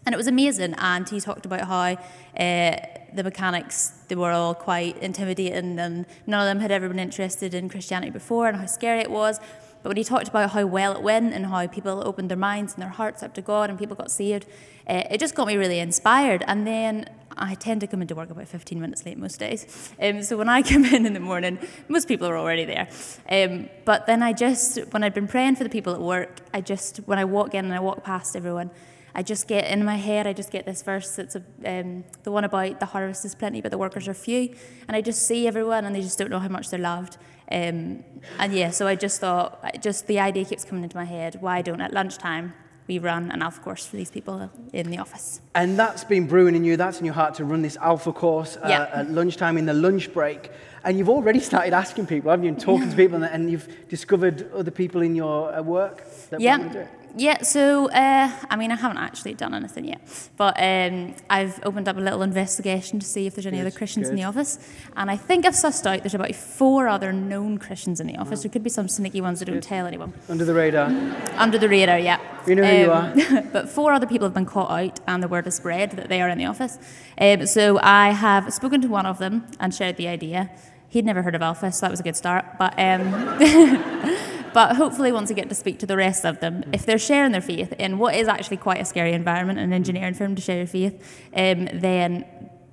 And 0.06 0.14
it 0.14 0.18
was 0.18 0.28
amazing. 0.28 0.74
And 0.78 1.08
he 1.08 1.20
talked 1.20 1.46
about 1.46 1.68
how 1.68 1.98
uh, 2.40 2.78
the 3.14 3.24
mechanics, 3.24 3.94
they 4.08 4.16
were 4.16 4.32
all 4.32 4.56
quite 4.56 4.98
intimidating 4.98 5.80
and 5.80 6.06
none 6.26 6.42
of 6.42 6.48
them 6.48 6.60
had 6.60 6.72
ever 6.72 6.88
been 6.88 7.00
interested 7.00 7.54
in 7.54 7.70
Christianity 7.70 8.12
before 8.12 8.48
and 8.48 8.58
how 8.58 8.66
scary 8.66 9.02
it 9.02 9.12
was. 9.12 9.40
But 9.84 9.90
when 9.90 9.98
he 9.98 10.04
talked 10.04 10.28
about 10.28 10.52
how 10.52 10.66
well 10.66 10.94
it 10.94 11.02
went 11.02 11.34
and 11.34 11.48
how 11.48 11.66
people 11.68 12.06
opened 12.06 12.30
their 12.30 12.38
minds 12.38 12.74
and 12.74 12.82
their 12.82 12.90
hearts 12.90 13.24
up 13.24 13.34
to 13.36 13.42
God 13.42 13.70
and 13.70 13.80
people 13.80 13.96
got 13.96 14.12
saved, 14.12 14.46
uh, 14.88 15.04
it 15.10 15.20
just 15.20 15.34
got 15.34 15.48
me 15.48 15.58
really 15.58 15.80
inspired. 15.80 16.44
And 16.48 16.68
then 16.68 17.10
I 17.36 17.56
tend 17.56 17.82
to 17.82 17.88
come 17.88 18.02
into 18.02 18.14
work 18.14 18.30
about 18.30 18.48
15 18.48 18.80
minutes 18.80 19.06
late 19.06 19.18
most 19.18 19.40
days. 19.40 19.92
Um, 20.00 20.22
so 20.22 20.38
when 20.38 20.50
I 20.50 20.62
come 20.72 20.86
in 20.86 21.06
in 21.06 21.14
the 21.14 21.20
morning, 21.20 21.58
most 21.88 22.08
people 22.08 22.28
are 22.28 22.38
already 22.38 22.66
there. 22.66 22.90
Um, 23.30 23.70
but 23.86 24.06
then 24.06 24.22
I 24.22 24.34
just, 24.34 24.78
when 24.92 25.04
I'd 25.04 25.16
been 25.16 25.28
praying 25.28 25.56
for 25.56 25.64
the 25.64 25.70
people 25.70 25.94
at 25.94 26.02
work, 26.02 26.42
I 26.54 26.62
just, 26.62 26.98
when 27.08 27.18
I 27.18 27.26
walk 27.26 27.56
in 27.56 27.66
and 27.66 27.74
I 27.74 27.80
walk 27.80 28.04
past 28.04 28.36
everyone, 28.36 28.70
I 29.14 29.24
just 29.24 29.48
get 29.48 29.66
in 29.70 29.84
my 29.84 29.96
head, 29.98 30.26
I 30.28 30.34
just 30.34 30.52
get 30.52 30.66
this 30.66 30.82
verse 30.84 31.16
that's 31.16 31.36
a, 31.36 31.44
um, 31.66 32.04
the 32.24 32.32
one 32.32 32.44
about 32.44 32.80
the 32.80 32.86
harvest 32.86 33.26
is 33.26 33.36
plenty, 33.36 33.62
but 33.62 33.72
the 33.72 33.78
workers 33.78 34.08
are 34.08 34.14
few. 34.14 34.56
And 34.88 34.96
I 34.96 35.02
just 35.02 35.28
see 35.28 35.48
everyone 35.48 35.86
and 35.86 35.96
they 35.96 36.02
just 36.02 36.18
don't 36.18 36.30
know 36.30 36.40
how 36.40 36.48
much 36.48 36.70
they're 36.70 36.80
loved. 36.80 37.18
Um, 37.52 38.04
and 38.40 38.54
yeah, 38.54 38.70
so 38.72 38.88
I 38.88 38.96
just 38.96 39.20
thought, 39.20 39.82
just 39.82 40.08
the 40.08 40.20
idea 40.20 40.46
keeps 40.46 40.64
coming 40.64 40.84
into 40.84 40.96
my 40.96 41.04
head 41.04 41.38
why 41.42 41.62
don't 41.62 41.82
at 41.82 41.92
lunchtime 41.94 42.54
we 42.88 42.98
run 42.98 43.30
an 43.32 43.42
alpha 43.42 43.62
course 43.62 43.86
for 43.86 43.96
these 43.98 44.10
people 44.10 44.50
in 44.72 44.90
the 44.90 44.98
office? 44.98 45.42
And 45.54 45.78
that's 45.78 46.04
been 46.06 46.28
brewing 46.28 46.56
in 46.56 46.64
you, 46.64 46.78
that's 46.78 47.00
in 47.00 47.06
your 47.06 47.14
heart 47.14 47.36
to 47.36 47.46
run 47.46 47.62
this 47.62 47.76
alpha 47.78 48.14
course 48.14 48.56
uh, 48.58 48.68
Yeah. 48.70 48.90
at 48.94 49.12
lunchtime 49.12 49.58
in 49.58 49.66
the 49.66 49.74
lunch 49.74 50.14
break. 50.14 50.50
And 50.84 50.98
you've 50.98 51.10
already 51.10 51.40
started 51.42 51.74
asking 51.74 52.08
people, 52.08 52.32
haven't 52.32 52.46
you, 52.46 52.52
and 52.52 52.60
talking 52.60 52.90
to 52.90 52.96
people, 52.96 53.18
and, 53.22 53.26
and 53.26 53.52
you've 53.52 53.68
discovered 53.90 54.50
other 54.54 54.72
people 54.72 55.02
in 55.02 55.16
your 55.16 55.54
uh, 55.54 55.62
work 55.62 56.04
that 56.30 56.40
want 56.42 56.64
to 56.64 56.70
do 56.74 56.80
it. 56.80 56.90
Yeah, 57.16 57.42
so 57.42 57.90
uh, 57.90 58.32
I 58.50 58.56
mean, 58.56 58.72
I 58.72 58.76
haven't 58.76 58.98
actually 58.98 59.34
done 59.34 59.54
anything 59.54 59.86
yet, 59.86 60.02
but 60.38 60.56
um, 60.62 61.16
I've 61.30 61.60
opened 61.64 61.88
up 61.88 61.98
a 61.98 62.00
little 62.00 62.22
investigation 62.22 63.00
to 63.00 63.06
see 63.06 63.28
if 63.28 63.36
there's 63.36 63.46
any 63.46 63.58
Good, 63.58 63.68
other 63.68 63.78
Christians 63.78 64.10
in 64.10 64.16
the 64.16 64.24
office, 64.24 64.60
and 64.96 65.12
I 65.12 65.18
think 65.18 65.46
I've 65.46 65.54
sussed 65.54 65.86
out 65.86 66.04
there's 66.04 66.14
about 66.14 66.34
four 66.36 66.88
other 66.88 67.12
known 67.12 67.58
Christians 67.58 68.00
in 68.00 68.08
the 68.08 68.18
office. 68.18 68.44
There 68.44 68.52
could 68.52 68.64
be 68.64 68.70
some 68.70 68.88
sneaky 68.88 69.22
ones 69.22 69.40
that 69.40 69.46
don't 69.46 69.64
tell 69.64 69.86
anyone. 69.86 70.14
Under 70.30 70.46
the 70.46 70.54
radar. 70.54 70.88
Under 71.36 71.58
the 71.58 71.68
radar, 71.68 72.00
yeah. 72.00 72.20
We 72.48 72.56
know 72.56 72.64
who 72.64 72.76
you 72.76 72.92
are. 72.92 73.42
but 73.54 73.70
four 73.70 73.94
other 73.94 74.08
people 74.08 74.26
have 74.26 74.34
been 74.34 74.46
caught 74.46 74.72
out, 74.72 75.00
and 75.08 75.22
the 75.22 75.28
word 75.28 75.46
has 75.46 75.56
spread 75.56 75.92
that 75.92 76.10
they 76.10 76.22
are 76.22 76.30
in 76.30 76.38
the 76.38 76.46
office. 76.46 76.78
Um, 77.18 77.46
so 77.46 77.80
I 77.82 78.12
have 78.12 78.54
spoken 78.54 78.82
to 78.82 78.88
one 78.88 79.06
of 79.06 79.18
them 79.18 79.48
and 79.60 79.74
shared 79.74 79.98
the 79.98 80.08
idea. 80.08 80.50
He'd 80.88 81.06
never 81.06 81.22
heard 81.22 81.36
of 81.36 81.42
Alpha, 81.42 81.72
so 81.72 81.86
that 81.86 81.92
was 81.92 82.00
a 82.00 82.04
good 82.04 82.16
start. 82.16 82.46
But 82.58 82.74
um, 82.78 83.12
but 84.54 84.76
hopefully, 84.76 85.12
once 85.12 85.32
I 85.32 85.34
get 85.34 85.50
to 85.50 85.56
speak 85.56 85.80
to 85.80 85.86
the 85.86 85.98
rest 85.98 86.26
of 86.26 86.40
them, 86.40 86.64
if 86.74 86.86
they're 86.86 86.98
sharing 86.98 87.32
their 87.32 87.42
faith 87.42 87.74
in 87.74 87.98
what 87.98 88.16
is 88.16 88.28
actually 88.28 88.58
quite 88.58 88.82
a 88.82 88.86
scary 88.86 89.14
environment, 89.14 89.60
an 89.60 89.74
engineering 89.74 90.14
firm 90.14 90.36
to 90.36 90.42
share 90.42 90.58
your 90.58 90.68
faith, 90.68 90.96
um, 91.36 91.68
then 91.74 92.26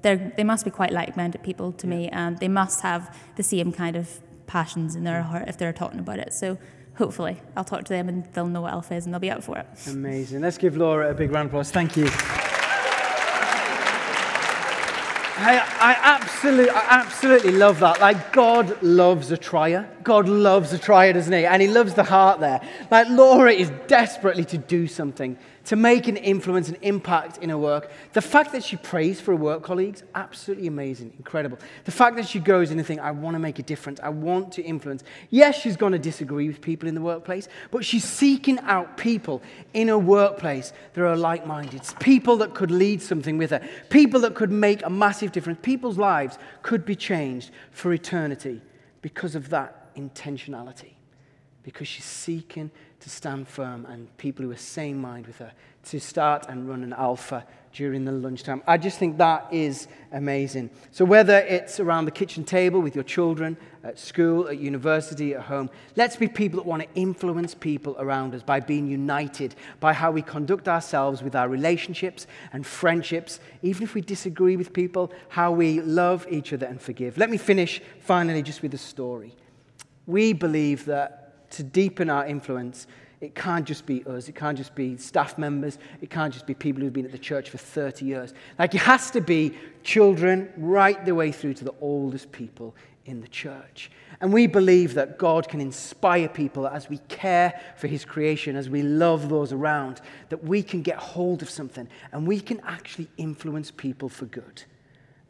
they 0.02 0.44
must 0.44 0.64
be 0.64 0.70
quite 0.70 0.92
like-minded 0.92 1.42
people 1.42 1.72
to 1.72 1.86
me, 1.86 2.08
and 2.08 2.38
they 2.38 2.48
must 2.48 2.80
have 2.82 3.14
the 3.36 3.42
same 3.42 3.72
kind 3.72 3.96
of 3.96 4.20
passions 4.46 4.96
in 4.96 5.04
their 5.04 5.22
heart 5.22 5.48
if 5.48 5.58
they're 5.58 5.72
talking 5.72 6.00
about 6.00 6.18
it. 6.18 6.32
So 6.32 6.58
hopefully, 6.96 7.40
I'll 7.56 7.64
talk 7.64 7.84
to 7.84 7.92
them 7.92 8.08
and 8.08 8.24
they'll 8.32 8.46
know 8.46 8.62
what 8.62 8.72
Alpha 8.72 8.94
is 8.94 9.04
and 9.04 9.14
they'll 9.14 9.20
be 9.20 9.30
up 9.30 9.42
for 9.42 9.58
it. 9.58 9.66
Amazing. 9.86 10.40
Let's 10.40 10.58
give 10.58 10.76
Laura 10.76 11.10
a 11.10 11.14
big 11.14 11.30
round 11.30 11.46
of 11.46 11.52
applause. 11.52 11.70
Thank 11.70 11.96
you. 11.96 12.08
I, 15.40 15.58
I, 15.78 15.96
absolutely, 16.02 16.70
I 16.70 16.84
absolutely 16.88 17.52
love 17.52 17.78
that. 17.78 18.00
Like, 18.00 18.32
God 18.32 18.82
loves 18.82 19.30
a 19.30 19.36
trier. 19.36 19.88
God 20.08 20.26
loves 20.26 20.72
a 20.72 20.78
trier, 20.78 21.12
doesn't 21.12 21.34
he? 21.34 21.44
And 21.44 21.60
he 21.60 21.68
loves 21.68 21.92
the 21.92 22.02
heart 22.02 22.40
there. 22.40 22.66
Like, 22.90 23.10
Laura 23.10 23.52
is 23.52 23.70
desperately 23.88 24.46
to 24.46 24.56
do 24.56 24.86
something, 24.86 25.36
to 25.66 25.76
make 25.76 26.08
an 26.08 26.16
influence, 26.16 26.70
an 26.70 26.78
impact 26.80 27.36
in 27.42 27.50
her 27.50 27.58
work. 27.58 27.90
The 28.14 28.22
fact 28.22 28.52
that 28.52 28.64
she 28.64 28.76
prays 28.76 29.20
for 29.20 29.32
her 29.32 29.36
work 29.36 29.62
colleagues, 29.62 30.02
absolutely 30.14 30.66
amazing, 30.66 31.12
incredible. 31.18 31.58
The 31.84 31.90
fact 31.90 32.16
that 32.16 32.26
she 32.26 32.38
goes 32.40 32.70
in 32.70 32.78
and 32.78 32.86
thinks, 32.86 33.02
I 33.02 33.10
want 33.10 33.34
to 33.34 33.38
make 33.38 33.58
a 33.58 33.62
difference, 33.62 34.00
I 34.02 34.08
want 34.08 34.50
to 34.52 34.62
influence. 34.62 35.04
Yes, 35.28 35.60
she's 35.60 35.76
going 35.76 35.92
to 35.92 35.98
disagree 35.98 36.48
with 36.48 36.62
people 36.62 36.88
in 36.88 36.94
the 36.94 37.02
workplace, 37.02 37.46
but 37.70 37.84
she's 37.84 38.04
seeking 38.04 38.58
out 38.60 38.96
people 38.96 39.42
in 39.74 39.88
her 39.88 39.98
workplace 39.98 40.72
that 40.94 41.04
are 41.04 41.16
like 41.16 41.46
minded, 41.46 41.82
people 42.00 42.38
that 42.38 42.54
could 42.54 42.70
lead 42.70 43.02
something 43.02 43.36
with 43.36 43.50
her, 43.50 43.60
people 43.90 44.20
that 44.20 44.34
could 44.34 44.50
make 44.50 44.82
a 44.86 44.90
massive 44.90 45.32
difference. 45.32 45.58
People's 45.60 45.98
lives 45.98 46.38
could 46.62 46.86
be 46.86 46.96
changed 46.96 47.50
for 47.72 47.92
eternity 47.92 48.62
because 49.02 49.34
of 49.34 49.50
that 49.50 49.87
intentionality 49.96 50.92
because 51.62 51.86
she's 51.86 52.04
seeking 52.04 52.70
to 53.00 53.10
stand 53.10 53.46
firm 53.46 53.84
and 53.86 54.16
people 54.16 54.44
who 54.44 54.50
are 54.50 54.56
same 54.56 54.98
mind 54.98 55.26
with 55.26 55.38
her 55.38 55.52
to 55.84 56.00
start 56.00 56.46
and 56.48 56.68
run 56.68 56.82
an 56.82 56.92
alpha 56.92 57.44
during 57.72 58.04
the 58.04 58.12
lunchtime. 58.12 58.62
I 58.66 58.78
just 58.78 58.98
think 58.98 59.18
that 59.18 59.46
is 59.52 59.86
amazing. 60.12 60.70
So, 60.90 61.04
whether 61.04 61.38
it's 61.38 61.78
around 61.78 62.06
the 62.06 62.10
kitchen 62.10 62.44
table 62.44 62.80
with 62.80 62.94
your 62.94 63.04
children, 63.04 63.56
at 63.84 63.98
school, 63.98 64.48
at 64.48 64.58
university, 64.58 65.34
at 65.34 65.42
home, 65.42 65.70
let's 65.96 66.16
be 66.16 66.26
people 66.26 66.58
that 66.58 66.66
want 66.66 66.82
to 66.82 66.88
influence 66.94 67.54
people 67.54 67.96
around 67.98 68.34
us 68.34 68.42
by 68.42 68.60
being 68.60 68.86
united 68.86 69.54
by 69.80 69.92
how 69.92 70.10
we 70.10 70.22
conduct 70.22 70.68
ourselves 70.68 71.22
with 71.22 71.36
our 71.36 71.48
relationships 71.48 72.26
and 72.52 72.66
friendships, 72.66 73.40
even 73.62 73.82
if 73.82 73.94
we 73.94 74.00
disagree 74.00 74.56
with 74.56 74.72
people, 74.72 75.12
how 75.28 75.52
we 75.52 75.80
love 75.80 76.26
each 76.30 76.52
other 76.52 76.66
and 76.66 76.80
forgive. 76.80 77.16
Let 77.16 77.30
me 77.30 77.36
finish 77.36 77.80
finally 78.00 78.42
just 78.42 78.62
with 78.62 78.74
a 78.74 78.78
story. 78.78 79.34
We 80.08 80.32
believe 80.32 80.86
that 80.86 81.50
to 81.52 81.62
deepen 81.62 82.10
our 82.10 82.26
influence, 82.26 82.86
it 83.20 83.34
can't 83.34 83.66
just 83.66 83.84
be 83.84 84.02
us. 84.06 84.28
It 84.28 84.34
can't 84.34 84.56
just 84.56 84.74
be 84.74 84.96
staff 84.96 85.36
members. 85.38 85.78
It 86.00 86.08
can't 86.08 86.32
just 86.32 86.46
be 86.46 86.54
people 86.54 86.82
who've 86.82 86.92
been 86.92 87.04
at 87.04 87.12
the 87.12 87.18
church 87.18 87.50
for 87.50 87.58
30 87.58 88.06
years. 88.06 88.32
Like, 88.58 88.74
it 88.74 88.80
has 88.80 89.10
to 89.10 89.20
be 89.20 89.56
children 89.82 90.50
right 90.56 91.04
the 91.04 91.14
way 91.14 91.30
through 91.30 91.54
to 91.54 91.64
the 91.64 91.74
oldest 91.80 92.32
people 92.32 92.74
in 93.04 93.20
the 93.20 93.28
church. 93.28 93.90
And 94.20 94.32
we 94.32 94.46
believe 94.46 94.94
that 94.94 95.18
God 95.18 95.48
can 95.48 95.60
inspire 95.60 96.28
people 96.28 96.66
as 96.66 96.88
we 96.88 96.98
care 97.08 97.60
for 97.76 97.86
His 97.86 98.04
creation, 98.04 98.56
as 98.56 98.70
we 98.70 98.82
love 98.82 99.28
those 99.28 99.52
around, 99.52 100.00
that 100.30 100.44
we 100.44 100.62
can 100.62 100.82
get 100.82 100.96
hold 100.96 101.42
of 101.42 101.50
something 101.50 101.88
and 102.12 102.26
we 102.26 102.40
can 102.40 102.60
actually 102.60 103.08
influence 103.16 103.70
people 103.70 104.08
for 104.08 104.26
good. 104.26 104.62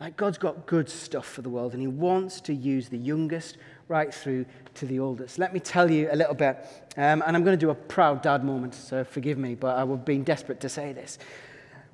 Like 0.01 0.17
God's 0.17 0.39
got 0.39 0.67
good 0.67 0.89
stuff 0.89 1.27
for 1.27 1.43
the 1.43 1.51
world, 1.51 1.73
and 1.73 1.81
He 1.81 1.89
wants 1.89 2.41
to 2.43 2.55
use 2.55 2.89
the 2.89 2.99
youngest 2.99 3.57
right 3.89 4.13
through 4.13 4.45
to 4.75 4.87
the 4.87 5.01
oldest. 5.01 5.39
Let 5.39 5.53
me 5.53 5.61
tell 5.61 5.91
you 5.91 6.09
a 6.13 6.17
little 6.17 6.35
bit, 6.35 6.65
um, 6.97 7.23
and 7.27 7.37
I'm 7.37 7.43
going 7.43 7.59
to 7.59 7.61
do 7.61 7.71
a 7.71 7.75
proud 7.75 8.23
dad 8.23 8.45
moment, 8.45 8.75
so 8.75 9.03
forgive 9.03 9.39
me, 9.39 9.55
but 9.55 9.77
I 9.77 9.85
was 9.85 10.01
been 10.01 10.25
desperate 10.25 10.61
to 10.61 10.69
say 10.69 10.93
this. 10.93 11.19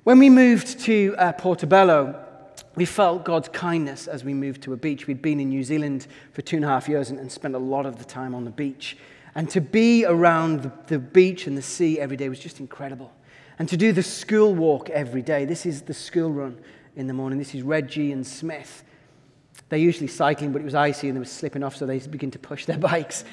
When 0.03 0.19
we 0.19 0.29
moved 0.29 0.79
to 0.81 1.15
uh, 1.17 1.31
Portobello, 1.33 2.21
we 2.75 2.85
felt 2.85 3.23
God's 3.23 3.47
kindness 3.49 4.07
as 4.07 4.23
we 4.23 4.33
moved 4.33 4.61
to 4.63 4.73
a 4.73 4.77
beach. 4.77 5.07
We'd 5.07 5.21
been 5.21 5.39
in 5.39 5.49
New 5.49 5.63
Zealand 5.63 6.07
for 6.33 6.41
two 6.41 6.57
and 6.57 6.65
a 6.65 6.67
half 6.67 6.89
years 6.89 7.09
and, 7.09 7.19
and 7.19 7.31
spent 7.31 7.55
a 7.55 7.59
lot 7.59 7.85
of 7.85 7.97
the 7.97 8.05
time 8.05 8.35
on 8.35 8.43
the 8.43 8.51
beach. 8.51 8.97
And 9.33 9.49
to 9.49 9.61
be 9.61 10.05
around 10.05 10.63
the, 10.63 10.71
the 10.87 10.99
beach 10.99 11.47
and 11.47 11.57
the 11.57 11.61
sea 11.61 11.99
every 11.99 12.17
day 12.17 12.29
was 12.29 12.39
just 12.39 12.59
incredible. 12.59 13.11
And 13.57 13.67
to 13.69 13.77
do 13.77 13.93
the 13.93 14.03
school 14.03 14.53
walk 14.53 14.89
every 14.89 15.21
day, 15.21 15.45
this 15.45 15.65
is 15.65 15.83
the 15.83 15.93
school 15.93 16.31
run 16.31 16.59
in 16.95 17.07
the 17.07 17.13
morning. 17.13 17.39
This 17.39 17.55
is 17.55 17.61
Reggie 17.61 18.11
and 18.11 18.27
Smith. 18.27 18.83
They're 19.69 19.79
usually 19.79 20.07
cycling, 20.07 20.51
but 20.51 20.61
it 20.61 20.65
was 20.65 20.75
icy 20.75 21.07
and 21.07 21.15
they 21.15 21.19
were 21.19 21.25
slipping 21.25 21.63
off, 21.63 21.75
so 21.75 21.85
they 21.85 21.99
begin 21.99 22.31
to 22.31 22.39
push 22.39 22.65
their 22.65 22.77
bikes. 22.91 23.23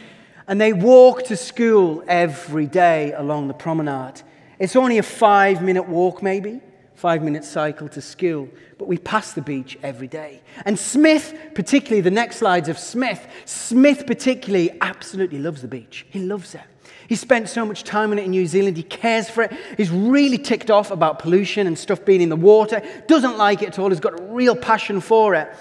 And 0.49 0.61
they 0.61 0.73
walk 0.73 1.25
to 1.25 1.37
school 1.37 2.03
every 2.09 2.67
day 2.67 3.13
along 3.13 3.49
the 3.49 3.55
promenade. 3.55 4.23
It's 4.59 4.77
only 4.77 4.99
a 4.99 5.03
five 5.03 5.63
minute 5.63 5.89
walk, 5.89 6.23
maybe, 6.23 6.61
five 6.95 7.23
minute 7.23 7.45
cycle 7.45 7.89
to 7.91 8.01
school, 8.01 8.49
but 8.79 8.89
we 8.89 8.99
pass 8.99 9.33
the 9.33 9.43
beach 9.43 9.79
every 9.83 10.09
day. 10.09 10.41
And 10.65 10.79
Smith, 10.79 11.35
particularly, 11.55 12.01
the 12.01 12.11
next 12.11 12.37
slides 12.37 12.69
of 12.69 12.79
Smith, 12.79 13.27
Smith 13.45 14.07
particularly 14.07 14.71
absolutely 14.81 15.39
loves 15.39 15.63
the 15.63 15.69
beach. 15.69 16.07
He 16.11 16.21
loves 16.21 16.55
it. 16.55 16.63
He 17.09 17.17
spent 17.17 17.49
so 17.49 17.67
much 17.67 17.85
time 17.85 18.13
on 18.13 18.19
it 18.19 18.25
in 18.25 18.31
New 18.31 18.47
Zealand. 18.47 18.77
He 18.77 18.83
cares 18.85 19.29
for 19.29 19.43
it. 19.43 19.53
He's 19.77 19.91
really 19.91 20.39
ticked 20.39 20.71
off 20.71 20.91
about 20.91 21.19
pollution 21.19 21.67
and 21.67 21.79
stuff 21.79 22.05
being 22.05 22.21
in 22.21 22.29
the 22.29 22.37
water. 22.37 22.81
Doesn't 23.07 23.37
like 23.37 23.63
it 23.63 23.69
at 23.69 23.79
all. 23.79 23.91
He's 23.91 24.01
got 24.01 24.19
a 24.19 24.23
real 24.23 24.57
passion 24.57 25.01
for 25.01 25.35
it. 25.35 25.53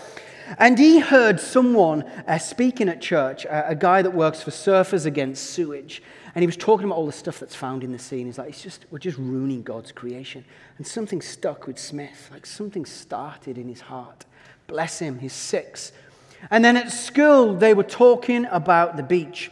And 0.58 0.78
he 0.78 1.00
heard 1.00 1.40
someone 1.40 2.04
uh, 2.28 2.38
speaking 2.38 2.90
at 2.90 3.02
church, 3.02 3.46
uh, 3.46 3.64
a 3.66 3.76
guy 3.76 4.02
that 4.02 4.12
works 4.12 4.42
for 4.42 4.52
Surfers 4.52 5.06
Against 5.06 5.52
Sewage. 5.52 6.02
And 6.34 6.44
he 6.44 6.46
was 6.46 6.58
talking 6.58 6.86
about 6.86 6.96
all 6.96 7.06
the 7.06 7.12
stuff 7.12 7.40
that's 7.40 7.56
found 7.56 7.84
in 7.84 7.92
the 7.92 8.00
sea. 8.00 8.18
And 8.18 8.28
he's 8.28 8.38
like, 8.38 8.50
it's 8.50 8.62
just, 8.62 8.86
we're 8.90 9.00
just 9.00 9.18
ruining 9.18 9.64
God's 9.64 9.92
creation. 9.92 10.46
And 10.78 10.88
something 10.88 11.22
stuck 11.22 11.68
with 11.68 11.78
Smith. 11.78 12.30
Like 12.32 12.46
something 12.46 12.86
started 12.86 13.58
in 13.58 13.68
his 13.68 13.82
heart. 13.82 14.26
Bless 14.68 15.00
him, 15.00 15.20
he's 15.20 15.34
six. 15.34 15.92
And 16.50 16.64
then 16.64 16.78
at 16.78 16.92
school, 16.92 17.54
they 17.54 17.74
were 17.74 17.84
talking 17.84 18.46
about 18.46 18.98
the 18.98 19.04
beach. 19.04 19.52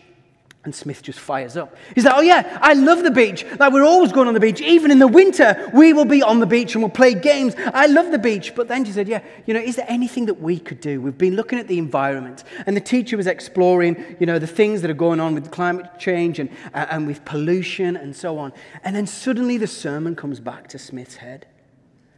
And 0.65 0.75
Smith 0.75 1.01
just 1.01 1.19
fires 1.19 1.55
up. 1.55 1.77
He's 1.95 2.03
like, 2.03 2.15
Oh, 2.17 2.21
yeah, 2.21 2.59
I 2.61 2.73
love 2.73 3.03
the 3.03 3.11
beach. 3.11 3.45
Like, 3.57 3.71
we're 3.71 3.85
always 3.85 4.11
going 4.11 4.27
on 4.27 4.33
the 4.33 4.41
beach. 4.41 4.59
Even 4.59 4.91
in 4.91 4.99
the 4.99 5.07
winter, 5.07 5.71
we 5.73 5.93
will 5.93 6.05
be 6.05 6.21
on 6.21 6.41
the 6.41 6.45
beach 6.45 6.75
and 6.75 6.83
we'll 6.83 6.91
play 6.91 7.13
games. 7.13 7.55
I 7.73 7.85
love 7.85 8.11
the 8.11 8.19
beach. 8.19 8.53
But 8.55 8.67
then 8.67 8.83
she 8.83 8.91
said, 8.91 9.07
Yeah, 9.07 9.23
you 9.45 9.53
know, 9.53 9.61
is 9.61 9.77
there 9.77 9.85
anything 9.87 10.25
that 10.25 10.41
we 10.41 10.59
could 10.59 10.81
do? 10.81 10.99
We've 10.99 11.17
been 11.17 11.37
looking 11.37 11.59
at 11.59 11.69
the 11.69 11.77
environment. 11.77 12.43
And 12.65 12.75
the 12.75 12.81
teacher 12.81 13.15
was 13.15 13.25
exploring, 13.25 14.17
you 14.19 14.25
know, 14.25 14.37
the 14.37 14.47
things 14.47 14.81
that 14.81 14.91
are 14.91 14.95
going 14.95 15.21
on 15.21 15.33
with 15.33 15.49
climate 15.49 15.97
change 15.97 16.39
and, 16.39 16.49
uh, 16.73 16.87
and 16.89 17.07
with 17.07 17.23
pollution 17.23 17.95
and 17.95 18.13
so 18.13 18.37
on. 18.37 18.51
And 18.83 18.93
then 18.93 19.07
suddenly 19.07 19.57
the 19.57 19.67
sermon 19.67 20.15
comes 20.15 20.41
back 20.41 20.67
to 20.69 20.79
Smith's 20.79 21.15
head. 21.15 21.47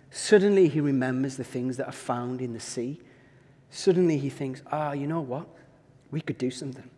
Suddenly 0.10 0.68
he 0.68 0.82
remembers 0.82 1.38
the 1.38 1.44
things 1.44 1.78
that 1.78 1.86
are 1.86 1.94
found 1.94 2.42
in 2.42 2.54
the 2.54 2.60
sea. 2.60 3.00
Suddenly 3.70 4.18
he 4.18 4.30
thinks, 4.30 4.64
Ah, 4.72 4.94
you 4.94 5.06
know 5.06 5.22
what? 5.22 5.48
We 6.10 6.22
could 6.22 6.38
do 6.38 6.50
something. 6.52 6.89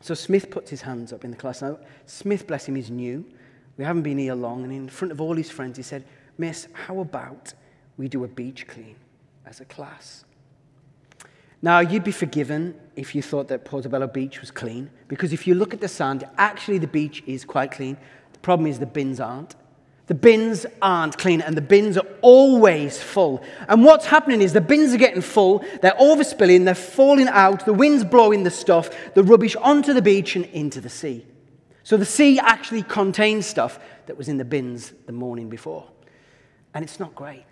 So 0.00 0.14
Smith 0.14 0.50
puts 0.50 0.70
his 0.70 0.82
hands 0.82 1.12
up 1.12 1.24
in 1.24 1.30
the 1.30 1.36
class. 1.36 1.62
Now, 1.62 1.78
Smith, 2.06 2.46
bless 2.46 2.66
him, 2.66 2.76
is 2.76 2.90
new. 2.90 3.24
We 3.76 3.84
haven't 3.84 4.02
been 4.02 4.18
here 4.18 4.34
long. 4.34 4.64
And 4.64 4.72
in 4.72 4.88
front 4.88 5.12
of 5.12 5.20
all 5.20 5.34
his 5.34 5.50
friends, 5.50 5.76
he 5.76 5.82
said, 5.82 6.04
Miss, 6.36 6.68
how 6.72 7.00
about 7.00 7.54
we 7.96 8.08
do 8.08 8.24
a 8.24 8.28
beach 8.28 8.66
clean 8.68 8.96
as 9.44 9.60
a 9.60 9.64
class? 9.64 10.24
Now, 11.60 11.80
you'd 11.80 12.04
be 12.04 12.12
forgiven 12.12 12.78
if 12.94 13.14
you 13.14 13.22
thought 13.22 13.48
that 13.48 13.64
Portobello 13.64 14.06
Beach 14.06 14.40
was 14.40 14.52
clean, 14.52 14.90
because 15.08 15.32
if 15.32 15.46
you 15.46 15.56
look 15.56 15.74
at 15.74 15.80
the 15.80 15.88
sand, 15.88 16.24
actually 16.38 16.78
the 16.78 16.86
beach 16.86 17.24
is 17.26 17.44
quite 17.44 17.72
clean. 17.72 17.96
The 18.32 18.38
problem 18.38 18.68
is 18.68 18.78
the 18.78 18.86
bins 18.86 19.18
aren't. 19.18 19.56
The 20.08 20.14
bins 20.14 20.64
aren't 20.80 21.18
clean 21.18 21.42
and 21.42 21.54
the 21.54 21.62
bins 21.62 21.98
are 21.98 22.06
always 22.22 23.00
full. 23.00 23.42
And 23.68 23.84
what's 23.84 24.06
happening 24.06 24.40
is 24.40 24.54
the 24.54 24.60
bins 24.60 24.94
are 24.94 24.98
getting 24.98 25.20
full, 25.20 25.62
they're 25.82 25.92
overspilling, 25.92 26.64
they're 26.64 26.74
falling 26.74 27.28
out, 27.28 27.66
the 27.66 27.74
wind's 27.74 28.04
blowing 28.04 28.42
the 28.42 28.50
stuff, 28.50 28.90
the 29.14 29.22
rubbish 29.22 29.54
onto 29.56 29.92
the 29.92 30.00
beach 30.00 30.34
and 30.34 30.46
into 30.46 30.80
the 30.80 30.88
sea. 30.88 31.26
So 31.82 31.98
the 31.98 32.06
sea 32.06 32.38
actually 32.38 32.82
contains 32.82 33.46
stuff 33.46 33.78
that 34.06 34.16
was 34.16 34.28
in 34.28 34.38
the 34.38 34.44
bins 34.46 34.94
the 35.06 35.12
morning 35.12 35.50
before. 35.50 35.86
And 36.72 36.82
it's 36.82 36.98
not 36.98 37.14
great. 37.14 37.44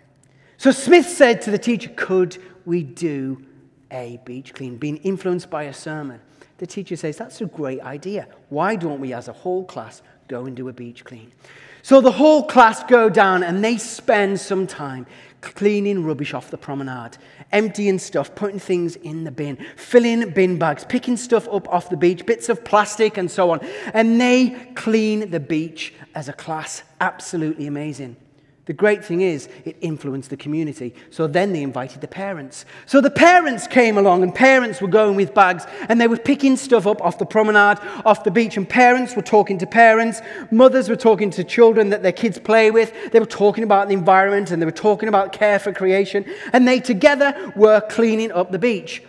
So 0.57 0.71
Smith 0.71 1.07
said 1.07 1.43
to 1.43 1.51
the 1.51 1.59
teacher, 1.59 1.91
Could 1.95 2.37
we 2.65 2.81
do 2.81 3.45
a 3.91 4.19
beach 4.25 4.55
clean? 4.55 4.77
Being 4.77 4.97
influenced 4.97 5.51
by 5.51 5.63
a 5.63 5.73
sermon. 5.73 6.21
The 6.57 6.65
teacher 6.65 6.95
says, 6.95 7.17
That's 7.17 7.39
a 7.41 7.45
great 7.45 7.81
idea. 7.81 8.27
Why 8.49 8.75
don't 8.75 8.99
we, 8.99 9.13
as 9.13 9.27
a 9.27 9.33
whole 9.33 9.63
class, 9.63 10.01
go 10.27 10.45
and 10.45 10.55
do 10.55 10.67
a 10.69 10.73
beach 10.73 11.05
clean? 11.05 11.31
So 11.87 12.01
the 12.01 12.11
whole 12.11 12.43
class 12.43 12.83
go 12.83 13.07
down 13.07 13.43
and 13.43 13.63
they 13.63 13.77
spend 13.77 14.41
some 14.41 14.67
time 14.67 15.05
cleaning 15.39 16.03
rubbish 16.03 16.33
off 16.33 16.51
the 16.51 16.57
promenade, 16.57 17.17
emptying 17.53 17.97
stuff, 17.97 18.35
putting 18.35 18.59
things 18.59 18.97
in 18.97 19.23
the 19.23 19.31
bin, 19.31 19.55
filling 19.77 20.31
bin 20.31 20.59
bags, 20.59 20.83
picking 20.83 21.15
stuff 21.15 21.47
up 21.47 21.69
off 21.69 21.89
the 21.89 21.95
beach, 21.95 22.25
bits 22.25 22.49
of 22.49 22.65
plastic 22.65 23.15
and 23.15 23.31
so 23.31 23.51
on. 23.51 23.61
And 23.93 24.19
they 24.19 24.49
clean 24.75 25.31
the 25.31 25.39
beach 25.39 25.93
as 26.13 26.27
a 26.27 26.33
class. 26.33 26.83
Absolutely 26.99 27.67
amazing. 27.67 28.17
The 28.67 28.73
great 28.73 29.03
thing 29.03 29.21
is, 29.21 29.47
it 29.63 29.77
influenced 29.79 30.29
the 30.29 30.35
community. 30.35 30.93
So 31.09 31.25
then 31.25 31.53
they 31.53 31.63
invited 31.63 32.01
the 32.01 32.07
parents. 32.07 32.65
So 32.85 32.99
the 32.99 33.09
parents 33.09 33.65
came 33.65 33.97
along, 33.97 34.23
and 34.23 34.35
parents 34.35 34.81
were 34.81 34.89
going 34.89 35.15
with 35.15 35.33
bags, 35.33 35.65
and 35.87 35.99
they 36.01 36.07
were 36.07 36.17
picking 36.17 36.57
stuff 36.57 36.85
up 36.85 37.01
off 37.01 37.17
the 37.17 37.25
promenade, 37.25 37.79
off 38.05 38.25
the 38.25 38.31
beach, 38.31 38.57
and 38.57 38.67
parents 38.67 39.15
were 39.15 39.21
talking 39.21 39.57
to 39.59 39.65
parents. 39.65 40.21
Mothers 40.51 40.89
were 40.89 40.97
talking 40.97 41.29
to 41.31 41.45
children 41.45 41.89
that 41.91 42.03
their 42.03 42.11
kids 42.11 42.39
play 42.39 42.69
with. 42.69 42.93
They 43.11 43.21
were 43.21 43.25
talking 43.25 43.63
about 43.63 43.87
the 43.87 43.93
environment, 43.93 44.51
and 44.51 44.61
they 44.61 44.65
were 44.65 44.71
talking 44.71 45.07
about 45.07 45.31
care 45.31 45.59
for 45.59 45.71
creation, 45.71 46.25
and 46.51 46.67
they 46.67 46.81
together 46.81 47.53
were 47.55 47.79
cleaning 47.79 48.33
up 48.33 48.51
the 48.51 48.59
beach. 48.59 49.01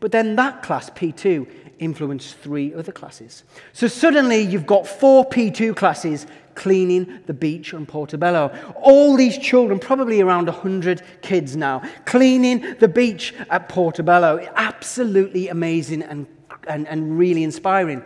But 0.00 0.12
then 0.12 0.36
that 0.36 0.62
class, 0.62 0.90
P2, 0.90 1.48
influenced 1.78 2.36
three 2.38 2.74
other 2.74 2.92
classes. 2.92 3.44
So 3.72 3.86
suddenly 3.86 4.40
you've 4.40 4.66
got 4.66 4.86
four 4.86 5.28
P2 5.28 5.74
classes 5.76 6.26
cleaning 6.58 7.20
the 7.26 7.32
beach 7.32 7.72
on 7.72 7.86
Portobello. 7.86 8.52
All 8.82 9.16
these 9.16 9.38
children, 9.38 9.78
probably 9.78 10.20
around 10.20 10.46
100 10.46 11.02
kids 11.22 11.56
now, 11.56 11.82
cleaning 12.04 12.74
the 12.80 12.88
beach 12.88 13.32
at 13.48 13.68
Portobello. 13.68 14.46
Absolutely 14.56 15.48
amazing 15.48 16.02
and, 16.02 16.26
and, 16.66 16.86
and 16.88 17.16
really 17.16 17.44
inspiring. 17.44 18.02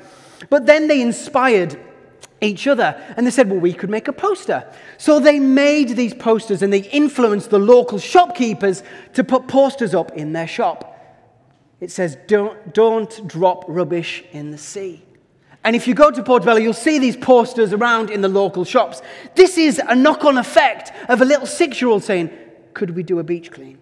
But 0.50 0.66
then 0.66 0.86
they 0.86 1.00
inspired 1.00 1.78
each 2.42 2.66
other. 2.66 2.94
And 3.16 3.26
they 3.26 3.30
said, 3.30 3.50
well, 3.50 3.60
we 3.60 3.72
could 3.72 3.88
make 3.88 4.06
a 4.06 4.12
poster. 4.12 4.70
So 4.98 5.18
they 5.18 5.40
made 5.40 5.90
these 5.90 6.12
posters 6.12 6.60
and 6.62 6.72
they 6.72 6.82
influenced 6.90 7.48
the 7.50 7.58
local 7.58 7.98
shopkeepers 7.98 8.82
to 9.14 9.24
put 9.24 9.48
posters 9.48 9.94
up 9.94 10.12
in 10.12 10.34
their 10.34 10.48
shop. 10.48 10.88
It 11.80 11.90
says, 11.90 12.18
don't, 12.26 12.74
don't 12.74 13.26
drop 13.26 13.64
rubbish 13.66 14.24
in 14.32 14.50
the 14.50 14.58
sea. 14.58 15.02
And 15.64 15.76
if 15.76 15.86
you 15.86 15.94
go 15.94 16.10
to 16.10 16.22
Portobello, 16.22 16.58
you'll 16.58 16.72
see 16.72 16.98
these 16.98 17.16
posters 17.16 17.72
around 17.72 18.10
in 18.10 18.20
the 18.20 18.28
local 18.28 18.64
shops. 18.64 19.00
This 19.34 19.56
is 19.58 19.80
a 19.86 19.94
knock 19.94 20.24
on 20.24 20.38
effect 20.38 20.92
of 21.08 21.20
a 21.20 21.24
little 21.24 21.46
six 21.46 21.80
year 21.80 21.90
old 21.90 22.02
saying, 22.02 22.30
Could 22.74 22.96
we 22.96 23.02
do 23.02 23.18
a 23.18 23.24
beach 23.24 23.50
clean? 23.52 23.78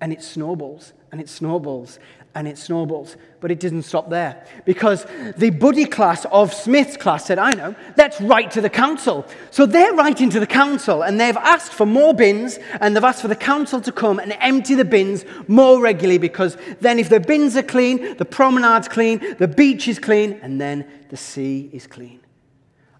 And 0.00 0.12
it 0.12 0.22
snowballs 0.22 0.94
and 1.12 1.20
it 1.20 1.28
snowballs 1.28 1.98
and 2.34 2.46
it 2.46 2.58
snowballs. 2.58 3.16
But 3.40 3.50
it 3.50 3.58
didn't 3.58 3.82
stop 3.82 4.10
there 4.10 4.44
because 4.64 5.06
the 5.36 5.50
buddy 5.50 5.84
class 5.84 6.26
of 6.26 6.52
Smith's 6.52 6.96
class 6.96 7.24
said, 7.24 7.38
I 7.38 7.52
know, 7.52 7.74
let's 7.96 8.20
write 8.20 8.50
to 8.52 8.60
the 8.60 8.70
council. 8.70 9.26
So 9.50 9.66
they're 9.66 9.94
writing 9.94 10.30
to 10.30 10.40
the 10.40 10.46
council 10.46 11.02
and 11.02 11.18
they've 11.18 11.36
asked 11.36 11.72
for 11.72 11.86
more 11.86 12.14
bins 12.14 12.58
and 12.80 12.94
they've 12.94 13.04
asked 13.04 13.22
for 13.22 13.28
the 13.28 13.36
council 13.36 13.80
to 13.80 13.92
come 13.92 14.18
and 14.18 14.36
empty 14.40 14.74
the 14.74 14.84
bins 14.84 15.24
more 15.48 15.80
regularly 15.80 16.18
because 16.18 16.56
then 16.80 16.98
if 16.98 17.08
the 17.08 17.20
bins 17.20 17.56
are 17.56 17.62
clean, 17.62 18.16
the 18.16 18.24
promenade's 18.24 18.88
clean, 18.88 19.36
the 19.38 19.48
beach 19.48 19.88
is 19.88 19.98
clean, 19.98 20.38
and 20.42 20.60
then 20.60 20.86
the 21.08 21.16
sea 21.16 21.70
is 21.72 21.86
clean. 21.86 22.20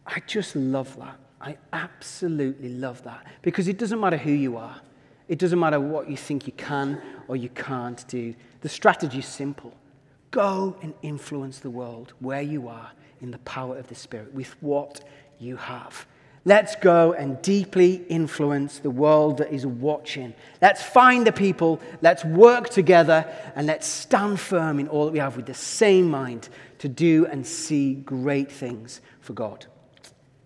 I 0.06 0.20
just 0.26 0.56
love 0.56 0.96
that. 0.98 1.18
I 1.40 1.56
absolutely 1.72 2.70
love 2.70 3.02
that 3.04 3.26
because 3.42 3.68
it 3.68 3.78
doesn't 3.78 4.00
matter 4.00 4.16
who 4.16 4.32
you 4.32 4.56
are. 4.56 4.80
It 5.30 5.38
doesn't 5.38 5.60
matter 5.60 5.78
what 5.78 6.10
you 6.10 6.16
think 6.16 6.48
you 6.48 6.52
can 6.54 7.00
or 7.28 7.36
you 7.36 7.50
can't 7.50 8.04
do. 8.08 8.34
The 8.62 8.68
strategy 8.68 9.20
is 9.20 9.26
simple 9.26 9.72
go 10.32 10.76
and 10.82 10.92
influence 11.02 11.60
the 11.60 11.70
world 11.70 12.14
where 12.18 12.42
you 12.42 12.66
are 12.66 12.90
in 13.20 13.30
the 13.30 13.38
power 13.38 13.78
of 13.78 13.86
the 13.86 13.94
Spirit 13.94 14.34
with 14.34 14.60
what 14.60 15.04
you 15.38 15.56
have. 15.56 16.04
Let's 16.44 16.74
go 16.74 17.12
and 17.12 17.40
deeply 17.42 18.04
influence 18.08 18.78
the 18.78 18.90
world 18.90 19.38
that 19.38 19.52
is 19.52 19.64
watching. 19.64 20.34
Let's 20.60 20.82
find 20.82 21.24
the 21.24 21.32
people, 21.32 21.80
let's 22.02 22.24
work 22.24 22.68
together, 22.68 23.24
and 23.54 23.68
let's 23.68 23.86
stand 23.86 24.40
firm 24.40 24.80
in 24.80 24.88
all 24.88 25.04
that 25.04 25.12
we 25.12 25.20
have 25.20 25.36
with 25.36 25.46
the 25.46 25.54
same 25.54 26.10
mind 26.10 26.48
to 26.78 26.88
do 26.88 27.26
and 27.26 27.46
see 27.46 27.94
great 27.94 28.50
things 28.50 29.00
for 29.20 29.34
God. 29.34 29.66